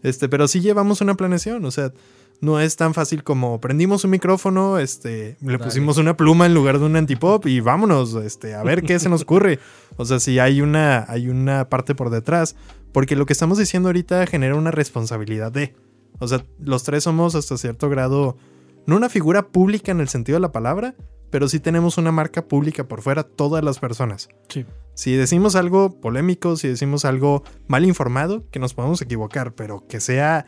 Este, 0.03 0.29
pero 0.29 0.47
sí 0.47 0.61
llevamos 0.61 1.01
una 1.01 1.15
planeación, 1.15 1.65
o 1.65 1.71
sea, 1.71 1.91
no 2.41 2.59
es 2.59 2.75
tan 2.75 2.93
fácil 2.93 3.23
como 3.23 3.59
prendimos 3.59 4.03
un 4.05 4.11
micrófono, 4.11 4.79
este, 4.79 5.37
le 5.41 5.53
Dale. 5.53 5.59
pusimos 5.59 5.97
una 5.97 6.15
pluma 6.15 6.45
en 6.45 6.53
lugar 6.53 6.79
de 6.79 6.85
un 6.85 6.95
antipop 6.95 7.45
y 7.47 7.59
vámonos, 7.59 8.15
este, 8.15 8.55
a 8.55 8.63
ver 8.63 8.83
qué 8.83 8.99
se 8.99 9.09
nos 9.09 9.23
ocurre. 9.23 9.59
O 9.97 10.05
sea, 10.05 10.19
si 10.19 10.39
hay 10.39 10.61
una, 10.61 11.05
hay 11.09 11.27
una 11.27 11.69
parte 11.69 11.95
por 11.95 12.09
detrás, 12.09 12.55
porque 12.91 13.15
lo 13.15 13.25
que 13.25 13.33
estamos 13.33 13.57
diciendo 13.57 13.89
ahorita 13.89 14.25
genera 14.27 14.55
una 14.55 14.71
responsabilidad 14.71 15.51
de. 15.51 15.75
O 16.19 16.27
sea, 16.27 16.45
los 16.59 16.83
tres 16.83 17.03
somos 17.03 17.35
hasta 17.35 17.57
cierto 17.57 17.89
grado, 17.89 18.37
no 18.85 18.95
una 18.95 19.09
figura 19.09 19.47
pública 19.47 19.91
en 19.91 19.99
el 19.99 20.09
sentido 20.09 20.37
de 20.37 20.41
la 20.41 20.51
palabra, 20.51 20.95
pero 21.29 21.47
sí 21.47 21.59
tenemos 21.59 21.97
una 21.97 22.11
marca 22.11 22.47
pública 22.47 22.87
por 22.87 23.01
fuera, 23.01 23.23
todas 23.23 23.63
las 23.63 23.79
personas. 23.79 24.29
Sí. 24.47 24.65
Si 24.95 25.13
decimos 25.13 25.55
algo 25.55 25.99
polémico, 26.01 26.55
si 26.55 26.67
decimos 26.67 27.05
algo 27.05 27.43
mal 27.67 27.85
informado, 27.85 28.43
que 28.51 28.59
nos 28.59 28.73
podemos 28.73 29.01
equivocar, 29.01 29.53
pero 29.53 29.85
que 29.87 29.99
sea 29.99 30.45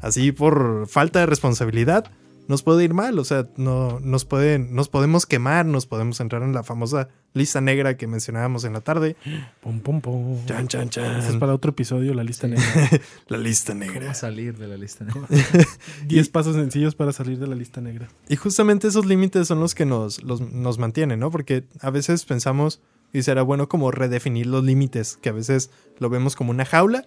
así 0.00 0.32
por 0.32 0.86
falta 0.88 1.20
de 1.20 1.26
responsabilidad, 1.26 2.10
nos 2.46 2.62
puede 2.62 2.84
ir 2.84 2.92
mal. 2.92 3.18
O 3.18 3.24
sea, 3.24 3.48
no, 3.56 4.00
nos, 4.00 4.24
pueden, 4.26 4.74
nos 4.74 4.88
podemos 4.88 5.24
quemar, 5.24 5.64
nos 5.64 5.86
podemos 5.86 6.20
entrar 6.20 6.42
en 6.42 6.52
la 6.52 6.62
famosa 6.62 7.08
lista 7.32 7.60
negra 7.62 7.96
que 7.96 8.06
mencionábamos 8.06 8.64
en 8.64 8.74
la 8.74 8.80
tarde. 8.82 9.16
Pum, 9.62 9.80
pum, 9.80 10.00
pum. 10.02 10.44
Chan, 10.44 10.68
chan, 10.68 10.90
chan. 10.90 11.20
Es 11.22 11.36
para 11.36 11.54
otro 11.54 11.70
episodio, 11.70 12.12
la 12.12 12.22
lista 12.22 12.46
negra. 12.46 12.64
La 13.28 13.38
lista 13.38 13.72
negra. 13.74 13.98
¿Cómo 14.00 14.14
salir 14.14 14.58
de 14.58 14.68
la 14.68 14.76
lista? 14.76 15.04
negra? 15.06 15.26
10 16.06 16.28
pasos 16.28 16.54
sencillos 16.54 16.94
para 16.94 17.12
salir 17.12 17.38
de 17.38 17.46
la 17.46 17.54
lista 17.54 17.80
negra. 17.80 18.08
Y 18.28 18.36
justamente 18.36 18.88
esos 18.88 19.06
límites 19.06 19.48
son 19.48 19.58
los 19.60 19.74
que 19.74 19.86
nos, 19.86 20.22
los- 20.22 20.40
nos 20.42 20.78
mantienen, 20.78 21.20
¿no? 21.20 21.30
Porque 21.30 21.64
a 21.80 21.90
veces 21.90 22.24
pensamos, 22.26 22.80
y 23.12 23.22
será 23.22 23.40
bueno 23.42 23.68
como 23.70 23.90
redefinir 23.90 24.46
los 24.46 24.62
límites, 24.62 25.16
que 25.20 25.30
a 25.30 25.32
veces 25.32 25.70
lo 25.98 26.10
vemos 26.10 26.36
como 26.36 26.50
una 26.50 26.66
jaula, 26.66 27.06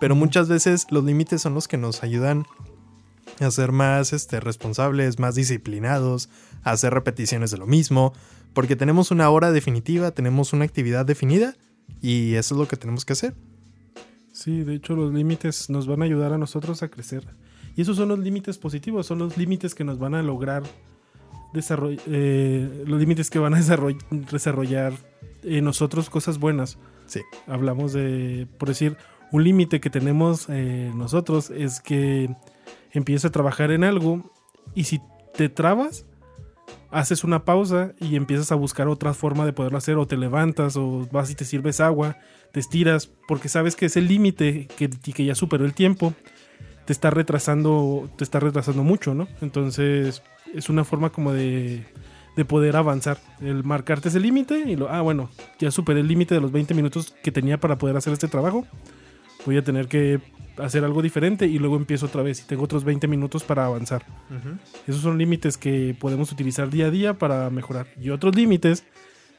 pero 0.00 0.14
muchas 0.14 0.48
veces 0.48 0.86
los 0.90 1.04
límites 1.04 1.42
son 1.42 1.54
los 1.54 1.68
que 1.68 1.76
nos 1.76 2.02
ayudan 2.02 2.44
a 3.40 3.50
ser 3.50 3.72
más 3.72 4.12
este, 4.12 4.40
responsables, 4.40 5.18
más 5.18 5.34
disciplinados, 5.34 6.28
a 6.62 6.72
hacer 6.72 6.92
repeticiones 6.94 7.50
de 7.50 7.58
lo 7.58 7.66
mismo, 7.66 8.12
porque 8.54 8.76
tenemos 8.76 9.10
una 9.10 9.28
hora 9.30 9.52
definitiva, 9.52 10.10
tenemos 10.12 10.52
una 10.52 10.64
actividad 10.64 11.04
definida, 11.04 11.54
y 12.00 12.34
eso 12.34 12.54
es 12.54 12.58
lo 12.58 12.68
que 12.68 12.76
tenemos 12.76 13.04
que 13.04 13.12
hacer. 13.12 13.34
Sí, 14.32 14.64
de 14.64 14.74
hecho 14.74 14.94
los 14.96 15.12
límites 15.12 15.70
nos 15.70 15.86
van 15.86 16.02
a 16.02 16.04
ayudar 16.04 16.32
a 16.32 16.38
nosotros 16.38 16.82
a 16.82 16.88
crecer. 16.88 17.26
Y 17.74 17.82
esos 17.82 17.96
son 17.96 18.08
los 18.08 18.18
límites 18.18 18.58
positivos, 18.58 19.06
son 19.06 19.18
los 19.18 19.36
límites 19.36 19.74
que 19.74 19.84
nos 19.84 19.98
van 19.98 20.14
a 20.14 20.22
lograr 20.22 20.62
desarroll- 21.52 22.00
eh, 22.06 22.84
los 22.86 22.98
límites 22.98 23.28
que 23.30 23.38
van 23.38 23.54
a 23.54 23.58
desarroll- 23.60 23.98
desarrollar 24.10 24.94
en 25.42 25.64
nosotros 25.64 26.08
cosas 26.10 26.38
buenas. 26.38 26.78
Sí. 27.06 27.20
Hablamos 27.46 27.92
de, 27.92 28.46
por 28.58 28.68
decir, 28.68 28.96
un 29.32 29.44
límite 29.44 29.80
que 29.80 29.90
tenemos 29.90 30.46
eh, 30.48 30.90
nosotros 30.94 31.50
es 31.50 31.80
que 31.80 32.34
empiezas 32.92 33.26
a 33.26 33.32
trabajar 33.32 33.70
en 33.70 33.84
algo 33.84 34.32
y 34.74 34.84
si 34.84 35.00
te 35.34 35.48
trabas, 35.48 36.06
haces 36.90 37.24
una 37.24 37.44
pausa 37.44 37.92
y 38.00 38.16
empiezas 38.16 38.52
a 38.52 38.54
buscar 38.54 38.88
otra 38.88 39.14
forma 39.14 39.44
de 39.44 39.52
poderlo 39.52 39.78
hacer 39.78 39.96
o 39.96 40.06
te 40.06 40.16
levantas 40.16 40.76
o 40.76 41.06
vas 41.10 41.30
y 41.30 41.34
te 41.34 41.44
sirves 41.44 41.80
agua, 41.80 42.16
te 42.52 42.60
estiras 42.60 43.10
porque 43.28 43.48
sabes 43.48 43.76
que 43.76 43.86
ese 43.86 44.00
límite 44.00 44.68
que, 44.76 44.88
que 44.88 45.24
ya 45.24 45.34
superó 45.34 45.64
el 45.64 45.74
tiempo 45.74 46.14
te 46.84 46.92
está 46.92 47.10
retrasando, 47.10 48.08
te 48.16 48.24
está 48.24 48.38
retrasando 48.40 48.84
mucho, 48.84 49.12
¿no? 49.12 49.26
Entonces 49.40 50.22
es 50.54 50.68
una 50.68 50.84
forma 50.84 51.10
como 51.10 51.32
de, 51.32 51.84
de 52.36 52.44
poder 52.44 52.76
avanzar, 52.76 53.18
el 53.40 53.64
marcarte 53.64 54.08
ese 54.08 54.20
límite 54.20 54.60
y 54.60 54.76
lo, 54.76 54.88
ah, 54.88 55.00
bueno, 55.00 55.28
ya 55.58 55.70
superé 55.70 56.00
el 56.00 56.06
límite 56.06 56.34
de 56.34 56.40
los 56.40 56.52
20 56.52 56.74
minutos 56.74 57.14
que 57.22 57.32
tenía 57.32 57.58
para 57.58 57.76
poder 57.76 57.96
hacer 57.96 58.12
este 58.12 58.28
trabajo, 58.28 58.66
voy 59.46 59.56
a 59.56 59.64
tener 59.64 59.88
que 59.88 60.20
hacer 60.58 60.84
algo 60.84 61.02
diferente 61.02 61.46
y 61.46 61.58
luego 61.58 61.76
empiezo 61.76 62.06
otra 62.06 62.22
vez 62.22 62.40
y 62.40 62.44
tengo 62.44 62.64
otros 62.64 62.84
20 62.84 63.08
minutos 63.08 63.44
para 63.44 63.66
avanzar. 63.66 64.04
Esos 64.86 65.02
son 65.02 65.16
límites 65.16 65.56
que 65.56 65.96
podemos 65.98 66.32
utilizar 66.32 66.68
día 66.70 66.86
a 66.86 66.90
día 66.90 67.14
para 67.14 67.48
mejorar. 67.50 67.86
Y 68.00 68.10
otros 68.10 68.34
límites 68.34 68.84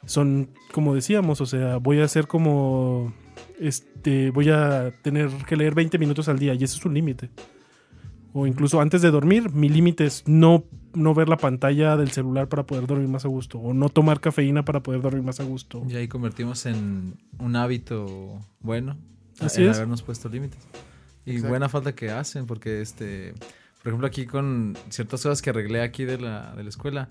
son, 0.06 0.50
como 0.72 0.96
decíamos, 0.96 1.42
o 1.42 1.46
sea, 1.46 1.78
voy 1.78 2.00
a 2.00 2.06
hacer 2.06 2.28
como, 2.28 3.14
este, 3.60 4.32
voy 4.32 4.50
a 4.50 4.94
tener 5.02 5.30
que 5.48 5.58
leer 5.58 5.76
20 5.76 5.98
minutos 5.98 6.30
al 6.30 6.40
día 6.40 6.54
y 6.54 6.64
eso 6.64 6.78
es 6.78 6.86
un 6.86 6.94
límite. 6.94 7.30
O 8.34 8.46
incluso 8.46 8.80
antes 8.80 9.02
de 9.02 9.10
dormir, 9.10 9.52
mi 9.52 9.68
límite 9.68 10.06
es 10.06 10.24
no, 10.28 10.66
no 10.94 11.16
ver 11.16 11.28
la 11.28 11.38
pantalla 11.38 11.98
del 11.98 12.12
celular 12.12 12.48
para 12.48 12.68
poder 12.68 12.86
dormir 12.86 13.08
más 13.08 13.26
a 13.26 13.28
gusto. 13.28 13.58
O 13.58 13.74
no 13.74 13.90
tomar 13.90 14.20
cafeína 14.20 14.64
para 14.64 14.84
poder 14.84 15.02
dormir 15.02 15.24
más 15.24 15.40
a 15.40 15.44
gusto. 15.44 15.84
Y 15.90 15.96
ahí 15.96 16.08
convertimos 16.08 16.68
en 16.68 17.16
un 17.40 17.56
hábito 17.56 18.40
bueno. 18.60 18.96
Así 19.40 19.62
el 19.62 19.70
es. 19.70 19.78
habernos 19.78 20.02
puesto 20.02 20.30
límites. 20.30 20.60
Y 21.26 21.32
Exacto. 21.32 21.50
buena 21.50 21.70
falta 21.70 21.94
que 21.94 22.12
hacen, 22.12 22.46
porque 22.46 22.82
este, 22.82 23.34
por 23.84 23.92
ejemplo, 23.92 24.08
aquí 24.08 24.26
con 24.26 24.78
ciertas 24.90 25.22
cosas 25.24 25.42
que 25.42 25.50
arreglé 25.50 25.82
aquí 25.82 26.06
de 26.06 26.18
la, 26.18 26.56
de 26.56 26.64
la 26.64 26.70
escuela, 26.70 27.10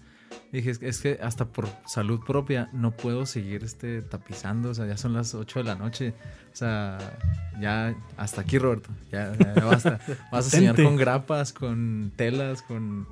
dije, 0.53 0.71
es, 0.71 0.83
es 0.83 1.01
que 1.01 1.19
hasta 1.23 1.47
por 1.47 1.69
salud 1.87 2.21
propia 2.27 2.69
no 2.73 2.97
puedo 2.97 3.27
seguir 3.27 3.65
este 3.65 4.03
tapizando, 4.03 4.71
o 4.71 4.75
sea, 4.75 4.87
ya 4.87 4.97
son 4.97 5.13
las 5.13 5.35
8 5.35 5.61
de 5.61 5.65
la 5.65 5.75
noche, 5.75 6.15
o 6.53 6.57
sea, 6.57 6.99
ya 7.61 7.95
hasta 8.17 8.41
aquí, 8.41 8.59
Roberto, 8.59 8.91
ya, 9.11 9.33
ya, 9.37 9.65
basta. 9.65 10.01
Vas 10.33 10.53
a 10.53 10.57
enseñar 10.57 10.83
con 10.83 10.97
grapas, 10.97 11.53
con 11.53 12.13
telas, 12.17 12.63
con... 12.63 13.07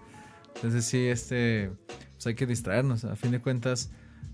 Entonces 0.56 0.84
sí, 0.84 1.06
este, 1.06 1.70
pues 2.14 2.26
hay 2.26 2.34
que 2.34 2.46
distraernos, 2.46 3.04
a 3.04 3.16
fin 3.16 3.32
de 3.32 3.40
cuentas, 3.40 3.90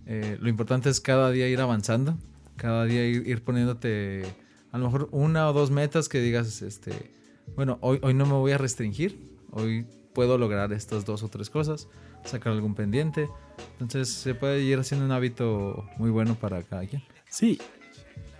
eh, 0.07 0.39
lo 0.41 0.49
importante 0.49 0.91
es 0.91 1.01
cada 1.01 1.31
día 1.31 1.49
ir 1.49 1.61
avanzando, 1.61 2.19
cada 2.57 2.85
día 2.85 3.07
ir, 3.07 3.27
ir 3.27 3.43
poniéndote 3.43 4.25
a 4.73 4.79
lo 4.79 4.85
mejor 4.85 5.09
una 5.13 5.49
o 5.49 5.53
dos 5.53 5.71
metas 5.71 6.09
que 6.09 6.21
digas, 6.21 6.63
este, 6.63 7.13
bueno, 7.57 7.79
hoy, 7.81 7.99
hoy 8.03 8.15
no 8.15 8.27
me 8.27 8.33
voy 8.33 8.53
a 8.53 8.59
restringir, 8.59 9.19
hoy 9.51 9.87
puedo 10.13 10.39
lograr 10.39 10.73
estas 10.73 11.05
dos 11.05 11.23
o 11.23 11.29
tres 11.29 11.51
cosas, 11.51 11.89
sacar 12.25 12.53
algún 12.53 12.75
pendiente. 12.75 13.29
Entonces 13.73 14.13
se 14.13 14.35
puede 14.35 14.63
ir 14.63 14.79
haciendo 14.79 15.07
un 15.07 15.13
hábito 15.13 15.85
muy 15.99 16.11
bueno 16.11 16.35
para 16.35 16.63
cada 16.63 16.87
quien. 16.87 17.03
Sí. 17.29 17.59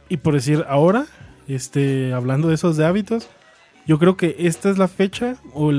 Y 0.09 0.19
por 0.19 0.35
decir, 0.35 0.65
ahora, 0.69 1.07
este, 1.49 2.13
hablando 2.13 2.49
de 2.49 2.55
esos 2.55 2.77
de 2.77 2.85
hábitos, 2.85 3.29
yo 3.87 3.99
creo 3.99 4.17
que 4.17 4.37
esta 4.39 4.71
es 4.71 4.79
la 4.79 4.89
fecha 4.89 5.37
o 5.53 5.73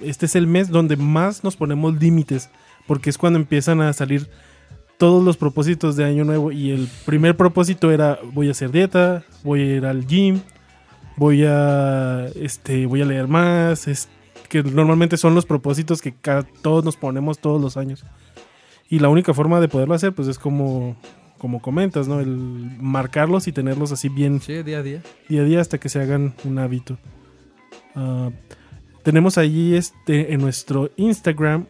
este 0.00 0.26
es 0.26 0.36
el 0.36 0.46
mes 0.46 0.70
donde 0.70 0.96
más 0.96 1.44
nos 1.44 1.56
ponemos 1.56 1.98
límites, 1.98 2.50
porque 2.86 3.10
es 3.10 3.18
cuando 3.18 3.38
empiezan 3.38 3.80
a 3.80 3.92
salir 3.92 4.28
todos 4.98 5.24
los 5.24 5.36
propósitos 5.36 5.96
de 5.96 6.04
año 6.04 6.24
nuevo 6.24 6.52
y 6.52 6.70
el 6.72 6.88
primer 7.06 7.36
propósito 7.36 7.90
era 7.90 8.18
voy 8.34 8.48
a 8.48 8.50
hacer 8.50 8.70
dieta, 8.70 9.22
voy 9.44 9.60
a 9.62 9.64
ir 9.76 9.86
al 9.86 10.06
gym, 10.06 10.40
voy 11.16 11.44
a 11.46 12.26
este 12.34 12.84
voy 12.86 13.00
a 13.02 13.04
leer 13.06 13.28
más, 13.28 13.88
es 13.88 14.08
que 14.48 14.62
normalmente 14.62 15.16
son 15.16 15.34
los 15.34 15.46
propósitos 15.46 16.02
que 16.02 16.12
ca- 16.14 16.46
todos 16.62 16.84
nos 16.84 16.96
ponemos 16.96 17.38
todos 17.38 17.60
los 17.60 17.76
años. 17.76 18.04
Y 18.90 18.98
la 19.00 19.08
única 19.08 19.34
forma 19.34 19.60
de 19.60 19.68
poderlo 19.68 19.94
hacer 19.94 20.12
pues 20.12 20.28
es 20.28 20.38
como 20.38 20.96
como 21.38 21.62
comentas, 21.62 22.08
¿no? 22.08 22.18
El 22.18 22.36
marcarlos 22.80 23.46
y 23.46 23.52
tenerlos 23.52 23.92
así 23.92 24.08
bien 24.08 24.40
Sí, 24.40 24.62
día 24.64 24.78
a 24.78 24.82
día. 24.82 25.02
día 25.28 25.42
a 25.42 25.44
día 25.44 25.60
hasta 25.60 25.78
que 25.78 25.88
se 25.88 26.00
hagan 26.00 26.34
un 26.44 26.58
hábito. 26.58 26.98
Ah, 27.94 28.30
tenemos 29.04 29.38
allí 29.38 29.76
este, 29.76 30.32
en 30.32 30.40
nuestro 30.40 30.90
Instagram 30.96 31.66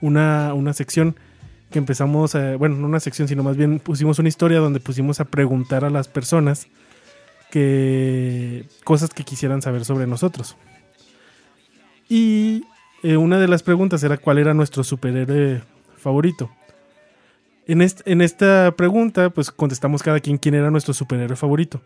una, 0.00 0.54
una 0.54 0.72
sección 0.72 1.16
que 1.70 1.78
empezamos, 1.78 2.34
a- 2.34 2.56
bueno, 2.56 2.76
no 2.76 2.86
una 2.86 3.00
sección, 3.00 3.28
sino 3.28 3.42
más 3.42 3.56
bien 3.56 3.78
pusimos 3.78 4.18
una 4.18 4.28
historia 4.28 4.58
donde 4.58 4.80
pusimos 4.80 5.20
a 5.20 5.24
preguntar 5.24 5.84
a 5.84 5.90
las 5.90 6.08
personas 6.08 6.66
que 7.50 8.64
cosas 8.84 9.10
que 9.10 9.24
quisieran 9.24 9.62
saber 9.62 9.84
sobre 9.84 10.06
nosotros. 10.06 10.56
Y 12.08 12.64
eh, 13.02 13.16
una 13.16 13.38
de 13.38 13.48
las 13.48 13.62
preguntas 13.62 14.02
era 14.02 14.16
cuál 14.18 14.38
era 14.38 14.54
nuestro 14.54 14.84
superhéroe 14.84 15.62
favorito. 15.96 16.50
En, 17.66 17.82
en 17.82 18.20
esta 18.20 18.72
pregunta, 18.76 19.30
pues 19.30 19.50
contestamos 19.50 20.02
cada 20.02 20.20
quien 20.20 20.38
quién 20.38 20.54
era 20.54 20.70
nuestro 20.70 20.92
superhéroe 20.94 21.36
favorito. 21.36 21.80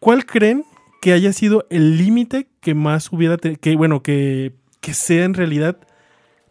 ¿Cuál 0.00 0.24
creen 0.24 0.64
que 1.02 1.12
haya 1.12 1.32
sido 1.32 1.66
el 1.70 1.98
límite 1.98 2.46
que 2.60 2.74
más 2.74 3.12
hubiera, 3.12 3.36
que 3.36 3.76
bueno, 3.76 4.02
que, 4.02 4.52
que 4.80 4.94
sea 4.94 5.24
en 5.24 5.34
realidad 5.34 5.76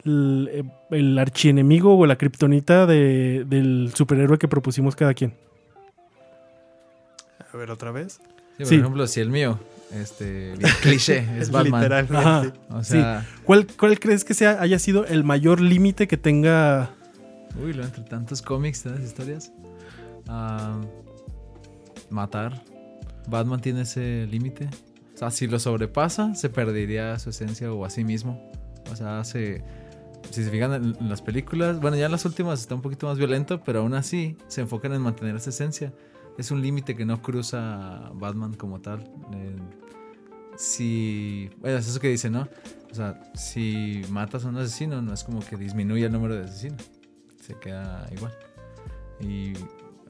el, 0.06 0.48
eh, 0.52 0.62
el 0.90 1.18
archienemigo 1.18 1.96
o 1.98 2.06
la 2.06 2.16
kriptonita 2.16 2.86
de- 2.86 3.44
del 3.46 3.92
superhéroe 3.94 4.38
que 4.38 4.48
propusimos 4.48 4.96
cada 4.96 5.12
quien? 5.14 5.34
A 7.52 7.56
ver, 7.56 7.70
otra 7.70 7.90
vez. 7.90 8.14
Sí, 8.14 8.58
por 8.58 8.66
Sí. 8.66 8.74
ejemplo, 8.76 9.06
si 9.06 9.20
el 9.20 9.30
mío, 9.30 9.58
este, 9.92 10.54
cliché, 10.82 11.26
es 11.38 11.50
Batman. 11.50 11.82
Literalmente. 11.82 12.16
Ajá. 12.16 12.52
O 12.70 12.82
sea, 12.84 13.26
¿Cuál, 13.44 13.66
cuál 13.78 13.98
crees 13.98 14.24
que 14.24 14.34
sea, 14.34 14.60
haya 14.60 14.78
sido 14.78 15.04
el 15.06 15.24
mayor 15.24 15.60
límite 15.60 16.08
que 16.08 16.16
tenga 16.16 16.90
uy, 17.62 17.72
lo 17.72 17.84
entre 17.84 18.02
tantos 18.04 18.42
cómics, 18.42 18.82
tantas 18.82 19.04
historias. 19.04 19.52
Ah, 20.28 20.80
matar. 22.10 22.62
Batman 23.28 23.60
tiene 23.60 23.82
ese 23.82 24.26
límite. 24.30 24.68
O 25.14 25.18
sea, 25.18 25.30
si 25.30 25.46
lo 25.46 25.58
sobrepasa, 25.58 26.34
se 26.34 26.48
perdería 26.50 27.18
su 27.18 27.30
esencia 27.30 27.72
o 27.72 27.84
a 27.84 27.90
sí 27.90 28.04
mismo. 28.04 28.50
O 28.90 28.96
sea, 28.96 29.20
hace. 29.20 29.62
Si 30.30 30.44
se 30.44 30.50
fijan 30.50 30.72
en, 30.72 31.08
las 31.08 31.22
películas, 31.22 31.80
bueno, 31.80 31.96
ya 31.96 32.06
en 32.06 32.12
las 32.12 32.24
últimas 32.24 32.60
está 32.60 32.74
un 32.74 32.82
poquito 32.82 33.06
más 33.06 33.18
violento, 33.18 33.62
pero 33.64 33.80
aún 33.80 33.94
así 33.94 34.36
se 34.48 34.60
enfocan 34.60 34.92
en 34.92 35.02
mantener 35.02 35.36
esa 35.36 35.50
esencia. 35.50 35.92
Es 36.38 36.50
un 36.50 36.60
límite 36.60 36.94
que 36.96 37.04
no 37.04 37.22
cruza 37.22 38.10
Batman 38.14 38.54
como 38.54 38.80
tal. 38.80 39.00
Eh, 39.32 39.56
si. 40.56 41.50
Bueno, 41.60 41.78
es 41.78 41.88
eso 41.88 42.00
que 42.00 42.08
dice, 42.08 42.28
¿no? 42.30 42.48
O 42.90 42.94
sea, 42.94 43.20
si 43.34 44.02
matas 44.10 44.44
a 44.44 44.48
un 44.48 44.56
asesino, 44.56 45.00
no 45.02 45.14
es 45.14 45.24
como 45.24 45.40
que 45.40 45.56
disminuye 45.56 46.06
el 46.06 46.12
número 46.12 46.34
de 46.34 46.44
asesinos. 46.44 46.90
Se 47.40 47.54
queda 47.54 48.06
igual. 48.12 48.32
Y 49.20 49.52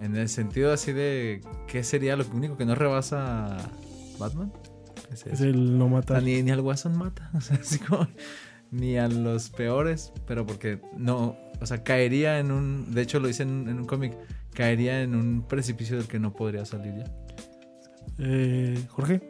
en 0.01 0.17
el 0.17 0.29
sentido 0.29 0.73
así 0.73 0.93
de. 0.93 1.41
¿Qué 1.69 1.85
sería 1.85 2.17
lo 2.17 2.25
único 2.33 2.57
que 2.57 2.65
no 2.65 2.75
rebasa 2.75 3.57
Batman? 4.19 4.53
Es 5.13 5.27
es 5.27 5.41
el 5.41 5.79
no 5.79 5.89
matar? 5.89 6.23
ni, 6.23 6.43
ni 6.43 6.51
al 6.51 6.63
Guasón 6.63 6.97
mata. 6.97 7.31
O 7.35 7.41
sea, 7.41 7.59
así 7.59 7.79
como. 7.79 8.09
Ni 8.77 8.99
a 8.99 9.09
los 9.09 9.51
peores. 9.51 10.13
Pero 10.27 10.47
porque 10.47 10.81
no. 10.97 11.37
O 11.61 11.67
sea, 11.67 11.83
caería 11.83 12.39
en 12.39 12.51
un. 12.51 12.95
De 12.95 13.03
hecho, 13.03 13.21
lo 13.21 13.29
hice 13.29 13.43
en, 13.43 13.69
en 13.69 13.79
un 13.81 13.87
cómic. 13.87 14.17
Caería 14.55 15.03
en 15.03 15.15
un 15.15 15.43
precipicio 15.47 15.97
del 15.97 16.07
que 16.07 16.19
no 16.19 16.33
podría 16.33 16.65
salir 16.65 16.95
ya. 16.97 17.05
Eh, 18.19 18.83
Jorge. 18.89 19.21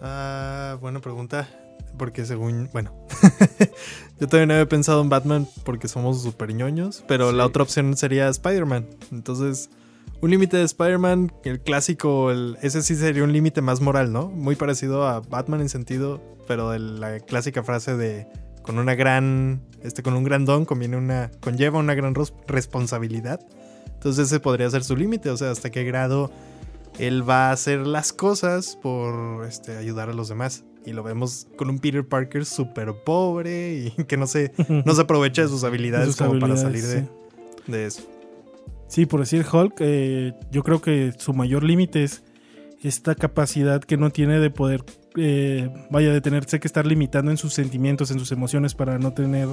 Ah, 0.00 0.76
buena 0.80 1.00
pregunta. 1.00 1.48
Porque 1.96 2.24
según, 2.24 2.68
bueno, 2.72 2.92
yo 4.20 4.28
también 4.28 4.52
había 4.52 4.68
pensado 4.68 5.02
en 5.02 5.08
Batman 5.08 5.48
porque 5.64 5.88
somos 5.88 6.22
super 6.22 6.54
ñoños, 6.54 7.02
pero 7.08 7.32
la 7.32 7.44
otra 7.44 7.64
opción 7.64 7.96
sería 7.96 8.28
Spider-Man. 8.28 8.86
Entonces, 9.10 9.70
un 10.20 10.30
límite 10.30 10.56
de 10.56 10.64
Spider-Man, 10.64 11.32
el 11.44 11.60
clásico, 11.60 12.30
el- 12.30 12.56
ese 12.62 12.82
sí 12.82 12.94
sería 12.94 13.24
un 13.24 13.32
límite 13.32 13.60
más 13.62 13.80
moral, 13.80 14.12
¿no? 14.12 14.28
Muy 14.28 14.56
parecido 14.56 15.06
a 15.06 15.20
Batman 15.20 15.60
en 15.60 15.68
sentido, 15.68 16.20
pero 16.46 16.70
de 16.70 16.78
la 16.78 17.20
clásica 17.20 17.62
frase 17.62 17.96
de 17.96 18.26
con 18.62 18.78
una 18.78 18.94
gran, 18.94 19.62
este, 19.82 20.02
con 20.02 20.14
un 20.14 20.24
gran 20.24 20.44
don 20.44 20.64
conviene 20.66 20.96
una, 20.96 21.30
conlleva 21.40 21.78
una 21.78 21.94
gran 21.94 22.14
responsabilidad. 22.46 23.40
Entonces 23.94 24.26
ese 24.26 24.40
podría 24.40 24.68
ser 24.70 24.84
su 24.84 24.96
límite, 24.96 25.30
o 25.30 25.36
sea, 25.36 25.50
hasta 25.50 25.70
qué 25.70 25.84
grado 25.84 26.30
él 26.98 27.28
va 27.28 27.48
a 27.48 27.52
hacer 27.52 27.86
las 27.86 28.12
cosas 28.12 28.76
por 28.82 29.44
este, 29.46 29.76
ayudar 29.76 30.08
a 30.10 30.12
los 30.12 30.28
demás. 30.28 30.64
Y 30.84 30.92
lo 30.92 31.02
vemos 31.02 31.46
con 31.56 31.68
un 31.70 31.78
Peter 31.78 32.06
Parker 32.06 32.44
súper 32.44 32.92
pobre 33.04 33.74
y 33.74 33.90
que 34.08 34.16
no 34.16 34.26
se, 34.26 34.52
no 34.84 34.94
se 34.94 35.02
aprovecha 35.02 35.42
de 35.42 35.48
sus 35.48 35.64
habilidades 35.64 36.08
Sus 36.08 36.16
como 36.16 36.38
para 36.38 36.56
salir 36.56 36.82
de, 36.84 37.00
sí. 37.00 37.08
de 37.66 37.86
eso. 37.86 38.02
Sí, 38.88 39.04
por 39.04 39.20
decir 39.20 39.44
Hulk, 39.50 39.74
eh, 39.80 40.32
yo 40.50 40.62
creo 40.62 40.80
que 40.80 41.12
su 41.16 41.34
mayor 41.34 41.62
límite 41.62 42.04
es 42.04 42.24
esta 42.82 43.14
capacidad 43.14 43.82
que 43.82 43.98
no 43.98 44.10
tiene 44.10 44.40
de 44.40 44.50
poder, 44.50 44.82
eh, 45.16 45.68
vaya, 45.90 46.10
de 46.10 46.22
tenerse 46.22 46.58
que 46.58 46.66
estar 46.66 46.86
limitando 46.86 47.30
en 47.30 47.36
sus 47.36 47.52
sentimientos, 47.52 48.10
en 48.10 48.18
sus 48.18 48.32
emociones 48.32 48.74
para 48.74 48.98
no 48.98 49.12
tener, 49.12 49.46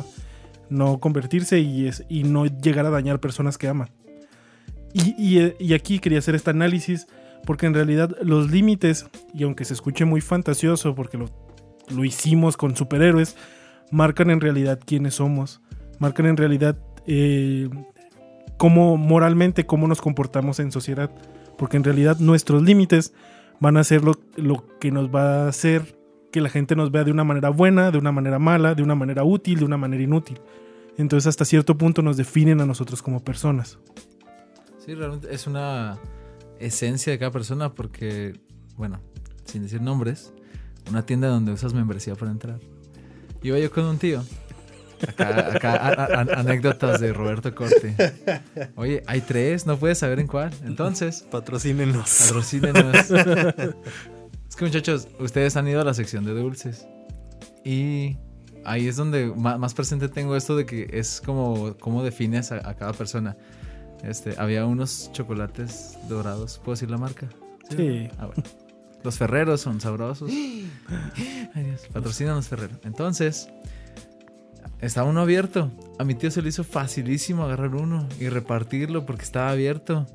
no 0.69 0.99
convertirse 0.99 1.59
y, 1.59 1.88
es, 1.88 2.05
y 2.07 2.23
no 2.23 2.45
llegar 2.45 2.86
a 2.86 2.89
dañar 2.89 3.19
personas 3.19 3.57
que 3.57 3.67
ama. 3.67 3.89
Y, 4.93 5.13
y, 5.17 5.53
y 5.59 5.73
aquí 5.73 5.99
quería 5.99 6.19
hacer 6.19 6.36
este 6.36 6.51
análisis 6.51 7.07
porque 7.45 7.65
en 7.65 7.73
realidad 7.73 8.15
los 8.21 8.49
límites, 8.49 9.05
y 9.33 9.43
aunque 9.43 9.65
se 9.65 9.73
escuche 9.73 10.05
muy 10.05 10.21
fantasioso 10.21 10.95
porque 10.95 11.17
lo, 11.17 11.25
lo 11.93 12.05
hicimos 12.05 12.55
con 12.55 12.77
superhéroes, 12.77 13.36
marcan 13.91 14.29
en 14.29 14.39
realidad 14.39 14.79
quiénes 14.83 15.15
somos, 15.15 15.61
marcan 15.99 16.25
en 16.27 16.38
realidad... 16.38 16.77
eh, 17.05 17.69
cómo 18.58 18.97
moralmente, 18.97 19.66
cómo 19.66 19.88
nos 19.88 20.01
comportamos 20.01 20.60
en 20.60 20.72
sociedad. 20.72 21.12
Porque 21.58 21.78
en 21.78 21.84
realidad 21.84 22.20
nuestros 22.20 22.64
límites 22.64 23.14
van 23.60 23.78
a 23.78 23.84
ser 23.84 24.03
lo, 24.03 24.20
lo 24.36 24.66
que 24.80 24.91
nos 24.91 25.14
va 25.14 25.45
a 25.45 25.47
hacer 25.47 25.97
que 26.32 26.41
la 26.41 26.49
gente 26.49 26.76
nos 26.76 26.91
vea 26.91 27.06
de 27.06 27.12
una 27.12 27.24
manera 27.24 27.49
buena, 27.49 27.91
de 27.91 27.97
una 27.97 28.12
manera 28.12 28.39
mala, 28.39 28.76
de 28.76 28.84
una 28.84 28.95
manera 28.95 29.24
útil, 29.24 29.60
de 29.60 29.66
una 29.66 29.78
manera 29.78 30.03
inútil. 30.03 30.39
Entonces 30.97 31.28
hasta 31.28 31.45
cierto 31.45 31.78
punto 31.78 32.01
nos 32.01 32.18
definen 32.18 32.60
a 32.60 32.66
nosotros 32.66 33.01
como 33.01 33.24
personas. 33.24 33.80
Sí, 34.86 34.93
realmente 34.93 35.34
es 35.34 35.47
una 35.47 35.97
esencia 36.60 37.12
de 37.12 37.20
cada 37.20 37.32
persona 37.32 37.74
porque, 37.74 38.39
bueno, 38.76 38.99
sin 39.45 39.64
decir 39.64 39.82
nombres, 39.82 40.34
una 40.89 41.06
tienda 41.06 41.28
donde 41.28 41.53
usas 41.53 41.74
membresía 41.74 42.16
para 42.16 42.32
entrar. 42.32 42.60
Iba 43.41 43.58
yo 43.60 43.72
con 43.72 43.86
un 43.86 43.97
tío. 43.97 44.22
Acá, 45.07 45.55
acá 45.55 45.73
a- 45.75 46.05
a- 46.21 46.39
anécdotas 46.39 46.99
de 47.01 47.11
Roberto 47.13 47.53
Corte. 47.55 47.95
Oye, 48.75 49.03
hay 49.07 49.21
tres, 49.21 49.65
no 49.65 49.77
puedes 49.77 49.97
saber 49.97 50.19
en 50.19 50.27
cuál. 50.27 50.51
Entonces, 50.65 51.25
Patrocínenos. 51.31 52.09
patrocínenos. 52.27 52.95
Es 54.49 54.55
que 54.55 54.65
muchachos, 54.65 55.07
ustedes 55.19 55.57
han 55.57 55.67
ido 55.67 55.81
a 55.81 55.83
la 55.83 55.93
sección 55.93 56.23
de 56.23 56.31
dulces. 56.33 56.87
Y 57.65 58.15
ahí 58.63 58.87
es 58.87 58.95
donde 58.95 59.33
ma- 59.35 59.57
más, 59.57 59.73
presente 59.73 60.07
tengo 60.07 60.35
esto 60.37 60.55
de 60.55 60.65
que 60.65 60.87
es 60.93 61.19
como 61.19 61.75
cómo 61.79 62.03
defines 62.03 62.51
a, 62.53 62.67
a 62.69 62.75
cada 62.75 62.93
persona. 62.93 63.35
Este, 64.03 64.35
había 64.37 64.65
unos 64.65 65.09
chocolates 65.11 65.97
dorados. 66.07 66.59
¿Puedo 66.59 66.75
decir 66.75 66.89
la 66.89 66.97
marca? 66.97 67.27
Sí. 67.75 68.07
Ah, 68.17 68.27
bueno. 68.27 68.43
Los 69.03 69.17
ferreros 69.17 69.59
son 69.61 69.81
sabrosos. 69.81 70.29
Ay, 70.31 71.63
Dios. 71.63 71.81
Patrocinan 71.91 72.35
los 72.35 72.47
ferreros. 72.47 72.77
Entonces, 72.85 73.49
estaba 74.82 75.09
uno 75.09 75.21
abierto. 75.21 75.71
A 75.99 76.03
mi 76.03 76.15
tío 76.15 76.32
se 76.32 76.41
le 76.41 76.49
hizo 76.49 76.63
facilísimo 76.63 77.43
agarrar 77.43 77.76
uno 77.76 78.07
y 78.19 78.30
repartirlo 78.30 79.05
porque 79.05 79.23
estaba 79.23 79.49
abierto. 79.49 80.05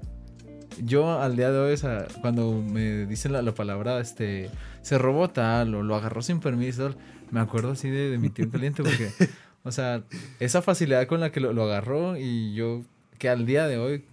Yo 0.82 1.20
al 1.20 1.36
día 1.36 1.50
de 1.50 1.58
hoy, 1.58 1.76
cuando 2.20 2.52
me 2.52 3.06
dicen 3.06 3.32
la, 3.32 3.42
la 3.42 3.52
palabra, 3.52 4.00
este, 4.00 4.50
se 4.82 4.98
robó 4.98 5.28
tal 5.28 5.74
o 5.74 5.82
lo 5.82 5.94
agarró 5.94 6.22
sin 6.22 6.40
permiso, 6.40 6.94
me 7.30 7.40
acuerdo 7.40 7.72
así 7.72 7.88
de, 7.88 8.10
de 8.10 8.18
mi 8.18 8.30
tío 8.30 8.44
en 8.44 8.50
caliente 8.50 8.82
porque, 8.82 9.10
o 9.62 9.72
sea, 9.72 10.04
esa 10.38 10.62
facilidad 10.62 11.06
con 11.06 11.20
la 11.20 11.32
que 11.32 11.40
lo, 11.40 11.52
lo 11.52 11.64
agarró 11.64 12.16
y 12.16 12.54
yo, 12.54 12.82
que 13.18 13.28
al 13.28 13.46
día 13.46 13.66
de 13.66 13.78
hoy, 13.78 14.04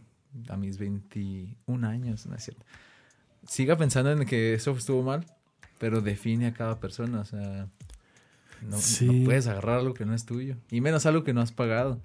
a 0.49 0.57
mis 0.57 0.77
21 0.77 1.87
años, 1.87 2.25
no 2.25 2.35
es 2.35 2.43
cierto, 2.43 2.65
siga 3.47 3.77
pensando 3.77 4.11
en 4.11 4.25
que 4.25 4.53
eso 4.53 4.71
estuvo 4.71 5.03
mal, 5.03 5.25
pero 5.79 6.01
define 6.01 6.47
a 6.47 6.53
cada 6.53 6.79
persona, 6.79 7.21
o 7.21 7.25
sea, 7.25 7.67
no, 8.61 8.77
puedes 9.25 9.47
agarrar 9.47 9.79
algo 9.79 9.93
que 9.93 10.05
no 10.05 10.13
es 10.13 10.25
tuyo, 10.25 10.55
y 10.71 10.81
menos 10.81 11.05
algo 11.05 11.23
que 11.23 11.33
no 11.33 11.41
has 11.41 11.51
pagado. 11.51 11.99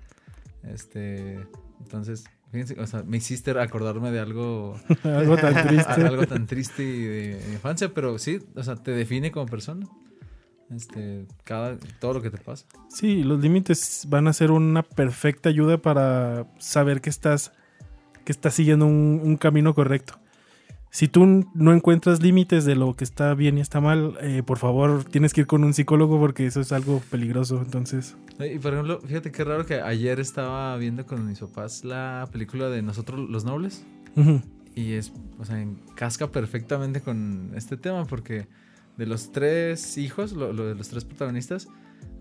Este, 0.62 1.46
entonces, 1.80 2.24
fíjense, 2.50 2.80
o 2.80 2.86
sea, 2.86 3.02
me 3.02 3.16
hiciste 3.16 3.50
acordarme 3.58 4.10
de 4.10 4.20
algo, 4.20 4.78
Algo 5.04 5.36
tan 5.36 5.66
triste. 5.66 5.92
algo 6.04 6.26
tan 6.26 6.46
triste 6.46 6.82
y 6.84 7.02
de, 7.02 7.36
de 7.36 7.52
infancia, 7.52 7.92
pero 7.94 8.18
sí, 8.18 8.40
o 8.54 8.62
sea, 8.62 8.76
te 8.76 8.92
define 8.92 9.32
como 9.32 9.46
persona. 9.46 9.86
este, 10.74 11.26
cada, 11.44 11.76
todo 12.00 12.14
lo 12.14 12.22
que 12.22 12.30
te 12.30 12.38
pasa. 12.38 12.66
Sí, 12.88 13.22
los 13.24 13.40
límites 13.40 14.06
van 14.08 14.28
a 14.28 14.32
ser 14.32 14.50
una 14.50 14.82
perfecta 14.82 15.48
ayuda 15.48 15.78
para 15.78 16.46
saber 16.58 17.00
que 17.00 17.10
estás, 17.10 17.52
que 18.24 18.32
estás 18.32 18.54
siguiendo 18.54 18.86
un, 18.86 19.20
un 19.22 19.36
camino 19.36 19.74
correcto. 19.74 20.18
Si 20.92 21.08
tú 21.08 21.46
no 21.54 21.72
encuentras 21.72 22.22
límites 22.22 22.66
de 22.66 22.76
lo 22.76 22.94
que 22.94 23.04
está 23.04 23.32
bien 23.32 23.56
y 23.56 23.62
está 23.62 23.80
mal, 23.80 24.14
eh, 24.20 24.42
por 24.44 24.58
favor 24.58 25.04
tienes 25.04 25.32
que 25.32 25.40
ir 25.40 25.46
con 25.46 25.64
un 25.64 25.72
psicólogo 25.72 26.20
porque 26.20 26.44
eso 26.44 26.60
es 26.60 26.70
algo 26.70 27.00
peligroso. 27.10 27.62
Entonces, 27.64 28.14
Y 28.38 28.58
por 28.58 28.74
ejemplo, 28.74 29.00
fíjate 29.00 29.32
qué 29.32 29.42
raro 29.42 29.64
que 29.64 29.80
ayer 29.80 30.20
estaba 30.20 30.76
viendo 30.76 31.06
con 31.06 31.26
mis 31.26 31.38
papás 31.38 31.82
la 31.82 32.28
película 32.30 32.68
de 32.68 32.82
Nosotros 32.82 33.26
los 33.30 33.42
Nobles. 33.46 33.86
Y 34.74 34.92
es, 34.92 35.14
o 35.38 35.46
sea, 35.46 35.62
encasca 35.62 36.30
perfectamente 36.30 37.00
con 37.00 37.52
este 37.54 37.78
tema 37.78 38.04
porque 38.04 38.46
de 38.98 39.06
los 39.06 39.32
tres 39.32 39.96
hijos, 39.96 40.32
lo, 40.32 40.52
lo 40.52 40.66
de 40.66 40.74
los 40.74 40.90
tres 40.90 41.06
protagonistas, 41.06 41.68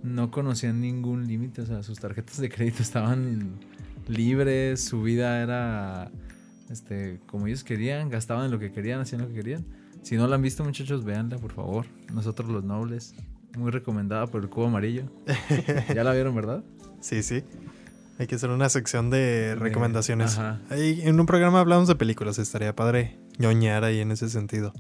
no 0.01 0.31
conocían 0.31 0.79
ningún 0.79 1.27
límite. 1.27 1.63
O 1.63 1.65
sea, 1.65 1.83
sus 1.83 1.99
tarjetas 1.99 2.39
de 2.39 2.47
crédito 2.47 2.81
estaban 2.81 3.59
libres, 4.07 4.81
su 4.85 5.01
vida 5.01 5.43
era 5.43 6.09
este, 6.71 7.19
como 7.27 7.47
ellos 7.47 7.63
querían, 7.63 8.09
gastaban 8.09 8.49
lo 8.49 8.59
que 8.59 8.71
querían, 8.71 9.01
hacían 9.01 9.21
lo 9.21 9.27
que 9.27 9.35
querían. 9.35 9.65
Si 10.01 10.15
no 10.15 10.27
la 10.27 10.35
han 10.35 10.41
visto, 10.41 10.63
muchachos, 10.63 11.03
véanla, 11.03 11.37
por 11.37 11.51
favor. 11.51 11.85
Nosotros 12.13 12.49
los 12.49 12.63
Nobles. 12.63 13.13
Muy 13.57 13.69
recomendada 13.69 14.27
por 14.27 14.41
el 14.41 14.49
cubo 14.49 14.67
amarillo. 14.67 15.03
¿Ya 15.93 16.03
la 16.03 16.13
vieron, 16.13 16.33
verdad? 16.33 16.63
Sí, 17.01 17.21
sí. 17.21 17.43
Hay 18.17 18.27
que 18.27 18.35
hacer 18.35 18.49
una 18.49 18.69
sección 18.69 19.09
de 19.09 19.55
recomendaciones. 19.55 20.37
Ahí 20.69 21.01
en 21.03 21.19
un 21.19 21.25
programa 21.25 21.59
hablamos 21.59 21.87
de 21.87 21.95
películas, 21.95 22.39
estaría 22.39 22.75
padre 22.75 23.17
ñoñar 23.39 23.83
ahí 23.83 23.99
en 23.99 24.11
ese 24.11 24.29
sentido. 24.29 24.73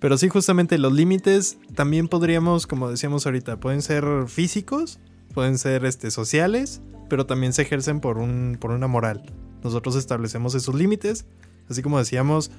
Pero 0.00 0.18
sí, 0.18 0.28
justamente 0.28 0.78
los 0.78 0.92
límites 0.92 1.58
también 1.74 2.08
podríamos, 2.08 2.66
como 2.66 2.90
decíamos 2.90 3.24
ahorita, 3.26 3.58
pueden 3.58 3.82
ser 3.82 4.04
físicos, 4.26 5.00
pueden 5.32 5.58
ser 5.58 5.84
este, 5.84 6.10
sociales, 6.10 6.82
pero 7.08 7.26
también 7.26 7.52
se 7.52 7.62
ejercen 7.62 8.00
por, 8.00 8.18
un, 8.18 8.58
por 8.60 8.70
una 8.70 8.86
moral. 8.86 9.22
Nosotros 9.62 9.96
establecemos 9.96 10.54
esos 10.54 10.74
límites, 10.74 11.26
así 11.68 11.82
como 11.82 11.98
decíamos, 11.98 12.50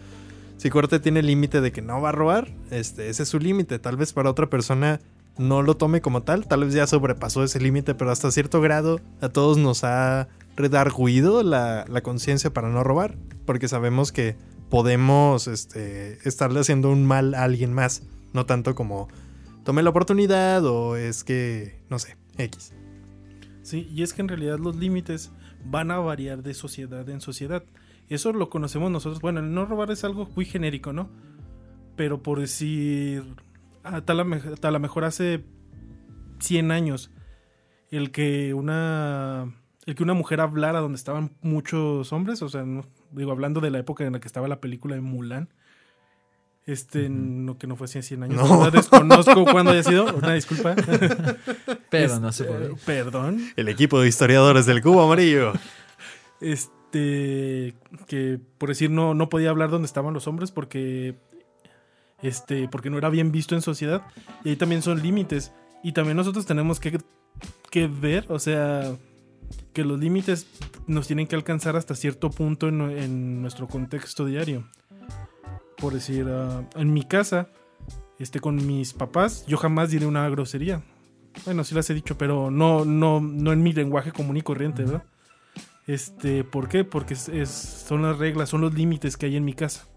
si 0.57 0.69
Corte 0.69 0.99
tiene 0.99 1.23
límite 1.23 1.61
de 1.61 1.71
que 1.71 1.81
no 1.81 2.01
va 2.01 2.09
a 2.09 2.11
robar, 2.11 2.53
este, 2.69 3.09
ese 3.09 3.23
es 3.23 3.29
su 3.29 3.39
límite. 3.39 3.79
Tal 3.79 3.95
vez 3.95 4.11
para 4.11 4.29
otra 4.29 4.49
persona 4.49 4.99
no 5.37 5.61
lo 5.61 5.77
tome 5.77 6.01
como 6.01 6.23
tal, 6.23 6.47
tal 6.47 6.65
vez 6.65 6.73
ya 6.73 6.85
sobrepasó 6.85 7.43
ese 7.43 7.61
límite, 7.61 7.95
pero 7.95 8.11
hasta 8.11 8.29
cierto 8.29 8.59
grado 8.59 8.99
a 9.21 9.29
todos 9.29 9.57
nos 9.57 9.85
ha 9.85 10.27
redarguido 10.57 11.43
la, 11.43 11.85
la 11.87 12.01
conciencia 12.01 12.53
para 12.53 12.67
no 12.67 12.83
robar, 12.83 13.17
porque 13.45 13.69
sabemos 13.69 14.11
que 14.11 14.35
podemos 14.69 15.47
este, 15.47 16.19
estarle 16.27 16.59
haciendo 16.59 16.91
un 16.91 17.05
mal 17.05 17.33
a 17.35 17.43
alguien 17.45 17.73
más, 17.73 18.03
no 18.33 18.45
tanto 18.45 18.75
como 18.75 19.07
tomé 19.63 19.81
la 19.81 19.91
oportunidad 19.91 20.65
o 20.65 20.97
es 20.97 21.23
que, 21.23 21.79
no 21.89 21.99
sé, 21.99 22.17
X. 22.37 22.73
Sí, 23.63 23.87
y 23.93 24.03
es 24.03 24.13
que 24.13 24.21
en 24.21 24.27
realidad 24.27 24.59
los 24.59 24.75
límites 24.75 25.31
van 25.65 25.91
a 25.91 25.99
variar 25.99 26.43
de 26.43 26.53
sociedad 26.53 27.07
en 27.09 27.21
sociedad. 27.21 27.63
Eso 28.07 28.33
lo 28.33 28.49
conocemos 28.49 28.91
nosotros. 28.91 29.21
Bueno, 29.21 29.39
el 29.39 29.53
no 29.53 29.65
robar 29.65 29.91
es 29.91 30.03
algo 30.03 30.27
muy 30.35 30.45
genérico, 30.45 30.93
¿no? 30.93 31.09
Pero 31.95 32.23
por 32.23 32.39
decir, 32.39 33.23
a 33.83 34.01
tal, 34.01 34.19
a 34.19 34.67
a 34.67 34.79
mejor 34.79 35.03
hace 35.03 35.43
100 36.39 36.71
años, 36.71 37.11
el 37.91 38.11
que 38.11 38.53
una 38.53 39.53
el 39.85 39.95
que 39.95 40.03
una 40.03 40.13
mujer 40.13 40.39
hablara 40.41 40.81
donde 40.81 40.97
estaban 40.97 41.31
muchos 41.41 42.13
hombres, 42.13 42.41
o 42.41 42.49
sea, 42.49 42.63
digo, 43.11 43.31
hablando 43.31 43.59
de 43.59 43.71
la 43.71 43.79
época 43.79 44.05
en 44.05 44.13
la 44.13 44.19
que 44.19 44.27
estaba 44.27 44.47
la 44.47 44.61
película 44.61 44.95
de 44.95 45.01
Mulan, 45.01 45.49
este, 46.71 47.09
no 47.09 47.57
que 47.57 47.67
no 47.67 47.75
fue 47.75 47.85
hace 47.85 48.01
100 48.01 48.23
años, 48.23 48.37
No. 48.49 48.69
desconozco 48.71 49.45
cuándo 49.45 49.71
haya 49.71 49.83
sido, 49.83 50.13
una 50.15 50.33
disculpa. 50.33 50.75
Pero 51.89 52.19
no 52.19 52.31
se 52.31 52.43
Este, 52.43 52.55
puede. 52.55 52.75
Perdón. 52.85 53.41
El 53.55 53.69
equipo 53.69 53.99
de 54.01 54.07
historiadores 54.07 54.65
del 54.65 54.81
cubo 54.81 55.01
amarillo. 55.03 55.53
este 56.41 57.75
que 58.07 58.39
por 58.57 58.69
decir 58.69 58.89
no 58.89 59.13
no 59.13 59.29
podía 59.29 59.49
hablar 59.49 59.69
donde 59.69 59.85
estaban 59.85 60.13
los 60.13 60.27
hombres 60.27 60.51
porque 60.51 61.15
este 62.21 62.67
porque 62.69 62.89
no 62.89 62.97
era 62.97 63.09
bien 63.09 63.31
visto 63.31 63.55
en 63.55 63.61
sociedad 63.61 64.03
y 64.43 64.49
ahí 64.49 64.55
también 64.55 64.81
son 64.81 65.01
límites 65.01 65.51
y 65.83 65.91
también 65.93 66.17
nosotros 66.17 66.45
tenemos 66.45 66.79
que, 66.79 66.99
que 67.69 67.87
ver 67.87 68.25
o 68.29 68.39
sea 68.39 68.95
que 69.73 69.83
los 69.83 69.99
límites 69.99 70.47
nos 70.87 71.07
tienen 71.07 71.27
que 71.27 71.35
alcanzar 71.35 71.75
hasta 71.75 71.95
cierto 71.95 72.31
punto 72.31 72.67
en, 72.67 72.81
en 72.81 73.41
nuestro 73.41 73.67
contexto 73.67 74.25
diario 74.25 74.67
por 75.79 75.93
decir 75.93 76.27
ah, 76.29 76.63
en 76.75 76.93
mi 76.93 77.03
casa 77.03 77.47
este 78.19 78.39
con 78.39 78.55
mis 78.65 78.93
papás 78.93 79.45
yo 79.47 79.57
jamás 79.57 79.89
diré 79.91 80.05
una 80.05 80.27
grosería 80.29 80.81
bueno 81.45 81.63
sí 81.63 81.73
las 81.75 81.89
he 81.89 81.93
dicho 81.93 82.17
pero 82.17 82.51
no 82.51 82.85
no 82.85 83.19
no 83.21 83.53
en 83.53 83.63
mi 83.63 83.71
lenguaje 83.73 84.11
común 84.11 84.37
y 84.37 84.41
corriente 84.41 84.83
verdad 84.83 85.03
este, 85.87 86.43
¿por 86.43 86.69
qué? 86.69 86.83
Porque 86.83 87.15
es, 87.15 87.29
es- 87.29 87.49
son 87.49 88.03
las 88.03 88.19
reglas, 88.19 88.49
son 88.49 88.61
los 88.61 88.75
límites 88.75 89.17
que 89.17 89.25
hay 89.25 89.35
en 89.37 89.43
mi 89.43 89.53
casa. 89.55 89.87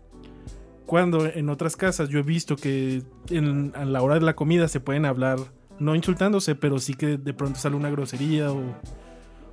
Cuando 0.86 1.26
en 1.26 1.50
otras 1.50 1.76
casas 1.76 2.08
yo 2.08 2.18
he 2.18 2.22
visto 2.22 2.56
que 2.56 3.02
en- 3.28 3.72
a 3.76 3.84
la 3.84 4.00
hora 4.00 4.14
de 4.14 4.22
la 4.22 4.34
comida 4.34 4.68
se 4.68 4.80
pueden 4.80 5.04
hablar, 5.04 5.38
no 5.78 5.94
insultándose, 5.94 6.54
pero 6.54 6.78
sí 6.78 6.94
que 6.94 7.18
de 7.18 7.34
pronto 7.34 7.58
sale 7.60 7.76
una 7.76 7.90
grosería 7.90 8.50
o, 8.52 8.62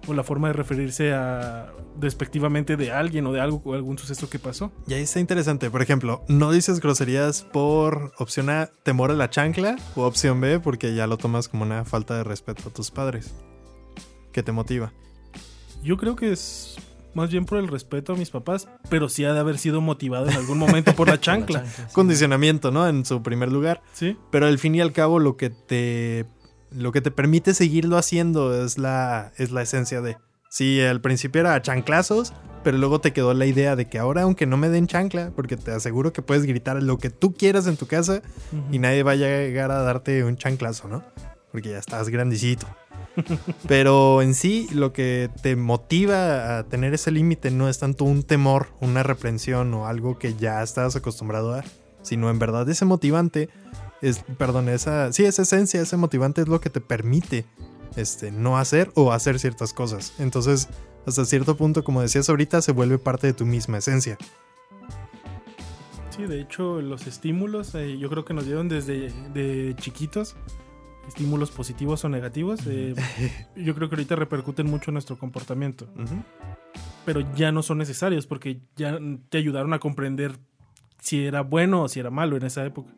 o 0.10 0.14
la 0.14 0.24
forma 0.24 0.48
de 0.48 0.54
referirse 0.54 1.14
a 1.14 1.72
despectivamente 1.98 2.78
de 2.78 2.92
alguien 2.92 3.26
o 3.28 3.34
de 3.34 3.42
algo 3.42 3.62
o 3.66 3.74
algún 3.74 3.98
suceso 3.98 4.30
que 4.30 4.40
pasó. 4.40 4.72
Y 4.88 4.94
ahí 4.94 5.04
está 5.04 5.20
interesante. 5.20 5.70
Por 5.70 5.82
ejemplo, 5.82 6.24
no 6.28 6.52
dices 6.52 6.80
groserías 6.80 7.44
por 7.44 8.12
opción 8.18 8.50
A, 8.50 8.70
temor 8.84 9.12
a 9.12 9.16
la 9.16 9.30
chancla, 9.30 9.76
o 9.96 10.04
opción 10.04 10.40
B, 10.42 10.60
porque 10.60 10.96
ya 10.96 11.08
lo 11.08 11.18
tomas 11.18 11.48
como 11.48 11.64
una 11.64 11.86
falta 11.86 12.16
de 12.16 12.24
respeto 12.24 12.70
a 12.70 12.74
tus 12.74 12.92
padres. 12.92 13.34
¿Qué 14.32 14.44
te 14.44 14.52
motiva? 14.52 14.94
Yo 15.84 15.98
creo 15.98 16.16
que 16.16 16.32
es 16.32 16.78
más 17.14 17.32
bien 17.32 17.46
por 17.46 17.58
el 17.58 17.68
respeto 17.68 18.14
a 18.14 18.16
mis 18.16 18.30
papás, 18.30 18.68
pero 18.90 19.10
sí 19.10 19.26
ha 19.26 19.34
de 19.34 19.40
haber 19.40 19.58
sido 19.58 19.82
motivado 19.82 20.30
en 20.30 20.36
algún 20.36 20.58
momento 20.58 20.94
por 20.94 21.08
la 21.08 21.20
chancla. 21.22 21.66
sí. 21.66 21.82
Condicionamiento, 21.94 22.72
¿no? 22.72 22.88
En 22.88 23.06
su 23.06 23.24
primer 23.24 23.52
lugar. 23.52 23.82
¿Sí? 23.94 24.18
Pero 24.32 24.46
al 24.48 24.60
fin 24.60 24.76
y 24.76 24.82
al 24.82 24.94
cabo 24.94 25.20
lo 25.20 25.36
que 25.36 25.50
te 25.50 26.26
lo 26.72 26.92
que 26.92 27.02
te 27.02 27.12
permite 27.12 27.54
seguirlo 27.54 27.98
haciendo 27.98 28.64
es 28.64 28.78
la 28.78 29.32
es 29.38 29.52
la 29.52 29.62
esencia 29.62 30.02
de 30.02 30.18
Sí, 30.50 30.82
al 30.82 31.00
principio 31.00 31.42
era 31.42 31.62
chanclazos, 31.62 32.34
pero 32.64 32.78
luego 32.80 33.00
te 33.00 33.14
quedó 33.14 33.36
la 33.36 33.46
idea 33.46 33.76
de 33.76 33.86
que 33.88 34.00
ahora 34.00 34.24
aunque 34.24 34.48
no 34.48 34.58
me 34.58 34.70
den 34.70 34.88
chancla, 34.88 35.32
porque 35.36 35.58
te 35.58 35.72
aseguro 35.72 36.12
que 36.12 36.24
puedes 36.24 36.46
gritar 36.46 36.82
lo 36.82 36.98
que 36.98 37.12
tú 37.12 37.34
quieras 37.36 37.68
en 37.68 37.78
tu 37.78 37.86
casa 37.86 38.24
Ujú. 38.52 38.64
y 38.74 38.80
nadie 38.80 39.04
va 39.04 39.12
a 39.12 39.16
llegar 39.16 39.70
a 39.70 39.84
darte 39.84 40.24
un 40.24 40.38
chanclazo, 40.38 40.88
¿no? 40.88 41.04
Porque 41.52 41.70
ya 41.70 41.78
estás 41.78 42.10
grandecito. 42.10 42.66
Pero 43.68 44.22
en 44.24 44.34
sí, 44.34 44.68
lo 44.74 44.92
que 44.92 45.30
te 45.44 45.56
motiva 45.56 46.58
a 46.58 46.64
tener 46.64 46.96
ese 46.96 47.12
límite 47.12 47.52
no 47.52 47.70
es 47.70 47.78
tanto 47.78 48.06
un 48.06 48.24
temor, 48.24 48.70
una 48.80 49.04
reprensión 49.04 49.72
o 49.76 49.86
algo 49.86 50.18
que 50.18 50.34
ya 50.36 50.64
estás 50.64 50.96
acostumbrado 50.96 51.54
a, 51.54 51.64
sino 52.02 52.30
en 52.32 52.40
verdad 52.40 52.68
ese 52.70 52.86
motivante 52.86 53.50
es, 54.02 54.24
perdón, 54.38 54.70
esa, 54.70 55.12
sí, 55.14 55.26
esa 55.26 55.42
esencia, 55.42 55.82
ese 55.82 55.98
motivante 55.98 56.42
es 56.42 56.48
lo 56.48 56.62
que 56.62 56.70
te 56.70 56.82
permite 56.82 57.46
este, 57.96 58.32
no 58.32 58.58
hacer 58.58 58.92
o 58.96 59.12
hacer 59.12 59.40
ciertas 59.40 59.74
cosas. 59.74 60.14
Entonces, 60.20 60.70
hasta 61.06 61.26
cierto 61.26 61.58
punto, 61.58 61.84
como 61.84 62.02
decías 62.02 62.30
ahorita, 62.30 62.62
se 62.62 62.72
vuelve 62.72 62.98
parte 62.98 63.28
de 63.28 63.34
tu 63.34 63.46
misma 63.46 63.80
esencia. 63.80 64.18
Sí, 66.10 66.24
de 66.24 66.42
hecho, 66.42 66.82
los 66.82 67.08
estímulos 67.08 67.74
eh, 67.76 67.98
yo 67.98 68.10
creo 68.10 68.26
que 68.26 68.34
nos 68.34 68.46
dieron 68.46 68.68
desde 68.68 69.12
de 69.34 69.76
chiquitos, 69.78 70.36
estímulos 71.08 71.52
positivos 71.52 72.04
o 72.06 72.10
negativos. 72.10 72.60
eh, 72.68 72.94
yo 73.56 73.76
creo 73.76 73.90
que 73.90 73.96
ahorita 73.96 74.16
repercuten 74.16 74.68
mucho 74.68 74.92
en 74.92 74.94
nuestro 74.94 75.18
comportamiento, 75.18 75.88
pero 77.06 77.22
ya 77.36 77.52
no 77.52 77.64
son 77.64 77.78
necesarios 77.78 78.28
porque 78.28 78.62
ya 78.76 79.00
te 79.30 79.38
ayudaron 79.38 79.74
a 79.74 79.80
comprender 79.80 80.38
si 81.00 81.26
era 81.26 81.42
bueno 81.42 81.84
o 81.84 81.88
si 81.88 82.00
era 82.00 82.10
malo 82.10 82.38
en 82.38 82.44
esa 82.44 82.66
época. 82.66 82.94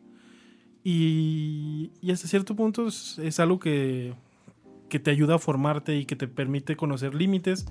Y, 0.84 1.90
hasta 2.10 2.26
cierto 2.28 2.56
punto 2.56 2.88
es, 2.88 3.18
es 3.18 3.38
algo 3.40 3.58
que, 3.58 4.14
que 4.88 4.98
te 4.98 5.10
ayuda 5.10 5.36
a 5.36 5.38
formarte 5.38 5.96
y 5.96 6.04
que 6.06 6.16
te 6.16 6.28
permite 6.28 6.76
conocer 6.76 7.14
límites 7.14 7.66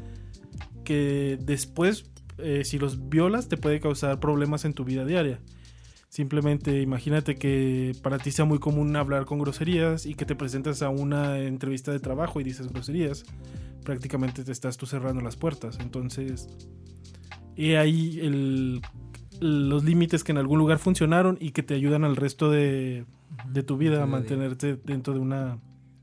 que 0.83 1.37
después, 1.41 2.09
eh, 2.37 2.63
si 2.63 2.79
los 2.79 3.09
violas, 3.09 3.47
te 3.47 3.57
puede 3.57 3.79
causar 3.79 4.19
problemas 4.19 4.65
en 4.65 4.73
tu 4.73 4.83
vida 4.83 5.05
diaria. 5.05 5.39
Simplemente 6.09 6.81
imagínate 6.81 7.35
que 7.35 7.93
para 8.01 8.17
ti 8.17 8.31
sea 8.31 8.43
muy 8.45 8.59
común 8.59 8.95
hablar 8.95 9.25
con 9.25 9.39
groserías 9.39 10.05
y 10.05 10.15
que 10.15 10.25
te 10.25 10.35
presentas 10.35 10.81
a 10.81 10.89
una 10.89 11.39
entrevista 11.39 11.91
de 11.91 11.99
trabajo 11.99 12.41
y 12.41 12.43
dices 12.43 12.67
groserías. 12.67 13.23
Prácticamente 13.85 14.43
te 14.43 14.51
estás 14.51 14.77
tú 14.77 14.85
cerrando 14.85 15.21
las 15.21 15.37
puertas. 15.37 15.79
Entonces, 15.79 16.49
y 17.55 17.73
ahí 17.73 18.19
el- 18.19 18.81
los 19.41 19.83
límites 19.83 20.23
que 20.23 20.31
en 20.31 20.37
algún 20.37 20.59
lugar 20.59 20.77
funcionaron 20.77 21.37
y 21.41 21.51
que 21.51 21.63
te 21.63 21.73
ayudan 21.73 22.03
al 22.03 22.15
resto 22.15 22.49
de, 22.51 23.05
de 23.49 23.63
tu 23.63 23.75
vida 23.75 24.03
a 24.03 24.05
mantenerte 24.05 24.79
dentro 24.85 25.13
de, 25.13 25.19
una, 25.19 25.59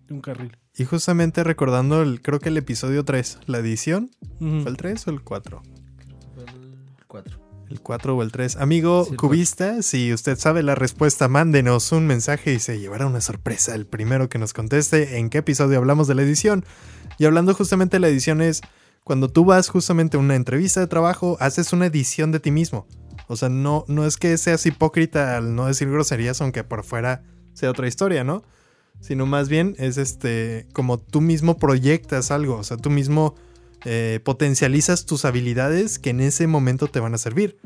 de 0.09 0.15
un 0.15 0.21
carril. 0.21 0.57
Y 0.77 0.85
justamente 0.85 1.45
recordando, 1.45 2.03
el, 2.03 2.21
creo 2.21 2.41
que 2.41 2.49
el 2.49 2.57
episodio 2.57 3.05
3, 3.05 3.41
la 3.47 3.59
edición. 3.59 4.11
¿fue 4.39 4.69
el 4.69 4.77
3 4.77 5.07
o 5.07 5.11
el 5.11 5.23
4? 5.23 5.63
Fue 6.35 6.45
el 6.45 7.07
cuatro. 7.07 7.39
El 7.69 7.81
4 7.81 8.17
o 8.17 8.23
el 8.23 8.33
3. 8.33 8.57
Amigo 8.57 9.07
Sí, 9.09 9.17
cubista, 9.17 9.83
si 9.83 10.13
usted 10.13 10.37
sabe 10.37 10.63
la 10.63 10.75
respuesta, 10.75 11.29
mándenos 11.29 11.93
un 11.93 12.07
mensaje 12.07 12.55
y 12.55 12.59
se 12.59 12.81
llevará 12.81 13.07
una 13.07 13.21
sorpresa. 13.21 13.75
El 13.75 13.87
primero 13.87 14.29
que 14.29 14.39
nos 14.39 14.53
conteste 14.53 15.19
en 15.19 15.31
qué 15.31 15.39
episodio 15.39 15.79
hablamos 15.79 16.09
de 16.09 16.17
la 16.17 16.23
edición. 16.23 16.65
Y 17.19 17.25
hablando 17.25 17.55
justamente 17.55 17.97
de 17.97 18.01
la 18.01 18.09
edición 18.09 18.41
es 18.41 18.63
cuando 19.05 19.29
tú 19.29 19.45
vas 19.45 19.69
justamente 19.69 20.17
a 20.17 20.21
una 20.21 20.35
entrevista 20.35 20.81
de 20.81 20.87
trabajo, 20.87 21.37
haces 21.41 21.73
una 21.73 21.87
edición 21.87 22.33
de 22.33 22.41
ti 22.41 22.51
mismo. 22.51 22.87
O 23.29 23.37
sea, 23.37 23.49
no, 23.49 23.85
no 23.89 24.05
es 24.05 24.17
que 24.17 24.37
seas 24.39 24.67
hipócrita 24.67 25.37
al 25.37 25.55
no 25.55 25.67
decir 25.67 25.89
groserías, 25.91 26.41
aunque 26.41 26.65
por 26.65 26.83
fuera 26.83 27.23
sea 27.55 27.71
otra 27.71 27.87
historia, 27.87 28.25
¿no? 28.25 28.43
Sino 29.01 29.27
más 29.27 29.49
bien 29.49 29.75
es 29.79 29.97
este, 29.99 30.67
como 30.73 30.99
tú 30.99 31.21
mismo 31.21 31.57
proyectas 31.59 32.31
algo, 32.33 32.57
o 32.57 32.65
sea, 32.65 32.77
tú 32.79 32.91
mismo 32.91 33.35
eh, 33.85 34.19
potencializas 34.25 35.07
tus 35.07 35.25
habilidades 35.25 35.99
que 36.01 36.11
en 36.11 36.21
ese 36.21 36.47
momento 36.49 36.89
te 36.89 36.99
van 37.01 37.15
a 37.15 37.19
servir. 37.19 37.59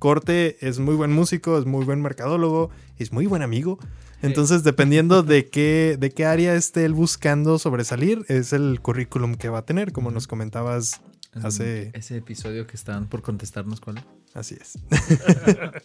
Corte 0.00 0.56
es 0.66 0.78
muy 0.78 0.94
buen 0.96 1.12
músico, 1.12 1.58
es 1.58 1.66
muy 1.66 1.84
buen 1.84 2.00
mercadólogo, 2.00 2.70
es 2.98 3.12
muy 3.12 3.26
buen 3.26 3.42
amigo. 3.42 3.78
Entonces, 4.22 4.64
dependiendo 4.64 5.22
de 5.22 5.46
qué, 5.48 5.96
de 5.98 6.10
qué 6.10 6.24
área 6.26 6.54
esté 6.54 6.84
él 6.86 6.94
buscando 6.94 7.58
sobresalir, 7.58 8.24
es 8.28 8.52
el 8.52 8.80
currículum 8.80 9.34
que 9.34 9.48
va 9.48 9.58
a 9.58 9.64
tener, 9.66 9.92
como 9.92 10.10
nos 10.10 10.26
comentabas. 10.26 11.00
En 11.34 11.46
Hace- 11.46 11.90
Ese 11.94 12.16
episodio 12.16 12.66
que 12.66 12.76
están 12.76 13.08
por 13.08 13.22
contestarnos, 13.22 13.80
¿cuál? 13.80 14.02
Así 14.34 14.56
es. 14.60 14.78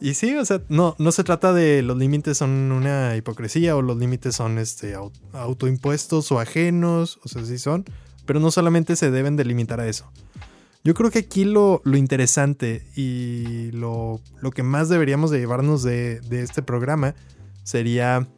y 0.00 0.14
sí, 0.14 0.34
o 0.36 0.44
sea, 0.44 0.62
no, 0.68 0.94
no 0.98 1.10
se 1.10 1.24
trata 1.24 1.52
de 1.52 1.82
los 1.82 1.96
límites 1.96 2.38
son 2.38 2.50
una 2.72 3.16
hipocresía 3.16 3.74
o 3.76 3.82
los 3.82 3.96
límites 3.96 4.36
son 4.36 4.58
este, 4.58 4.94
au- 4.96 5.12
autoimpuestos 5.32 6.30
o 6.30 6.38
ajenos, 6.38 7.18
o 7.24 7.28
sea, 7.28 7.44
sí 7.44 7.58
son, 7.58 7.84
pero 8.26 8.38
no 8.40 8.50
solamente 8.50 8.94
se 8.94 9.10
deben 9.10 9.36
de 9.36 9.44
limitar 9.44 9.80
a 9.80 9.88
eso. 9.88 10.10
Yo 10.84 10.94
creo 10.94 11.10
que 11.10 11.18
aquí 11.20 11.44
lo, 11.44 11.82
lo 11.84 11.96
interesante 11.96 12.86
y 12.94 13.72
lo, 13.72 14.20
lo 14.40 14.50
que 14.52 14.62
más 14.62 14.88
deberíamos 14.88 15.30
de 15.30 15.38
llevarnos 15.40 15.82
de, 15.82 16.20
de 16.20 16.42
este 16.42 16.62
programa 16.62 17.14
sería 17.64 18.28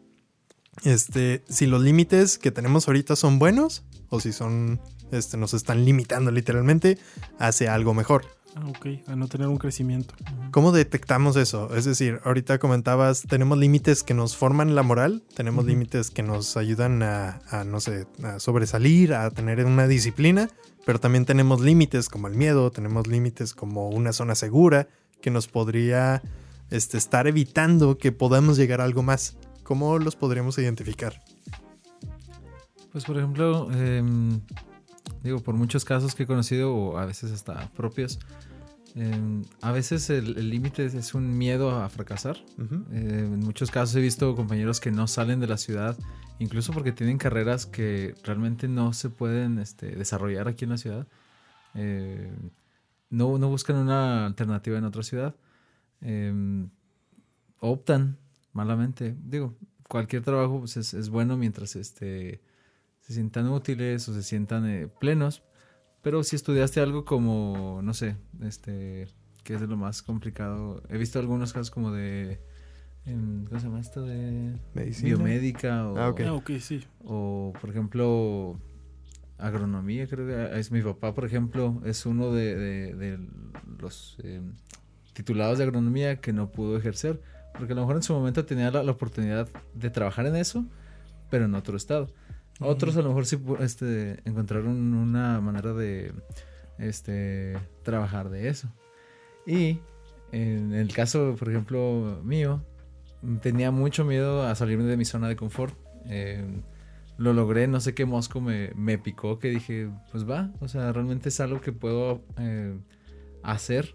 este, 0.84 1.44
si 1.48 1.66
los 1.66 1.82
límites 1.82 2.38
que 2.38 2.50
tenemos 2.50 2.88
ahorita 2.88 3.14
son 3.16 3.38
buenos 3.38 3.84
o 4.08 4.18
si 4.20 4.32
son, 4.32 4.80
este, 5.12 5.36
nos 5.36 5.52
están 5.52 5.84
limitando 5.84 6.30
literalmente 6.30 6.98
hacia 7.38 7.74
algo 7.74 7.92
mejor. 7.92 8.24
Ah, 8.56 8.66
ok, 8.66 8.86
a 9.06 9.16
no 9.16 9.28
tener 9.28 9.46
un 9.46 9.58
crecimiento. 9.58 10.14
¿Cómo 10.50 10.72
detectamos 10.72 11.36
eso? 11.36 11.74
Es 11.74 11.84
decir, 11.84 12.20
ahorita 12.24 12.58
comentabas, 12.58 13.22
tenemos 13.22 13.58
límites 13.58 14.02
que 14.02 14.12
nos 14.12 14.36
forman 14.36 14.74
la 14.74 14.82
moral, 14.82 15.22
tenemos 15.34 15.64
límites 15.64 16.10
que 16.10 16.22
nos 16.22 16.56
ayudan 16.56 17.02
a, 17.02 17.40
a, 17.50 17.64
no 17.64 17.80
sé, 17.80 18.06
a 18.24 18.40
sobresalir, 18.40 19.14
a 19.14 19.30
tener 19.30 19.64
una 19.64 19.86
disciplina, 19.86 20.50
pero 20.84 20.98
también 20.98 21.26
tenemos 21.26 21.60
límites 21.60 22.08
como 22.08 22.26
el 22.26 22.34
miedo, 22.34 22.70
tenemos 22.70 23.06
límites 23.06 23.54
como 23.54 23.88
una 23.88 24.12
zona 24.12 24.34
segura 24.34 24.88
que 25.20 25.30
nos 25.30 25.46
podría 25.46 26.22
este, 26.70 26.98
estar 26.98 27.26
evitando 27.26 27.98
que 27.98 28.12
podamos 28.12 28.56
llegar 28.56 28.80
a 28.80 28.84
algo 28.84 29.02
más. 29.02 29.36
¿Cómo 29.62 29.98
los 29.98 30.16
podríamos 30.16 30.58
identificar? 30.58 31.20
Pues 32.92 33.04
por 33.04 33.16
ejemplo, 33.16 33.70
em, 33.72 34.40
digo, 35.22 35.40
por 35.40 35.54
muchos 35.54 35.84
casos 35.84 36.14
que 36.14 36.24
he 36.24 36.26
conocido, 36.26 36.74
o 36.74 36.98
a 36.98 37.06
veces 37.06 37.32
hasta 37.32 37.68
propios, 37.70 38.18
em, 38.94 39.42
a 39.60 39.70
veces 39.72 40.10
el 40.10 40.50
límite 40.50 40.84
es- 40.86 41.14
un 41.14 41.36
miedo 41.38 41.70
a 41.70 41.88
fracasar. 41.88 42.36
Eh, 42.92 43.24
en 43.26 43.40
muchos 43.40 43.70
casos 43.70 43.94
he 43.96 44.00
visto 44.00 44.34
compañeros 44.34 44.80
que 44.80 44.90
no 44.90 45.06
salen 45.06 45.40
de 45.40 45.46
la 45.46 45.56
ciudad, 45.58 45.96
incluso 46.38 46.72
porque 46.72 46.92
tienen 46.92 47.18
carreras 47.18 47.66
que 47.66 48.14
realmente 48.24 48.66
no 48.68 48.92
se 48.92 49.10
pueden 49.10 49.58
este, 49.58 49.94
desarrollar 49.94 50.48
aquí 50.48 50.64
en 50.64 50.70
la 50.70 50.78
ciudad. 50.78 51.06
Eh, 51.74 52.32
no, 53.10 53.38
no 53.38 53.48
buscan 53.48 53.76
una 53.76 54.26
alternativa 54.26 54.78
en 54.78 54.84
otra 54.84 55.02
ciudad. 55.02 55.34
Eh, 56.00 56.66
optan 57.60 58.16
malamente. 58.52 59.14
Digo, 59.22 59.54
cualquier 59.88 60.22
trabajo 60.22 60.60
pues, 60.60 60.76
es, 60.76 60.94
es 60.94 61.10
bueno 61.10 61.36
mientras 61.36 61.76
este, 61.76 62.40
se 63.00 63.14
sientan 63.14 63.48
útiles 63.48 64.08
o 64.08 64.14
se 64.14 64.22
sientan 64.22 64.66
eh, 64.68 64.88
plenos. 65.00 65.42
Pero 66.02 66.22
si 66.24 66.36
estudiaste 66.36 66.80
algo 66.80 67.04
como, 67.04 67.80
no 67.82 67.92
sé, 67.92 68.16
este, 68.42 69.06
que 69.44 69.54
es 69.54 69.60
de 69.60 69.66
lo 69.66 69.76
más 69.76 70.02
complicado. 70.02 70.82
He 70.88 70.96
visto 70.96 71.18
algunos 71.18 71.52
casos 71.52 71.70
como 71.70 71.92
de, 71.92 72.40
em, 73.04 73.44
¿cómo 73.46 73.60
se 73.60 73.66
llama 73.66 73.80
esto? 73.80 74.02
De 74.06 74.58
Medicina. 74.74 75.08
biomédica 75.16 75.86
o, 75.88 75.98
Ah, 75.98 76.08
ok. 76.08 76.20
Ah, 76.26 76.32
ok, 76.32 76.50
sí. 76.58 76.82
o, 77.04 77.52
por 77.60 77.68
ejemplo, 77.70 78.58
agronomía, 79.38 80.06
creo 80.06 80.26
que 80.26 80.58
es 80.58 80.70
mi 80.70 80.80
papá, 80.82 81.14
por 81.14 81.24
ejemplo, 81.24 81.80
es 81.84 82.06
uno 82.06 82.32
de, 82.32 82.56
de- 82.56 82.94
de 82.94 83.18
los 83.78 84.16
em, 84.22 84.52
titulados 85.12 85.58
de 85.58 85.64
agronomía 85.64 86.20
que 86.20 86.32
no 86.32 86.50
pudo 86.50 86.76
ejercer, 86.78 87.20
porque 87.58 87.72
a 87.72 87.76
lo 87.76 87.82
mejor 87.82 87.96
en 87.96 88.02
su 88.02 88.12
momento 88.14 88.44
tenía 88.46 88.70
la, 88.70 88.82
la 88.82 88.92
oportunidad 88.92 89.48
de 89.74 89.90
trabajar 89.90 90.26
en 90.26 90.36
eso, 90.36 90.64
pero 91.30 91.44
en 91.46 91.54
otro 91.54 91.76
estado. 91.76 92.10
Otros 92.60 92.96
a 92.96 93.02
lo 93.02 93.08
mejor 93.08 93.26
sí 93.26 93.38
este, 93.60 94.20
encontraron 94.24 94.94
una 94.94 95.40
manera 95.40 95.72
de 95.72 96.12
este, 96.78 97.58
trabajar 97.82 98.28
de 98.28 98.48
eso. 98.48 98.68
Y 99.46 99.80
en 100.32 100.74
el 100.74 100.92
caso, 100.92 101.34
por 101.38 101.48
ejemplo, 101.48 102.20
mío, 102.22 102.62
tenía 103.40 103.70
mucho 103.70 104.04
miedo 104.04 104.42
a 104.42 104.54
salirme 104.54 104.84
de 104.84 104.96
mi 104.96 105.04
zona 105.04 105.28
de 105.28 105.36
confort. 105.36 105.74
Eh, 106.06 106.44
lo 107.18 107.32
logré, 107.32 107.66
no 107.66 107.80
sé 107.80 107.94
qué 107.94 108.06
mosco 108.06 108.40
me, 108.40 108.72
me 108.74 108.96
picó, 108.96 109.38
que 109.38 109.48
dije, 109.48 109.90
pues 110.10 110.28
va, 110.28 110.50
o 110.60 110.68
sea, 110.68 110.90
realmente 110.92 111.28
es 111.28 111.40
algo 111.40 111.60
que 111.60 111.72
puedo 111.72 112.22
eh, 112.38 112.78
hacer. 113.42 113.94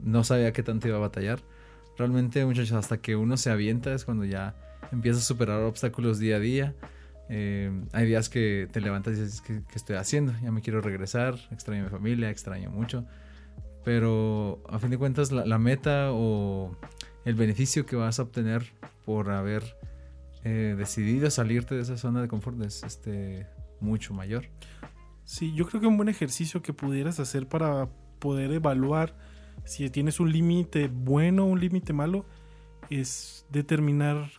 No 0.00 0.24
sabía 0.24 0.52
qué 0.52 0.62
tanto 0.62 0.88
iba 0.88 0.96
a 0.96 1.00
batallar. 1.00 1.40
Realmente, 1.98 2.44
muchachos, 2.46 2.72
hasta 2.72 2.98
que 2.98 3.16
uno 3.16 3.36
se 3.36 3.50
avienta 3.50 3.92
es 3.92 4.04
cuando 4.04 4.24
ya 4.24 4.54
empieza 4.92 5.18
a 5.18 5.22
superar 5.22 5.62
obstáculos 5.62 6.18
día 6.18 6.36
a 6.36 6.40
día. 6.40 6.74
Eh, 7.28 7.70
hay 7.92 8.06
días 8.06 8.28
que 8.28 8.68
te 8.72 8.80
levantas 8.80 9.16
y 9.18 9.20
dices, 9.22 9.40
¿qué, 9.42 9.62
estoy 9.74 9.96
haciendo? 9.96 10.32
Ya 10.42 10.50
me 10.50 10.62
quiero 10.62 10.80
regresar, 10.80 11.36
extraño 11.50 11.82
a 11.82 11.84
mi 11.84 11.90
familia, 11.90 12.30
extraño 12.30 12.70
mucho. 12.70 13.04
Pero 13.84 14.62
a 14.68 14.78
fin 14.78 14.90
de 14.90 14.98
cuentas, 14.98 15.32
la, 15.32 15.46
la 15.46 15.58
meta 15.58 16.12
o 16.12 16.76
el 17.24 17.34
beneficio 17.34 17.86
que 17.86 17.96
vas 17.96 18.18
a 18.18 18.22
obtener 18.22 18.62
por 19.04 19.30
haber 19.30 19.76
eh, 20.44 20.74
decidido 20.78 21.30
salirte 21.30 21.74
de 21.74 21.82
esa 21.82 21.96
zona 21.96 22.22
de 22.22 22.28
confort 22.28 22.60
es 22.62 22.82
este, 22.84 23.46
mucho 23.80 24.14
mayor. 24.14 24.46
Sí, 25.24 25.52
yo 25.54 25.66
creo 25.66 25.80
que 25.80 25.86
un 25.86 25.96
buen 25.96 26.08
ejercicio 26.08 26.62
que 26.62 26.72
pudieras 26.72 27.20
hacer 27.20 27.46
para 27.48 27.88
poder 28.18 28.52
evaluar 28.52 29.14
si 29.64 29.90
tienes 29.90 30.20
un 30.20 30.32
límite 30.32 30.88
bueno 30.88 31.44
o 31.44 31.48
un 31.48 31.60
límite 31.60 31.92
malo 31.92 32.24
es 32.88 33.44
determinar 33.50 34.30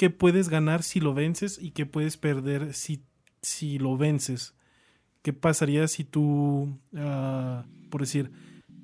qué 0.00 0.08
puedes 0.08 0.48
ganar 0.48 0.82
si 0.82 0.98
lo 0.98 1.12
vences 1.12 1.58
y 1.60 1.72
qué 1.72 1.84
puedes 1.84 2.16
perder 2.16 2.72
si, 2.72 3.04
si 3.42 3.78
lo 3.78 3.98
vences. 3.98 4.54
¿Qué 5.20 5.34
pasaría 5.34 5.86
si 5.88 6.04
tú, 6.04 6.78
ah, 6.96 7.66
por 7.90 8.00
decir, 8.00 8.30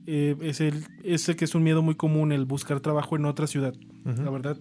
eh, 0.07 0.37
es 0.43 0.61
el, 0.61 0.85
ese 1.05 1.35
que 1.35 1.47
es 1.47 1.55
un 1.55 1.63
miedo 1.63 1.81
muy 1.81 1.95
común, 1.95 2.33
el 2.33 2.45
buscar 2.45 2.81
trabajo 2.81 3.17
en 3.17 3.25
otra 3.25 3.47
ciudad? 3.47 3.73
La 4.05 4.29
verdad, 4.29 4.59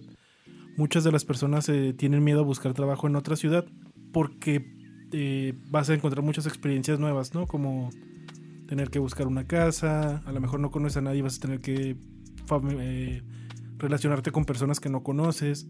muchas 0.78 1.04
de 1.04 1.12
las 1.12 1.26
personas 1.26 1.68
eh, 1.68 1.92
tienen 1.92 2.24
miedo 2.24 2.40
a 2.40 2.44
buscar 2.44 2.72
trabajo 2.72 3.06
en 3.06 3.16
otra 3.16 3.36
ciudad 3.36 3.66
porque 4.10 4.64
eh, 5.12 5.52
vas 5.68 5.90
a 5.90 5.94
encontrar 5.94 6.24
muchas 6.24 6.46
experiencias 6.46 6.98
nuevas, 6.98 7.34
¿no? 7.34 7.46
Como 7.46 7.90
tener 8.66 8.88
que 8.88 8.98
buscar 8.98 9.26
una 9.26 9.46
casa, 9.46 10.22
a 10.24 10.32
lo 10.32 10.40
mejor 10.40 10.60
no 10.60 10.70
conoces 10.70 10.96
a 10.96 11.02
nadie, 11.02 11.20
vas 11.20 11.36
a 11.36 11.40
tener 11.40 11.60
que 11.60 11.98
relacionarte 13.76 14.30
con 14.30 14.46
personas 14.46 14.80
que 14.80 14.88
no 14.88 15.02
conoces, 15.02 15.68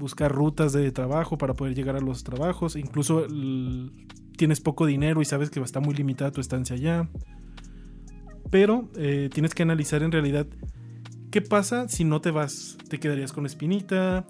buscar 0.00 0.32
rutas 0.32 0.72
de 0.72 0.90
trabajo 0.90 1.38
para 1.38 1.54
poder 1.54 1.74
llegar 1.76 1.94
a 1.94 2.00
los 2.00 2.24
trabajos, 2.24 2.74
incluso 2.74 3.24
el- 3.24 3.92
tienes 4.36 4.60
poco 4.60 4.86
dinero 4.86 5.20
y 5.22 5.24
sabes 5.24 5.50
que 5.50 5.60
está 5.60 5.78
muy 5.80 5.94
limitada 5.94 6.32
tu 6.32 6.40
estancia 6.40 6.74
allá. 6.74 7.08
Pero 8.50 8.88
eh, 8.96 9.28
tienes 9.32 9.54
que 9.54 9.62
analizar 9.62 10.02
en 10.02 10.10
realidad 10.10 10.46
qué 11.30 11.40
pasa 11.42 11.88
si 11.88 12.04
no 12.04 12.20
te 12.20 12.30
vas. 12.30 12.76
¿Te 12.88 12.98
quedarías 12.98 13.32
con 13.32 13.46
espinita? 13.46 14.26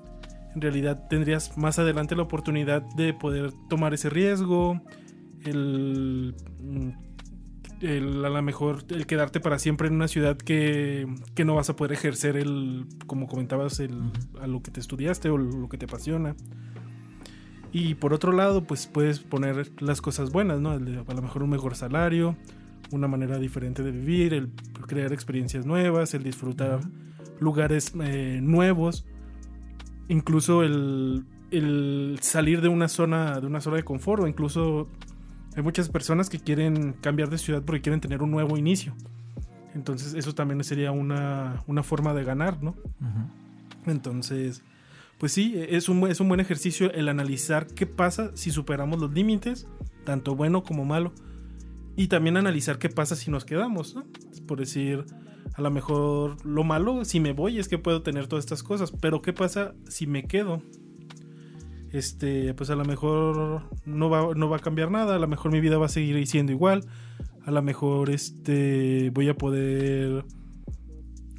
En 0.55 0.61
realidad 0.61 1.07
tendrías 1.09 1.57
más 1.57 1.79
adelante 1.79 2.17
la 2.17 2.23
oportunidad 2.25 2.83
de 2.97 3.15
poder 3.15 3.53
tomar 3.69 3.95
ese 3.95 4.11
riesgo. 4.11 4.81
El, 5.45 6.35
mm, 6.61 7.10
el- 7.81 8.25
a 8.25 8.29
lo 8.29 8.43
mejor 8.43 8.85
el 8.91 9.07
quedarte 9.07 9.41
para 9.41 9.59
siempre 9.59 9.89
en 9.89 9.95
una 9.95 10.09
ciudad 10.09 10.37
que, 10.37 11.07
que 11.35 11.45
no 11.45 11.55
vas 11.55 11.71
a 11.71 11.77
poder 11.77 11.93
ejercer 11.93 12.37
el, 12.37 12.87
como 13.07 13.27
comentabas, 13.27 13.81
el, 13.81 13.95
a 14.41 14.47
lo 14.47 14.63
que 14.63 14.71
te 14.71 14.81
estudiaste 14.81 15.31
o 15.31 15.39
lo 15.39 15.69
que 15.69 15.79
te 15.79 15.87
apasiona. 15.87 16.35
Y 17.73 17.95
por 17.95 18.13
otro 18.13 18.33
lado, 18.33 18.65
pues 18.65 18.87
puedes 18.87 19.21
poner 19.21 19.71
las 19.81 20.01
cosas 20.01 20.31
buenas, 20.33 20.61
¿no? 20.61 20.71
A 20.71 20.79
lo 20.79 21.23
mejor 21.23 21.43
un 21.45 21.51
mejor 21.51 21.77
salario, 21.77 22.37
una 22.91 23.07
manera 23.07 23.39
diferente 23.39 23.83
de 23.85 23.93
vivir, 23.93 24.35
el 24.35 24.51
crear 24.89 25.13
experiencias 25.13 25.67
nuevas, 25.67 26.13
el 26.15 26.25
disfrutar 26.25 26.81
lugares 27.39 27.93
eh, 28.03 28.41
nuevos, 28.43 29.07
incluso 30.09 30.65
el, 30.65 31.25
el 31.53 32.19
salir 32.21 32.61
de 32.61 32.69
una 32.69 32.89
zona 32.89 33.41
de 33.41 33.47
una 33.47 33.61
zona 33.61 33.77
de 33.77 33.85
confort 33.85 34.25
o 34.25 34.27
incluso 34.27 34.89
hay 35.61 35.65
muchas 35.65 35.91
personas 35.91 36.31
que 36.31 36.41
quieren 36.41 36.95
cambiar 36.95 37.29
de 37.29 37.37
ciudad 37.37 37.63
porque 37.63 37.83
quieren 37.83 38.01
tener 38.01 38.23
un 38.23 38.31
nuevo 38.31 38.57
inicio. 38.57 38.95
Entonces 39.75 40.15
eso 40.15 40.35
también 40.35 40.65
sería 40.65 40.91
una, 40.91 41.63
una 41.67 41.83
forma 41.83 42.15
de 42.15 42.25
ganar, 42.25 42.63
¿no? 42.63 42.75
Entonces, 43.87 44.63
pues 45.19 45.33
sí, 45.33 45.55
es 45.57 45.91
un, 45.91 46.09
es 46.09 46.19
un 46.19 46.29
buen 46.29 46.41
ejercicio 46.41 46.91
el 46.93 47.09
analizar 47.09 47.67
qué 47.67 47.87
pasa 47.87 48.31
si 48.35 48.51
superamos 48.51 49.01
los 49.01 49.13
límites, 49.13 49.69
tanto 50.05 50.35
bueno 50.35 50.63
como 50.63 50.87
malo. 50.87 51.13
Y 51.95 52.09
también 52.09 52.39
analizar 52.39 52.79
qué 52.79 52.89
pasa 52.89 53.15
si 53.15 53.31
nos 53.31 53.45
quedamos, 53.45 53.95
¿no? 53.95 54.05
Por 54.47 54.59
decir, 54.59 55.05
a 55.55 55.61
lo 55.61 55.71
mejor 55.71 56.45
lo 56.47 56.65
malo, 56.65 57.05
si 57.05 57.21
me 57.21 57.33
voy, 57.33 57.59
es 57.59 57.69
que 57.69 57.77
puedo 57.77 58.03
tener 58.03 58.29
todas 58.29 58.47
estas 58.47 58.63
cosas. 58.63 58.93
Pero 58.93 59.21
qué 59.21 59.35
pasa 59.35 59.75
si 59.89 60.07
me 60.07 60.25
quedo. 60.25 60.63
Este, 61.93 62.55
pues 62.55 62.71
a 62.71 62.77
lo 62.77 62.85
mejor 62.85 63.63
no 63.85 64.11
va, 64.11 64.35
no 64.35 64.49
va 64.49 64.59
a 64.59 64.61
cambiar 64.61 64.91
nada, 64.91 65.17
a 65.17 65.19
lo 65.19 65.27
mejor 65.27 65.51
mi 65.51 65.61
vida 65.61 65.77
va 65.79 65.87
a 65.87 65.89
seguir 65.91 66.25
siendo 66.27 66.53
igual. 66.53 66.85
A 67.45 67.51
lo 67.51 67.63
mejor 67.63 68.11
este 68.11 69.11
voy 69.11 69.29
a 69.29 69.35
poder 69.35 70.25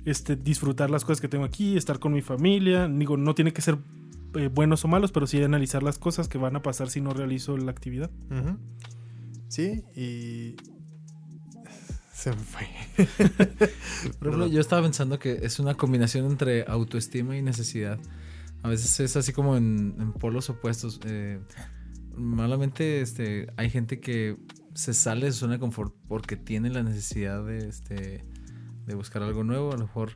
este, 0.06 0.36
disfrutar 0.36 0.89
las 0.89 1.06
cosas 1.06 1.22
que 1.22 1.28
tengo 1.28 1.45
aquí, 1.45 1.78
estar 1.78 1.99
con 1.99 2.14
mi 2.14 2.22
familia. 2.22 2.88
Digo, 2.88 3.18
no 3.18 3.36
tiene 3.36 3.54
que 3.54 3.62
ser 3.62 3.78
eh, 4.36 4.47
buenos 4.47 4.84
o 4.86 4.88
malos, 4.88 5.12
pero 5.12 5.28
sí 5.28 5.41
analizar 5.43 5.84
las 5.84 5.97
cosas 5.99 6.28
que 6.28 6.38
van 6.38 6.56
a 6.56 6.62
pasar 6.62 6.89
si 6.89 7.02
no 7.02 7.14
realizo 7.14 7.58
la 7.58 7.72
actividad. 7.72 8.10
Sí, 9.47 9.84
y. 9.95 10.56
Se 12.14 12.30
me 12.30 12.38
fue. 12.38 12.68
Por 14.20 14.28
ejemplo, 14.28 14.47
yo 14.47 14.62
estaba 14.62 14.84
pensando 14.84 15.18
que 15.18 15.39
es 15.41 15.60
una 15.60 15.74
combinación 15.74 16.26
entre 16.26 16.66
autoestima 16.68 17.36
y 17.36 17.41
necesidad. 17.41 17.99
A 18.64 18.70
veces 18.70 18.99
es 18.99 19.16
así 19.16 19.34
como 19.34 19.57
en, 19.57 19.95
en 19.99 20.14
polos 20.14 20.49
opuestos. 20.49 20.99
Eh, 21.05 21.39
malamente 22.16 23.01
este, 23.01 23.47
hay 23.57 23.70
gente 23.70 23.99
que 23.99 24.38
se 24.74 24.93
sale 24.93 25.26
de 25.26 25.32
su 25.32 25.39
zona 25.39 25.53
de 25.53 25.59
confort 25.59 25.93
porque 26.07 26.38
tiene 26.38 26.70
la 26.70 26.84
necesidad 26.84 27.45
de, 27.45 27.68
este, 27.68 28.26
de 28.86 28.95
buscar 28.95 29.24
algo 29.24 29.43
nuevo. 29.43 29.72
A 29.72 29.78
lo 29.78 29.86
mejor, 29.86 30.12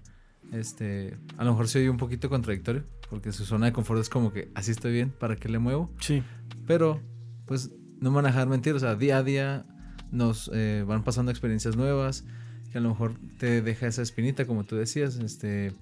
este, 0.52 1.18
a 1.38 1.44
lo 1.44 1.52
mejor 1.52 1.68
se 1.68 1.80
oye 1.80 1.90
un 1.90 1.98
poquito 1.98 2.30
contradictorio 2.30 2.84
porque 3.10 3.32
su 3.32 3.46
zona 3.46 3.68
de 3.68 3.74
confort 3.74 4.02
es 4.02 4.10
como 4.10 4.32
que 4.32 4.52
así 4.56 4.72
estoy 4.72 4.94
bien, 4.94 5.12
¿para 5.12 5.36
qué 5.36 5.50
le 5.50 5.60
muevo? 5.60 5.92
Sí. 6.00 6.24
Pero, 6.66 7.02
pues, 7.46 7.72
no 8.00 8.10
me 8.12 8.18
van 8.18 8.26
a 8.26 8.30
dejar 8.30 8.48
mentir. 8.48 8.74
O 8.74 8.80
sea, 8.80 8.96
día 8.96 9.18
a 9.18 9.24
día 9.24 9.66
nos 10.12 10.50
eh, 10.54 10.84
van 10.88 11.04
pasando 11.04 11.32
experiencias 11.32 11.76
nuevas 11.76 12.26
que 12.72 12.78
a 12.78 12.82
lo 12.82 12.90
mejor 12.90 13.14
te 13.38 13.62
deja 13.62 13.88
esa 13.88 14.02
espinita, 14.02 14.46
como 14.46 14.64
tú 14.64 14.76
decías. 14.76 15.16
Este, 15.18 15.74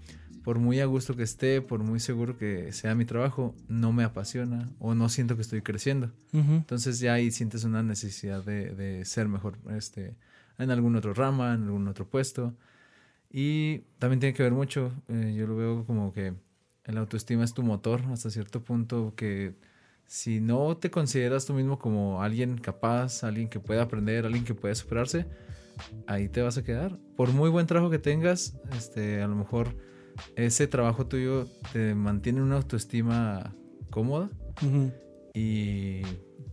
por 0.43 0.59
muy 0.59 0.79
a 0.81 0.85
gusto 0.85 1.15
que 1.15 1.23
esté, 1.23 1.61
por 1.61 1.79
muy 1.83 1.99
seguro 1.99 2.37
que 2.37 2.71
sea 2.73 2.95
mi 2.95 3.05
trabajo, 3.05 3.55
no 3.67 3.93
me 3.93 4.03
apasiona 4.03 4.69
o 4.79 4.93
no 4.93 5.09
siento 5.09 5.35
que 5.35 5.41
estoy 5.41 5.61
creciendo. 5.61 6.11
Entonces 6.33 6.99
ya 6.99 7.13
ahí 7.13 7.31
sientes 7.31 7.63
una 7.63 7.81
necesidad 7.81 8.43
de, 8.43 8.75
de 8.75 9.05
ser 9.05 9.27
mejor 9.27 9.57
este, 9.71 10.15
en 10.57 10.71
algún 10.71 10.95
otro 10.95 11.13
rama, 11.13 11.53
en 11.53 11.63
algún 11.63 11.87
otro 11.87 12.07
puesto. 12.07 12.53
Y 13.31 13.79
también 13.99 14.19
tiene 14.19 14.33
que 14.33 14.43
ver 14.43 14.51
mucho, 14.51 14.91
eh, 15.07 15.33
yo 15.35 15.47
lo 15.47 15.55
veo 15.55 15.85
como 15.85 16.13
que 16.13 16.33
el 16.83 16.97
autoestima 16.97 17.43
es 17.43 17.53
tu 17.53 17.63
motor 17.63 18.01
hasta 18.11 18.29
cierto 18.29 18.61
punto 18.61 19.13
que 19.15 19.55
si 20.05 20.41
no 20.41 20.77
te 20.77 20.91
consideras 20.91 21.45
tú 21.45 21.53
mismo 21.53 21.79
como 21.79 22.21
alguien 22.21 22.57
capaz, 22.57 23.23
alguien 23.23 23.47
que 23.47 23.59
puede 23.59 23.81
aprender, 23.81 24.25
alguien 24.25 24.43
que 24.43 24.53
puede 24.53 24.75
superarse, 24.75 25.25
ahí 26.05 26.27
te 26.27 26.41
vas 26.41 26.57
a 26.57 26.63
quedar. 26.63 26.99
Por 27.15 27.31
muy 27.31 27.49
buen 27.49 27.65
trabajo 27.65 27.89
que 27.89 27.99
tengas, 27.99 28.57
este, 28.77 29.21
a 29.21 29.27
lo 29.27 29.35
mejor 29.35 29.75
ese 30.35 30.67
trabajo 30.67 31.07
tuyo 31.07 31.47
te 31.71 31.95
mantiene 31.95 32.41
una 32.41 32.57
autoestima 32.57 33.55
cómoda 33.89 34.29
y 35.33 36.01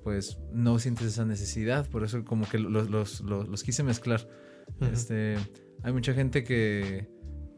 pues 0.02 0.38
no 0.52 0.78
sientes 0.78 1.06
esa 1.06 1.24
necesidad, 1.24 1.88
por 1.88 2.04
eso 2.04 2.24
como 2.24 2.48
que 2.48 2.58
los, 2.58 2.90
los, 2.90 3.20
los, 3.20 3.48
los 3.48 3.62
quise 3.62 3.82
mezclar. 3.82 4.26
Este, 4.92 5.36
hay 5.82 5.92
mucha 5.92 6.14
gente 6.14 6.44
que 6.44 7.08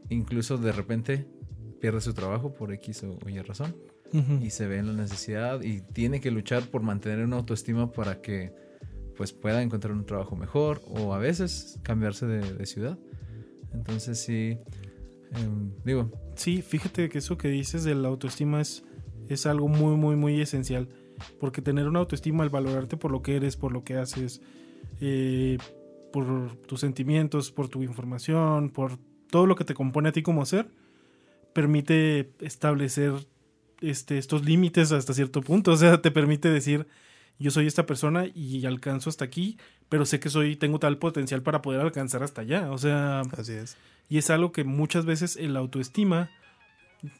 incluso 0.09 0.57
de 0.57 0.71
repente 0.71 1.27
pierde 1.79 2.01
su 2.01 2.13
trabajo 2.13 2.53
por 2.53 2.73
X 2.73 3.03
o, 3.03 3.17
Y 3.29 3.39
razón 3.39 3.75
y 4.41 4.51
se 4.51 4.67
ve 4.67 4.77
en 4.77 4.85
la 4.85 4.93
necesidad 4.93 5.63
y 5.63 5.81
tiene 5.81 6.21
que 6.21 6.29
luchar 6.29 6.63
por 6.67 6.83
mantener 6.83 7.25
una 7.25 7.37
autoestima 7.37 7.91
para 7.91 8.21
que 8.21 8.53
pues 9.17 9.33
pueda 9.33 9.63
encontrar 9.63 9.93
un 9.93 10.05
trabajo 10.05 10.35
mejor 10.35 10.81
o 10.85 11.15
a 11.15 11.17
veces 11.17 11.79
cambiarse 11.81 12.27
de, 12.27 12.53
de 12.53 12.65
ciudad. 12.67 12.99
Entonces 13.73 14.19
sí, 14.19 14.59
em, 15.35 15.71
digo, 15.83 16.09
Sí, 16.35 16.61
fíjate 16.61 17.09
que 17.09 17.19
eso 17.19 17.37
que 17.37 17.47
dices 17.47 17.83
de 17.83 17.95
la 17.95 18.07
autoestima 18.07 18.61
es, 18.61 18.83
es 19.29 19.45
algo 19.45 19.67
muy, 19.67 19.95
muy, 19.95 20.15
muy 20.15 20.41
esencial. 20.41 20.89
Porque 21.39 21.61
tener 21.61 21.87
una 21.87 21.99
autoestima, 21.99 22.43
el 22.43 22.49
valorarte 22.49 22.97
por 22.97 23.11
lo 23.11 23.21
que 23.21 23.35
eres, 23.35 23.55
por 23.55 23.71
lo 23.71 23.83
que 23.83 23.95
haces, 23.97 24.41
eh, 24.99 25.57
por 26.11 26.55
tus 26.65 26.79
sentimientos, 26.79 27.51
por 27.51 27.69
tu 27.69 27.83
información, 27.83 28.69
por 28.69 28.97
todo 29.29 29.45
lo 29.45 29.55
que 29.55 29.63
te 29.63 29.73
compone 29.73 30.09
a 30.09 30.11
ti 30.11 30.21
como 30.21 30.45
ser, 30.45 30.69
permite 31.53 32.31
establecer 32.39 33.13
este, 33.81 34.17
estos 34.17 34.43
límites 34.43 34.91
hasta 34.91 35.13
cierto 35.13 35.41
punto. 35.41 35.71
O 35.71 35.77
sea, 35.77 36.01
te 36.01 36.11
permite 36.11 36.49
decir, 36.49 36.87
yo 37.39 37.51
soy 37.51 37.67
esta 37.67 37.85
persona 37.85 38.25
y 38.33 38.65
alcanzo 38.65 39.09
hasta 39.09 39.25
aquí, 39.25 39.57
pero 39.89 40.05
sé 40.05 40.19
que 40.19 40.29
soy, 40.29 40.55
tengo 40.55 40.79
tal 40.79 40.97
potencial 40.97 41.41
para 41.41 41.61
poder 41.61 41.81
alcanzar 41.81 42.23
hasta 42.23 42.41
allá. 42.41 42.71
O 42.71 42.77
sea, 42.77 43.21
Así 43.37 43.53
es. 43.53 43.75
y 44.09 44.17
es 44.17 44.29
algo 44.29 44.51
que 44.51 44.63
muchas 44.63 45.05
veces 45.05 45.35
el 45.35 45.55
autoestima 45.57 46.29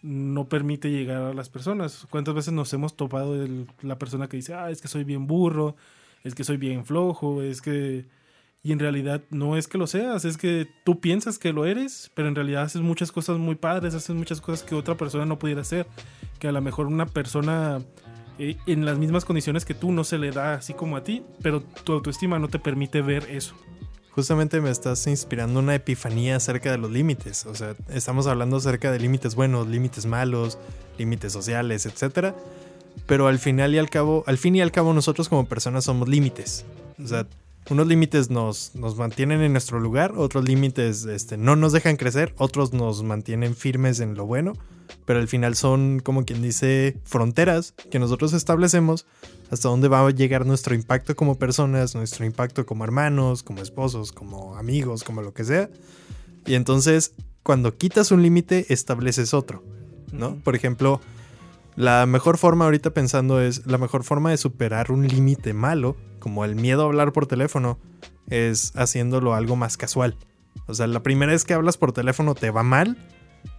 no 0.02 0.48
permite 0.48 0.90
llegar 0.90 1.24
a 1.24 1.34
las 1.34 1.50
personas. 1.50 2.08
¿Cuántas 2.10 2.34
veces 2.34 2.54
nos 2.54 2.72
hemos 2.74 2.96
topado 2.96 3.36
el- 3.44 3.68
la 3.82 3.98
persona 4.00 4.30
que 4.30 4.38
dice, 4.38 4.54
ah, 4.54 4.70
es 4.72 4.82
que 4.82 4.88
soy 4.88 5.04
bien 5.04 5.28
burro, 5.28 5.76
es 6.24 6.36
que 6.36 6.44
soy 6.44 6.58
bien 6.58 6.86
flojo, 6.86 7.42
es 7.42 7.62
que... 7.62 8.06
Y 8.66 8.72
en 8.72 8.80
realidad 8.80 9.22
no 9.30 9.58
es 9.58 9.68
que 9.68 9.78
lo 9.78 9.88
seas, 9.88 10.24
es 10.24 10.38
que 10.38 10.70
tú 10.86 11.02
piensas 11.02 11.38
que 11.38 11.52
lo 11.52 11.66
eres, 11.66 12.10
pero 12.16 12.30
en 12.30 12.36
realidad 12.36 12.64
haces 12.64 12.82
muchas 12.82 13.12
cosas 13.12 13.38
muy 13.38 13.56
padres, 13.56 13.94
haces 13.94 14.16
muchas 14.16 14.40
cosas 14.40 14.64
que 14.64 14.74
otra 14.74 14.96
persona 14.96 15.26
no 15.26 15.38
pudiera 15.38 15.60
hacer, 15.60 15.86
que 16.40 16.48
a 16.48 16.54
lo 16.54 16.62
mejor 16.62 16.86
una 16.86 17.06
persona 17.06 17.82
eh, 18.40 18.58
en 18.66 18.86
las 18.86 18.98
mismas 18.98 19.26
condiciones 19.26 19.66
que 19.66 19.74
tú 19.74 19.92
no 19.92 20.04
se 20.04 20.18
le 20.18 20.32
da 20.32 20.56
así 20.56 20.74
como 20.74 20.98
a 20.98 21.04
ti, 21.04 21.24
pero 21.42 21.62
tu 21.62 21.94
autoestima 21.94 22.40
no 22.40 22.48
te 22.48 22.60
permite 22.60 23.02
ver 23.02 23.30
eso. 23.30 23.56
Justamente 24.12 24.62
me 24.62 24.70
estás 24.70 25.08
inspirando 25.08 25.60
una 25.60 25.74
epifanía 25.74 26.36
acerca 26.36 26.72
de 26.72 26.78
los 26.78 26.92
límites. 26.92 27.48
O 27.48 27.56
sea, 27.56 27.76
estamos 27.90 28.28
hablando 28.28 28.58
acerca 28.58 28.92
de 28.92 29.00
límites 29.00 29.34
buenos, 29.34 29.68
límites 29.68 30.06
malos, 30.06 30.60
límites 31.00 31.34
sociales, 31.34 31.88
etcétera. 31.88 32.36
Pero 33.08 33.28
al 33.28 33.40
final 33.40 33.74
y 33.74 33.80
al 33.80 33.90
cabo, 33.90 34.24
al 34.28 34.38
fin 34.38 34.56
y 34.56 34.62
al 34.62 34.72
cabo, 34.72 34.94
nosotros 34.94 35.30
como 35.30 35.48
personas 35.48 35.86
somos 35.86 36.08
límites. 36.08 36.64
O 37.04 37.08
sea, 37.08 37.26
unos 37.70 37.88
límites 37.88 38.30
nos, 38.30 38.76
nos 38.76 38.98
mantienen 38.98 39.42
en 39.42 39.52
nuestro 39.52 39.80
lugar, 39.80 40.14
otros 40.16 40.48
límites 40.48 41.06
este, 41.06 41.38
no 41.38 41.56
nos 41.56 41.72
dejan 41.72 41.96
crecer, 41.96 42.34
otros 42.38 42.74
nos 42.74 43.04
mantienen 43.04 43.56
firmes 43.56 44.00
en 44.00 44.16
lo 44.16 44.26
bueno, 44.26 44.54
pero 45.06 45.20
al 45.20 45.28
final 45.28 45.56
son, 45.56 46.00
como 46.00 46.26
quien 46.26 46.42
dice, 46.42 46.98
fronteras 47.04 47.74
que 47.92 48.00
nosotros 48.00 48.34
establecemos 48.34 49.06
hasta 49.52 49.70
dónde 49.70 49.88
va 49.88 50.06
a 50.06 50.10
llegar 50.10 50.46
nuestro 50.46 50.74
impacto 50.76 51.16
como 51.16 51.38
personas, 51.38 51.96
nuestro 51.96 52.26
impacto 52.26 52.66
como 52.66 52.84
hermanos, 52.84 53.44
como 53.44 53.62
esposos, 53.62 54.12
como 54.12 54.56
amigos, 54.56 55.04
como 55.04 55.22
lo 55.22 55.34
que 55.34 55.44
sea. 55.44 55.70
Y 56.46 56.56
entonces, 56.56 57.14
cuando 57.44 57.78
quitas 57.78 58.12
un 58.12 58.22
límite, 58.24 58.66
estableces 58.74 59.34
otro, 59.34 59.64
¿no? 60.12 60.36
Por 60.38 60.56
ejemplo, 60.56 61.02
la 61.76 62.06
mejor 62.06 62.38
forma 62.38 62.66
ahorita 62.66 62.92
pensando 62.92 63.42
es, 63.42 63.66
la 63.66 63.78
mejor 63.78 64.04
forma 64.04 64.32
de 64.32 64.38
superar 64.38 64.92
un 64.92 65.08
límite 65.08 65.54
malo, 65.54 65.96
como 66.20 66.46
el 66.46 66.56
miedo 66.56 66.84
a 66.84 66.86
hablar 66.86 67.14
por 67.14 67.26
teléfono, 67.26 67.78
es 68.30 68.72
haciéndolo 68.76 69.34
algo 69.34 69.56
más 69.56 69.78
casual. 69.78 70.18
O 70.68 70.74
sea, 70.74 70.88
la 70.88 71.04
primera 71.04 71.32
vez 71.32 71.46
que 71.46 71.54
hablas 71.54 71.78
por 71.78 71.92
teléfono 71.92 72.36
te 72.36 72.52
va 72.52 72.64
mal, 72.64 72.98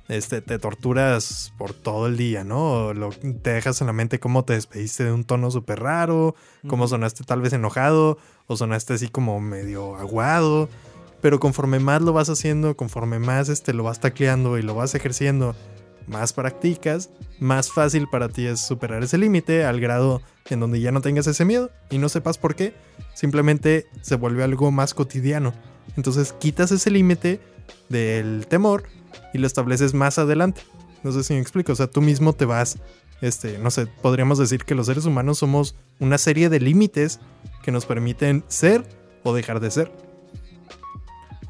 este, 0.09 0.41
te 0.43 0.59
torturas 0.59 1.53
por 1.57 1.73
todo 1.73 2.07
el 2.07 2.17
día, 2.17 2.45
¿no? 2.45 2.93
Lo- 2.95 3.11
te 3.11 3.51
dejas 3.51 3.81
en 3.81 3.87
la 3.87 3.93
mente 3.93 4.21
cómo 4.21 4.45
te 4.45 4.53
despediste 4.55 5.05
de 5.05 5.13
un 5.13 5.25
tono 5.25 5.51
súper 5.51 5.81
raro, 5.81 6.35
cómo 6.67 6.87
sonaste 6.89 7.25
tal 7.25 7.41
vez 7.41 7.53
enojado, 7.53 8.19
o 8.47 8.57
sonaste 8.57 8.95
así 8.95 9.09
como 9.09 9.41
medio 9.41 9.97
aguado. 9.97 10.69
Pero 11.21 11.41
conforme 11.41 11.79
más 11.79 12.03
lo 12.03 12.13
vas 12.13 12.29
haciendo, 12.29 12.77
conforme 12.77 13.19
más 13.19 13.49
este, 13.49 13.73
lo 13.73 13.83
vas 13.83 13.99
tacleando 14.01 14.59
y 14.59 14.63
lo 14.63 14.75
vas 14.75 14.95
ejerciendo, 14.95 15.57
más 16.07 16.35
practicas, 16.35 17.09
más 17.41 17.73
fácil 17.73 18.07
para 18.11 18.29
ti 18.29 18.45
es 18.45 18.61
superar 18.61 19.03
ese 19.03 19.17
límite 19.17 19.65
al 19.65 19.81
grado 19.81 20.21
en 20.51 20.61
donde 20.61 20.81
ya 20.83 20.93
no 20.93 21.01
tengas 21.01 21.27
ese 21.27 21.47
miedo 21.47 21.71
y 21.89 21.97
no 21.97 22.11
sepas 22.11 22.37
por 22.37 22.55
qué. 22.55 22.75
Simplemente 23.15 23.87
se 24.03 24.17
vuelve 24.17 24.45
algo 24.45 24.71
más 24.71 24.93
cotidiano. 24.93 25.55
Entonces 25.97 26.35
quitas 26.35 26.73
ese 26.73 26.91
límite 26.91 27.41
del 27.89 28.47
temor 28.49 28.85
y 29.33 29.39
lo 29.39 29.47
estableces 29.47 29.95
más 29.95 30.19
adelante. 30.19 30.63
No 31.03 31.13
sé 31.13 31.23
si 31.25 31.35
me 31.35 31.41
explico. 31.41 31.73
O 31.73 31.77
sea, 31.77 31.87
tú 31.87 32.01
mismo 32.01 32.33
te 32.33 32.45
vas, 32.45 32.79
este, 33.21 33.59
no 33.59 33.71
sé, 33.71 33.87
podríamos 33.87 34.39
decir 34.39 34.65
que 34.65 34.75
los 34.75 34.87
seres 34.87 35.05
humanos 35.05 35.39
somos 35.39 35.75
una 36.01 36.19
serie 36.19 36.49
de 36.49 36.61
límites 36.61 37.21
que 37.63 37.71
nos 37.73 37.85
permiten 37.87 38.45
ser 38.49 38.85
o 39.23 39.35
dejar 39.35 39.61
de 39.61 39.71
ser. 39.71 39.93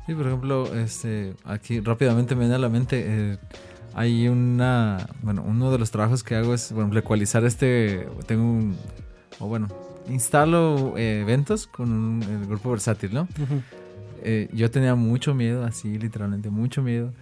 Sí, 0.06 0.14
por 0.14 0.26
ejemplo, 0.26 0.74
este, 0.74 1.34
aquí 1.44 1.80
rápidamente 1.80 2.34
me 2.34 2.40
viene 2.40 2.56
a 2.56 2.58
la 2.58 2.68
mente, 2.68 3.04
eh, 3.06 3.38
hay 3.94 4.28
una, 4.28 5.08
bueno, 5.22 5.42
uno 5.46 5.70
de 5.72 5.78
los 5.78 5.90
trabajos 5.90 6.22
que 6.22 6.34
hago 6.34 6.52
es, 6.52 6.70
ejemplo, 6.72 6.98
ecualizar 6.98 7.44
este, 7.44 8.06
tengo 8.26 8.42
un, 8.42 8.76
o 9.38 9.46
bueno, 9.46 9.68
instalo 10.10 10.94
eh, 10.98 11.20
eventos 11.22 11.66
con 11.66 11.90
un- 11.90 12.22
el 12.22 12.46
grupo 12.46 12.70
versátil, 12.72 13.14
¿no? 13.14 13.22
Ujú. 13.22 13.62
Eh, 14.24 14.48
yo 14.52 14.70
tenía 14.70 14.94
mucho 14.94 15.34
miedo, 15.34 15.64
así 15.64 15.98
literalmente 15.98 16.50
mucho 16.50 16.82
miedo, 16.82 17.12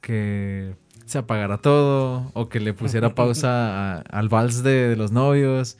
que 0.00 0.74
se 1.04 1.18
apagara 1.18 1.58
todo 1.58 2.30
o 2.34 2.48
que 2.48 2.60
le 2.60 2.74
pusiera 2.74 3.14
pausa 3.14 4.00
al 4.00 4.28
vals 4.28 4.62
de, 4.62 4.96
los 4.96 5.12
novios. 5.12 5.78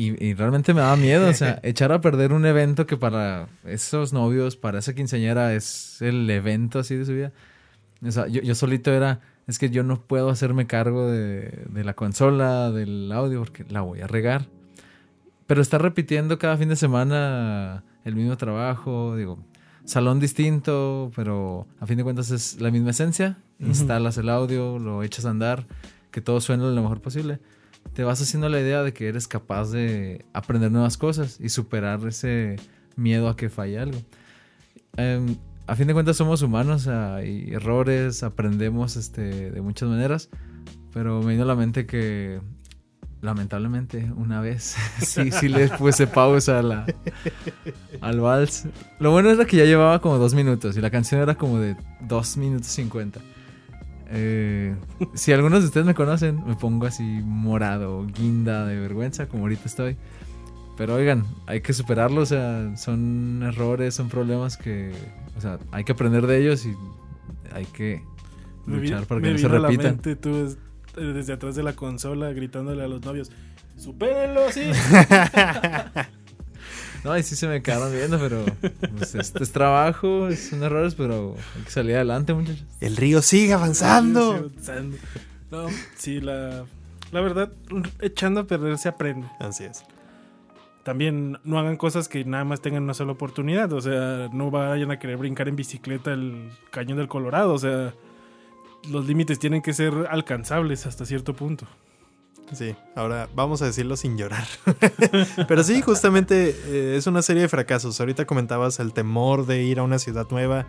Y, 0.00 0.34
realmente 0.34 0.74
me 0.74 0.80
daba 0.80 0.94
miedo, 0.94 1.28
o 1.28 1.32
sea, 1.32 1.58
echar 1.64 1.90
a 1.90 2.00
perder 2.00 2.32
un 2.32 2.46
evento 2.46 2.86
que 2.86 2.96
para 2.96 3.48
esos 3.64 4.12
novios, 4.12 4.54
para 4.54 4.78
esa 4.78 4.94
quinceañera 4.94 5.54
es 5.54 6.00
el 6.00 6.30
evento 6.30 6.78
así 6.78 6.94
de 6.94 7.04
su 7.04 7.14
vida. 7.14 7.32
O 8.06 8.12
sea, 8.12 8.28
yo, 8.28 8.40
yo 8.42 8.54
solito 8.54 8.92
era, 8.92 9.18
es 9.48 9.58
que 9.58 9.70
yo 9.70 9.82
no 9.82 10.00
puedo 10.00 10.30
hacerme 10.30 10.68
cargo 10.68 11.10
de, 11.10 11.64
de, 11.68 11.82
la 11.82 11.94
consola, 11.94 12.70
del 12.70 13.10
audio, 13.10 13.40
porque 13.40 13.64
la 13.70 13.80
voy 13.80 14.00
a 14.00 14.06
regar. 14.06 14.46
Pero 15.48 15.62
estar 15.62 15.82
repitiendo 15.82 16.38
cada 16.38 16.56
fin 16.56 16.68
de 16.68 16.76
semana 16.76 17.82
el 18.04 18.14
mismo 18.14 18.36
trabajo, 18.36 19.16
digo, 19.16 19.38
salón 19.88 20.20
distinto, 20.20 21.10
pero 21.16 21.66
a 21.80 21.86
fin 21.86 21.96
de 21.96 22.04
cuentas 22.04 22.30
es 22.30 22.60
la 22.60 22.70
misma 22.70 22.90
esencia. 22.90 23.38
Instalas 23.58 24.18
el 24.18 24.28
audio, 24.28 24.78
lo 24.78 25.02
echas 25.02 25.24
a 25.24 25.30
andar, 25.30 25.66
que 26.10 26.20
todo 26.20 26.40
suene 26.40 26.62
lo 26.62 26.82
mejor 26.82 27.00
posible. 27.00 27.40
Te 27.94 28.04
vas 28.04 28.20
haciendo 28.20 28.48
la 28.50 28.60
idea 28.60 28.82
de 28.82 28.92
que 28.92 29.08
eres 29.08 29.26
capaz 29.26 29.70
de 29.70 30.26
aprender 30.34 30.70
nuevas 30.70 30.98
cosas 30.98 31.38
y 31.40 31.48
superar 31.48 32.06
ese 32.06 32.56
miedo 32.96 33.28
a 33.28 33.36
que 33.36 33.48
falle 33.48 33.78
algo. 33.78 33.98
Em, 34.96 35.36
a 35.66 35.74
fin 35.74 35.86
de 35.86 35.94
cuentas 35.94 36.18
somos 36.18 36.42
humanos, 36.42 36.86
hay 36.86 37.50
errores, 37.50 38.22
aprendemos 38.22 38.96
este, 38.96 39.50
de 39.50 39.60
muchas 39.62 39.88
maneras, 39.88 40.28
pero 40.92 41.22
me 41.22 41.32
vino 41.32 41.44
a 41.44 41.46
la 41.46 41.56
mente 41.56 41.86
que 41.86 42.40
lamentablemente, 43.20 44.10
una 44.16 44.40
vez 44.40 44.76
sí, 45.00 45.30
sí 45.30 45.48
le 45.48 45.68
puse 45.68 46.06
pausa 46.06 46.60
a 46.60 46.62
la, 46.62 46.86
al 48.00 48.20
vals. 48.20 48.66
Lo 48.98 49.10
bueno 49.10 49.30
era 49.30 49.44
que 49.44 49.56
ya 49.56 49.64
llevaba 49.64 50.00
como 50.00 50.18
dos 50.18 50.34
minutos 50.34 50.76
y 50.76 50.80
la 50.80 50.90
canción 50.90 51.20
era 51.20 51.34
como 51.34 51.58
de 51.58 51.76
dos 52.00 52.36
minutos 52.36 52.68
cincuenta. 52.68 53.20
Eh, 54.10 54.74
si 55.14 55.32
algunos 55.32 55.60
de 55.60 55.66
ustedes 55.66 55.86
me 55.86 55.94
conocen, 55.94 56.42
me 56.46 56.54
pongo 56.54 56.86
así 56.86 57.02
morado, 57.02 58.06
guinda 58.06 58.64
de 58.66 58.78
vergüenza, 58.78 59.26
como 59.26 59.44
ahorita 59.44 59.62
estoy. 59.66 59.96
Pero 60.76 60.94
oigan, 60.94 61.24
hay 61.46 61.60
que 61.60 61.72
superarlo, 61.72 62.22
o 62.22 62.26
sea, 62.26 62.76
son 62.76 63.42
errores, 63.42 63.94
son 63.94 64.08
problemas 64.08 64.56
que, 64.56 64.92
o 65.36 65.40
sea, 65.40 65.58
hay 65.72 65.82
que 65.82 65.92
aprender 65.92 66.26
de 66.26 66.40
ellos 66.40 66.64
y 66.64 66.74
hay 67.52 67.64
que 67.66 68.00
luchar 68.64 69.04
para 69.06 69.20
que 69.20 69.32
no 69.32 69.38
se 69.38 69.48
repitan 69.48 69.98
desde 70.98 71.32
atrás 71.32 71.54
de 71.54 71.62
la 71.62 71.74
consola 71.74 72.32
gritándole 72.32 72.82
a 72.82 72.88
los 72.88 73.02
novios, 73.02 73.30
supérenlo, 73.76 74.50
sí. 74.52 74.64
no, 77.04 77.16
y 77.16 77.22
sí 77.22 77.36
se 77.36 77.48
me 77.48 77.62
quedaron 77.62 77.92
viendo, 77.92 78.18
pero 78.18 78.44
pues, 78.96 79.14
este 79.14 79.42
es 79.42 79.52
trabajo, 79.52 80.28
son 80.32 80.62
errores, 80.62 80.94
pero 80.94 81.36
hay 81.56 81.62
que 81.62 81.70
salir 81.70 81.96
adelante, 81.96 82.34
muchachos. 82.34 82.64
El 82.80 82.96
río 82.96 83.22
sigue 83.22 83.52
avanzando. 83.52 84.50
No, 85.50 85.66
sí, 85.96 86.20
la, 86.20 86.64
la 87.10 87.20
verdad, 87.20 87.50
echando 88.00 88.40
a 88.40 88.46
perder 88.46 88.78
se 88.78 88.88
aprende. 88.88 89.26
Así 89.40 89.64
es. 89.64 89.84
También 90.82 91.38
no 91.44 91.58
hagan 91.58 91.76
cosas 91.76 92.08
que 92.08 92.24
nada 92.24 92.44
más 92.44 92.60
tengan 92.60 92.82
una 92.82 92.94
sola 92.94 93.12
oportunidad. 93.12 93.72
O 93.72 93.80
sea, 93.80 94.28
no 94.32 94.50
vayan 94.50 94.90
a 94.90 94.98
querer 94.98 95.16
brincar 95.16 95.48
en 95.48 95.56
bicicleta 95.56 96.12
el 96.12 96.50
cañón 96.70 96.98
del 96.98 97.08
Colorado. 97.08 97.52
O 97.52 97.58
sea, 97.58 97.94
los 98.88 99.06
límites 99.06 99.38
tienen 99.38 99.62
que 99.62 99.72
ser 99.72 100.08
alcanzables 100.10 100.86
hasta 100.86 101.04
cierto 101.04 101.34
punto. 101.34 101.66
Sí, 102.52 102.74
ahora 102.94 103.28
vamos 103.34 103.60
a 103.60 103.66
decirlo 103.66 103.96
sin 103.96 104.16
llorar. 104.16 104.46
Pero 105.48 105.62
sí, 105.62 105.82
justamente 105.82 106.56
eh, 106.66 106.96
es 106.96 107.06
una 107.06 107.20
serie 107.22 107.42
de 107.42 107.48
fracasos. 107.48 108.00
Ahorita 108.00 108.26
comentabas 108.26 108.80
el 108.80 108.92
temor 108.92 109.46
de 109.46 109.62
ir 109.62 109.80
a 109.80 109.82
una 109.82 109.98
ciudad 109.98 110.26
nueva. 110.30 110.66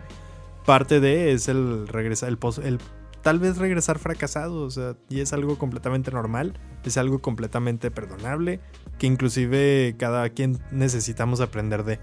Parte 0.66 1.00
de 1.00 1.32
es 1.32 1.48
el 1.48 1.88
regresar, 1.88 2.28
el, 2.28 2.78
tal 3.22 3.38
vez 3.38 3.56
regresar 3.56 3.98
fracasado, 3.98 4.62
o 4.62 4.70
sea, 4.70 4.94
y 5.08 5.20
es 5.20 5.32
algo 5.32 5.56
completamente 5.58 6.10
normal, 6.10 6.54
es 6.84 6.98
algo 6.98 7.20
completamente 7.20 7.90
perdonable, 7.90 8.60
que 8.98 9.06
inclusive 9.06 9.94
cada 9.98 10.28
quien 10.30 10.58
necesitamos 10.70 11.40
aprender 11.40 11.84
de. 11.84 11.98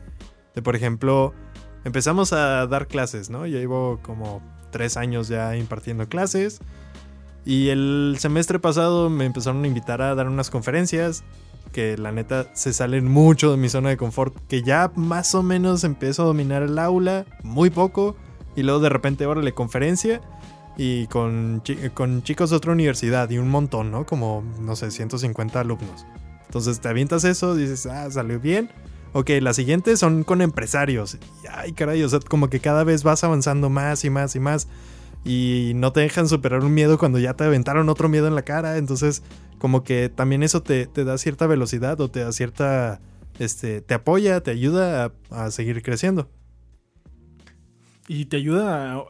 De 0.55 0.63
por 0.63 0.75
ejemplo, 0.75 1.35
empezamos 1.83 2.33
a 2.33 2.65
dar 2.65 2.87
clases, 2.87 3.29
¿no? 3.29 3.45
Yo 3.45 3.59
llevo 3.59 3.99
como 4.01 4.41
tres 4.71 4.97
años 4.97 5.27
ya 5.27 5.55
impartiendo 5.55 6.07
clases. 6.07 6.59
Y 7.45 7.69
el 7.69 8.17
semestre 8.19 8.59
pasado 8.59 9.09
me 9.09 9.25
empezaron 9.25 9.63
a 9.63 9.67
invitar 9.67 10.01
a 10.01 10.13
dar 10.15 10.27
unas 10.27 10.49
conferencias 10.49 11.23
que 11.71 11.97
la 11.97 12.11
neta 12.11 12.49
se 12.53 12.73
salen 12.73 13.09
mucho 13.09 13.51
de 13.51 13.57
mi 13.57 13.69
zona 13.69 13.89
de 13.89 13.97
confort, 13.97 14.35
que 14.47 14.63
ya 14.63 14.91
más 14.95 15.35
o 15.35 15.43
menos 15.43 15.83
empiezo 15.83 16.23
a 16.23 16.25
dominar 16.25 16.63
el 16.63 16.79
aula, 16.79 17.25
muy 17.43 17.69
poco, 17.69 18.15
y 18.55 18.63
luego 18.63 18.79
de 18.79 18.89
repente, 18.89 19.25
órale, 19.25 19.53
conferencia, 19.53 20.21
y 20.77 21.07
con, 21.07 21.61
con 21.93 22.23
chicos 22.23 22.49
de 22.49 22.55
otra 22.55 22.71
universidad, 22.71 23.29
y 23.29 23.37
un 23.37 23.49
montón, 23.49 23.91
¿no? 23.91 24.05
Como, 24.05 24.43
no 24.59 24.75
sé, 24.75 24.91
150 24.91 25.59
alumnos. 25.59 26.05
Entonces 26.45 26.79
te 26.79 26.89
avientas 26.89 27.23
eso, 27.23 27.55
dices, 27.55 27.85
ah, 27.85 28.09
salió 28.09 28.39
bien, 28.39 28.69
Ok, 29.13 29.29
las 29.41 29.55
siguientes 29.55 29.99
son 29.99 30.23
con 30.23 30.41
empresarios. 30.41 31.17
Ay, 31.51 31.73
caray, 31.73 32.03
o 32.03 32.09
sea, 32.09 32.19
como 32.19 32.49
que 32.49 32.59
cada 32.59 32.83
vez 32.83 33.03
vas 33.03 33.23
avanzando 33.23 33.69
más 33.69 34.03
y 34.05 34.09
más 34.09 34.35
y 34.35 34.39
más. 34.39 34.67
Y 35.23 35.73
no 35.75 35.91
te 35.91 36.01
dejan 36.01 36.27
superar 36.27 36.63
un 36.63 36.73
miedo 36.73 36.97
cuando 36.97 37.19
ya 37.19 37.33
te 37.33 37.43
aventaron 37.43 37.89
otro 37.89 38.09
miedo 38.09 38.27
en 38.27 38.35
la 38.35 38.43
cara. 38.43 38.77
Entonces, 38.77 39.23
como 39.57 39.83
que 39.83 40.09
también 40.09 40.43
eso 40.43 40.61
te, 40.61 40.85
da 40.87 41.17
cierta 41.17 41.47
velocidad 41.47 41.99
o 42.01 42.09
te 42.09 42.21
da 42.21 42.31
cierta. 42.31 43.01
Este, 43.39 43.81
te 43.81 43.93
apoya, 43.93 44.41
te 44.41 44.51
ayuda 44.51 45.11
a, 45.29 45.51
seguir 45.51 45.81
creciendo. 45.83 46.29
Y 48.07 48.25
te 48.25 48.37
ayuda. 48.37 49.03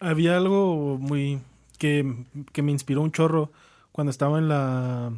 había 0.00 0.36
algo 0.36 0.98
muy. 0.98 1.40
Que, 1.78 2.24
que, 2.52 2.62
me 2.62 2.72
inspiró 2.72 3.02
un 3.02 3.12
chorro 3.12 3.52
cuando 3.92 4.10
estaba 4.10 4.38
en 4.38 4.48
la, 4.48 5.12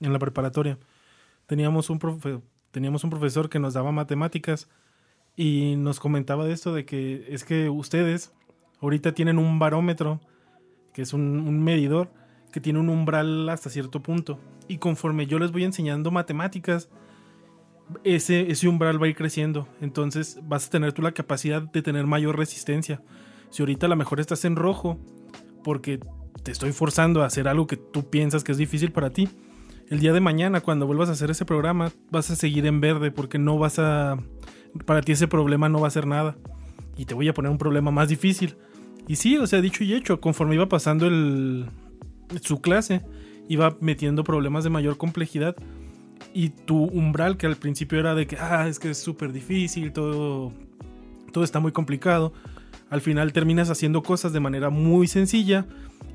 en 0.00 0.12
la 0.12 0.18
preparatoria. 0.18 0.78
Teníamos 1.46 1.90
un 1.90 1.98
profe, 1.98 2.38
teníamos 2.74 3.04
un 3.04 3.10
profesor 3.10 3.48
que 3.48 3.60
nos 3.60 3.74
daba 3.74 3.92
matemáticas 3.92 4.68
y 5.36 5.76
nos 5.76 6.00
comentaba 6.00 6.44
de 6.44 6.52
esto 6.52 6.74
de 6.74 6.84
que 6.84 7.24
es 7.28 7.44
que 7.44 7.70
ustedes 7.70 8.32
ahorita 8.80 9.12
tienen 9.12 9.38
un 9.38 9.60
barómetro, 9.60 10.20
que 10.92 11.02
es 11.02 11.12
un, 11.12 11.62
medidor, 11.62 12.10
que 12.50 12.60
tiene 12.60 12.80
un 12.80 12.88
umbral 12.88 13.48
hasta 13.48 13.70
cierto 13.70 14.02
punto. 14.02 14.40
Y 14.66 14.78
conforme 14.78 15.28
yo 15.28 15.38
les 15.38 15.52
voy 15.52 15.62
enseñando 15.62 16.10
matemáticas, 16.10 16.88
ese, 18.02 18.50
ese 18.50 18.66
umbral 18.66 19.00
va 19.00 19.06
a 19.06 19.10
ir 19.10 19.14
creciendo. 19.14 19.68
Entonces 19.80 20.40
vas 20.42 20.66
a 20.66 20.70
tener 20.70 20.92
tú 20.92 21.00
la 21.00 21.12
capacidad 21.12 21.62
de 21.62 21.80
tener 21.80 22.08
mayor 22.08 22.36
resistencia. 22.36 23.00
Si 23.50 23.62
ahorita 23.62 23.86
a 23.86 23.88
lo 23.88 23.94
mejor 23.94 24.18
estás 24.18 24.44
en 24.44 24.56
rojo, 24.56 24.98
porque 25.62 26.00
te 26.42 26.50
estoy 26.50 26.72
forzando 26.72 27.22
a 27.22 27.26
hacer 27.26 27.46
algo 27.46 27.68
que 27.68 27.76
tú 27.76 28.10
piensas 28.10 28.42
que 28.42 28.50
es 28.50 28.58
difícil 28.58 28.90
para 28.90 29.10
ti, 29.10 29.28
el 29.90 30.00
día 30.00 30.12
de 30.12 30.20
mañana, 30.20 30.60
cuando 30.60 30.86
vuelvas 30.86 31.08
a 31.08 31.12
hacer 31.12 31.30
ese 31.30 31.44
programa, 31.44 31.92
vas 32.10 32.30
a 32.30 32.36
seguir 32.36 32.66
en 32.66 32.80
verde 32.80 33.10
porque 33.10 33.38
no 33.38 33.58
vas 33.58 33.78
a... 33.78 34.16
Para 34.86 35.02
ti 35.02 35.12
ese 35.12 35.28
problema 35.28 35.68
no 35.68 35.80
va 35.80 35.88
a 35.88 35.90
ser 35.90 36.06
nada. 36.06 36.36
Y 36.96 37.04
te 37.04 37.14
voy 37.14 37.28
a 37.28 37.34
poner 37.34 37.50
un 37.50 37.58
problema 37.58 37.90
más 37.90 38.08
difícil. 38.08 38.56
Y 39.06 39.16
sí, 39.16 39.36
o 39.36 39.46
sea, 39.46 39.60
dicho 39.60 39.84
y 39.84 39.94
hecho, 39.94 40.20
conforme 40.20 40.54
iba 40.54 40.68
pasando 40.68 41.06
el, 41.06 41.66
su 42.42 42.60
clase, 42.60 43.02
iba 43.48 43.76
metiendo 43.80 44.24
problemas 44.24 44.64
de 44.64 44.70
mayor 44.70 44.96
complejidad. 44.96 45.54
Y 46.32 46.48
tu 46.48 46.84
umbral, 46.84 47.36
que 47.36 47.46
al 47.46 47.56
principio 47.56 48.00
era 48.00 48.14
de 48.14 48.26
que, 48.26 48.36
ah, 48.36 48.66
es 48.66 48.78
que 48.78 48.90
es 48.90 48.98
súper 48.98 49.32
difícil, 49.32 49.92
todo, 49.92 50.52
todo 51.32 51.44
está 51.44 51.60
muy 51.60 51.72
complicado. 51.72 52.32
Al 52.90 53.00
final 53.00 53.32
terminas 53.32 53.70
haciendo 53.70 54.02
cosas 54.02 54.32
de 54.32 54.40
manera 54.40 54.70
muy 54.70 55.06
sencilla 55.06 55.66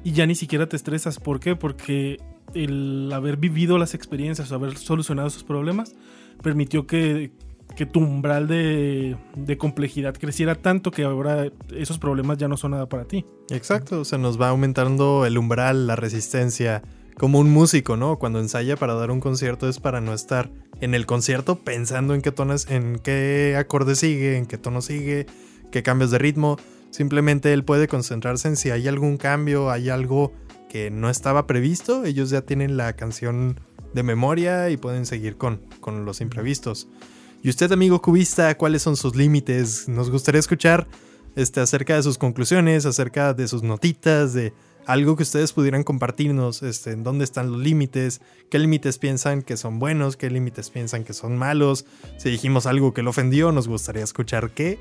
y 0.04 0.12
ya 0.12 0.26
ni 0.26 0.36
siquiera 0.36 0.68
te 0.68 0.76
estresas. 0.76 1.20
¿Por 1.20 1.40
qué? 1.40 1.56
Porque 1.56 2.18
el 2.54 3.12
haber 3.14 3.38
vivido 3.38 3.78
las 3.78 3.94
experiencias 3.94 4.52
o 4.52 4.56
haber 4.56 4.78
solucionado 4.78 5.28
esos 5.28 5.44
problemas 5.44 5.96
permitió 6.42 6.88
que, 6.88 7.32
tu 7.92 8.00
umbral 8.00 8.48
de, 8.48 9.16
complejidad 9.58 10.16
creciera 10.18 10.56
tanto 10.56 10.92
que 10.92 11.04
ahora 11.04 11.50
esos 11.76 11.98
problemas 11.98 12.38
ya 12.38 12.48
no 12.48 12.58
son 12.58 12.72
nada 12.72 12.90
para 12.90 13.06
ti. 13.06 13.26
Exacto, 13.50 14.02
o 14.02 14.06
sea, 14.06 14.18
nos 14.18 14.40
va 14.40 14.50
aumentando 14.50 15.26
el 15.26 15.38
umbral, 15.38 15.88
la 15.88 15.96
resistencia, 15.96 16.82
como 17.18 17.40
un 17.40 17.52
músico, 17.52 17.98
¿no? 17.98 18.18
Cuando 18.18 18.40
ensaya 18.40 18.76
para 18.78 18.94
dar 18.96 19.12
un 19.12 19.20
concierto 19.20 19.68
es 19.68 19.80
para 19.80 20.02
no 20.02 20.14
estar 20.14 20.50
en 20.82 20.94
el 20.94 21.06
concierto 21.06 21.60
pensando 21.60 22.14
en 22.14 22.22
qué 22.22 22.32
tonos, 22.32 22.70
en 22.70 23.00
qué 23.00 23.56
acorde 23.58 23.96
sigue, 23.96 24.38
en 24.38 24.46
qué 24.46 24.58
tono 24.58 24.82
sigue, 24.82 25.26
qué 25.72 25.84
cambios 25.84 26.12
de 26.12 26.18
ritmo. 26.18 26.58
Simplemente 26.92 27.54
él 27.54 27.64
puede 27.64 27.88
concentrarse 27.88 28.48
en 28.48 28.56
si 28.56 28.72
hay 28.72 28.88
algún 28.88 29.18
cambio, 29.18 29.70
hay 29.70 29.90
algo 29.90 30.34
que 30.70 30.90
no 30.92 31.10
estaba 31.10 31.48
previsto, 31.48 32.06
ellos 32.06 32.30
ya 32.30 32.42
tienen 32.42 32.78
la 32.78 32.94
canción 32.94 33.60
de 33.94 34.04
memoria 34.04 34.70
y 34.70 34.78
pueden 34.78 35.06
seguir 35.06 35.36
con, 35.36 35.62
con 35.82 36.06
los 36.06 36.22
imprevistos. 36.22 36.88
Y 37.42 37.50
usted, 37.50 37.72
amigo 37.72 38.02
cubista, 38.02 38.56
¿cuáles 38.58 38.82
son 38.82 38.96
sus 38.96 39.16
límites? 39.16 39.90
Nos 39.90 40.10
gustaría 40.10 40.40
escuchar 40.40 40.88
este, 41.36 41.60
acerca 41.62 41.96
de 41.96 42.04
sus 42.04 42.18
conclusiones, 42.18 42.86
acerca 42.86 43.34
de 43.34 43.48
sus 43.48 43.64
notitas, 43.64 44.34
de 44.34 44.54
algo 44.86 45.16
que 45.16 45.24
ustedes 45.24 45.54
pudieran 45.54 45.84
compartirnos, 45.84 46.64
este, 46.64 46.92
en 46.92 47.04
dónde 47.04 47.24
están 47.24 47.52
los 47.52 47.62
límites, 47.62 48.22
qué 48.50 48.60
límites 48.60 48.98
piensan 48.98 49.42
que 49.42 49.56
son 49.56 49.80
buenos, 49.80 50.18
qué 50.18 50.30
límites 50.30 50.70
piensan 50.70 51.04
que 51.04 51.14
son 51.14 51.38
malos. 51.38 51.86
Si 52.18 52.30
dijimos 52.30 52.66
algo 52.66 52.94
que 52.94 53.04
lo 53.04 53.12
ofendió, 53.12 53.52
nos 53.52 53.68
gustaría 53.68 54.04
escuchar 54.04 54.52
qué. 54.52 54.80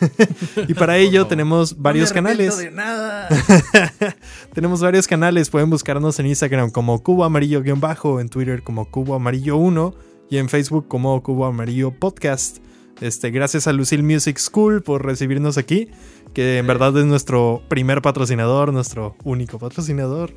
y 0.68 0.74
para 0.74 0.96
ello 0.98 1.26
tenemos 1.26 1.80
varios 1.80 2.14
No 2.14 2.22
me 2.22 2.30
arrepiento 2.30 2.56
canales. 2.56 2.70
de 2.70 2.76
nada. 2.76 3.28
Tenemos 4.52 4.80
varios 4.80 5.06
canales. 5.06 5.50
Pueden 5.50 5.70
buscarnos 5.70 6.18
en 6.18 6.26
Instagram 6.26 6.70
como 6.70 7.02
Cubo 7.02 7.24
Amarillo-bajo, 7.24 8.20
en 8.20 8.28
Twitter 8.28 8.62
como 8.62 8.90
Cubo 8.90 9.14
Amarillo 9.14 9.56
1 9.56 9.94
y 10.30 10.38
en 10.38 10.48
Facebook 10.48 10.88
como 10.88 11.22
Cubo 11.22 11.46
Amarillo 11.46 11.92
Podcast. 11.92 12.58
Este, 13.00 13.30
gracias 13.30 13.66
a 13.66 13.72
Lucille 13.72 14.02
Music 14.02 14.38
School 14.38 14.82
por 14.82 15.04
recibirnos 15.04 15.58
aquí, 15.58 15.88
que 16.32 16.58
en 16.58 16.66
verdad 16.66 16.96
es 16.96 17.04
nuestro 17.04 17.62
primer 17.68 18.02
patrocinador, 18.02 18.72
nuestro 18.72 19.16
único 19.24 19.58
patrocinador. 19.58 20.32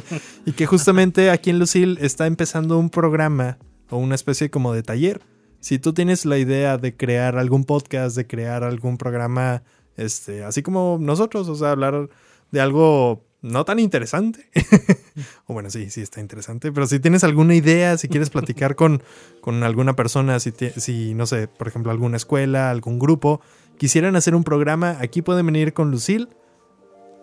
y 0.46 0.52
que 0.52 0.66
justamente 0.66 1.30
aquí 1.30 1.50
en 1.50 1.58
Lucille 1.58 1.98
está 2.00 2.26
empezando 2.26 2.78
un 2.78 2.90
programa 2.90 3.58
o 3.90 3.96
una 3.96 4.14
especie 4.14 4.50
como 4.50 4.72
de 4.72 4.82
taller. 4.82 5.20
Si 5.62 5.78
tú 5.78 5.92
tienes 5.92 6.26
la 6.26 6.38
idea 6.38 6.76
de 6.76 6.96
crear 6.96 7.38
algún 7.38 7.62
podcast, 7.64 8.16
de 8.16 8.26
crear 8.26 8.64
algún 8.64 8.98
programa, 8.98 9.62
este, 9.96 10.42
así 10.42 10.60
como 10.60 10.98
nosotros, 11.00 11.48
o 11.48 11.54
sea, 11.54 11.70
hablar 11.70 12.08
de 12.50 12.60
algo 12.60 13.24
no 13.42 13.64
tan 13.64 13.78
interesante. 13.78 14.50
o 15.46 15.54
bueno, 15.54 15.70
sí, 15.70 15.88
sí 15.88 16.00
está 16.00 16.20
interesante. 16.20 16.72
Pero 16.72 16.88
si 16.88 16.98
tienes 16.98 17.22
alguna 17.22 17.54
idea, 17.54 17.96
si 17.96 18.08
quieres 18.08 18.28
platicar 18.28 18.74
con, 18.74 19.04
con 19.40 19.62
alguna 19.62 19.94
persona, 19.94 20.40
si, 20.40 20.52
si, 20.76 21.14
no 21.14 21.26
sé, 21.26 21.46
por 21.46 21.68
ejemplo, 21.68 21.92
alguna 21.92 22.16
escuela, 22.16 22.68
algún 22.68 22.98
grupo, 22.98 23.40
quisieran 23.78 24.16
hacer 24.16 24.34
un 24.34 24.42
programa, 24.42 24.96
aquí 25.00 25.22
pueden 25.22 25.46
venir 25.46 25.74
con 25.74 25.92
Lucille. 25.92 26.26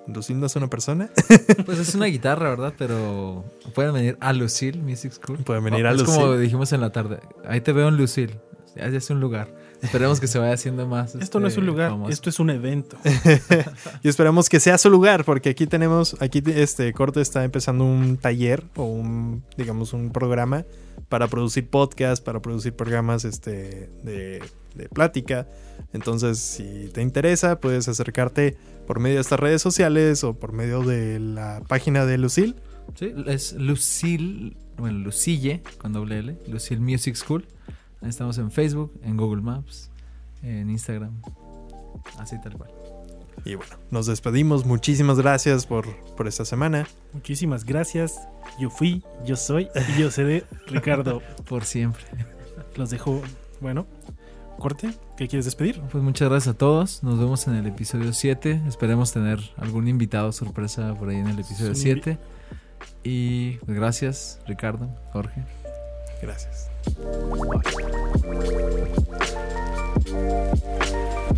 Lucille 0.07 0.39
no 0.39 0.47
es 0.47 0.55
una 0.55 0.69
persona. 0.69 1.09
Pues 1.65 1.79
es 1.79 1.93
una 1.93 2.05
guitarra, 2.05 2.49
¿verdad? 2.49 2.73
Pero 2.77 3.43
pueden 3.75 3.93
venir 3.93 4.17
a 4.19 4.33
Lucille 4.33 4.79
Music 4.79 5.11
School. 5.11 5.39
Pueden 5.39 5.63
venir 5.63 5.85
a 5.85 5.91
es 5.91 6.03
como 6.03 6.21
Lucille. 6.21 6.41
dijimos 6.41 6.73
en 6.73 6.81
la 6.81 6.91
tarde. 6.91 7.19
Ahí 7.47 7.61
te 7.61 7.73
veo 7.73 7.87
en 7.87 7.97
Lucille. 7.97 8.39
Ya 8.75 8.85
es 8.85 9.09
un 9.09 9.19
lugar. 9.19 9.53
Esperemos 9.81 10.19
que 10.19 10.27
se 10.27 10.39
vaya 10.39 10.53
haciendo 10.53 10.87
más. 10.87 11.15
Esto 11.15 11.39
no 11.39 11.47
es 11.47 11.53
este, 11.53 11.61
un 11.61 11.67
lugar, 11.67 11.91
famoso. 11.91 12.11
esto 12.11 12.29
es 12.29 12.39
un 12.39 12.49
evento. 12.49 12.97
y 14.03 14.09
esperamos 14.09 14.49
que 14.49 14.59
sea 14.59 14.77
su 14.77 14.89
lugar, 14.89 15.23
porque 15.23 15.49
aquí 15.49 15.67
tenemos, 15.67 16.17
aquí 16.21 16.43
este 16.47 16.91
Corte 16.93 17.21
está 17.21 17.43
empezando 17.43 17.85
un 17.85 18.17
taller 18.17 18.63
o 18.75 18.83
un, 18.83 19.43
digamos, 19.57 19.93
un 19.93 20.11
programa 20.11 20.65
para 21.07 21.27
producir 21.27 21.69
podcast, 21.69 22.23
para 22.23 22.41
producir 22.41 22.73
programas 22.73 23.23
este, 23.25 23.89
de, 24.03 24.43
de 24.75 24.89
plática. 24.89 25.47
Entonces, 25.93 26.39
si 26.39 26.89
te 26.93 27.01
interesa, 27.01 27.59
puedes 27.59 27.87
acercarte 27.87 28.57
por 28.87 28.99
medio 28.99 29.15
de 29.15 29.21
estas 29.21 29.39
redes 29.39 29.61
sociales 29.61 30.23
o 30.23 30.33
por 30.33 30.51
medio 30.51 30.81
de 30.83 31.19
la 31.19 31.61
página 31.67 32.05
de 32.05 32.17
Lucille. 32.17 32.55
Sí, 32.95 33.13
es 33.27 33.53
Lucille, 33.53 34.57
bueno, 34.77 34.99
Lucille 34.99 35.61
con 35.77 35.93
doble 35.93 36.19
L, 36.19 36.37
Lucille 36.47 36.81
Music 36.81 37.15
School. 37.15 37.45
Ahí 38.01 38.09
estamos 38.09 38.37
en 38.37 38.51
Facebook, 38.51 38.93
en 39.03 39.17
Google 39.17 39.41
Maps, 39.41 39.91
en 40.41 40.69
Instagram. 40.69 41.21
Así 42.17 42.39
tal 42.41 42.53
cual. 42.53 42.71
Y 43.45 43.55
bueno, 43.55 43.75
nos 43.91 44.05
despedimos. 44.05 44.65
Muchísimas 44.65 45.17
gracias 45.17 45.65
por, 45.65 45.85
por 46.15 46.27
esta 46.27 46.45
semana. 46.45 46.87
Muchísimas 47.13 47.65
gracias. 47.65 48.19
Yo 48.59 48.69
fui, 48.69 49.03
yo 49.25 49.35
soy 49.35 49.69
y 49.95 50.01
yo 50.01 50.11
seré 50.11 50.45
Ricardo. 50.67 51.21
Por 51.47 51.65
siempre. 51.65 52.03
Los 52.75 52.89
dejo, 52.89 53.21
bueno, 53.61 53.85
corte. 54.59 54.93
¿Qué 55.17 55.27
quieres 55.27 55.45
despedir? 55.45 55.81
Pues 55.91 56.03
muchas 56.03 56.29
gracias 56.29 56.55
a 56.55 56.57
todos. 56.57 57.03
Nos 57.03 57.19
vemos 57.19 57.47
en 57.47 57.55
el 57.55 57.65
episodio 57.67 58.13
7. 58.13 58.61
Esperemos 58.67 59.11
tener 59.11 59.39
algún 59.57 59.87
invitado 59.87 60.31
sorpresa 60.31 60.93
por 60.95 61.09
ahí 61.09 61.17
en 61.17 61.27
el 61.27 61.39
episodio 61.39 61.75
7. 61.75 62.17
Y 63.03 63.57
pues 63.57 63.77
gracias, 63.77 64.39
Ricardo, 64.47 64.89
Jorge. 65.11 65.43
Gracias. 66.21 66.69
Bye. 70.05 71.28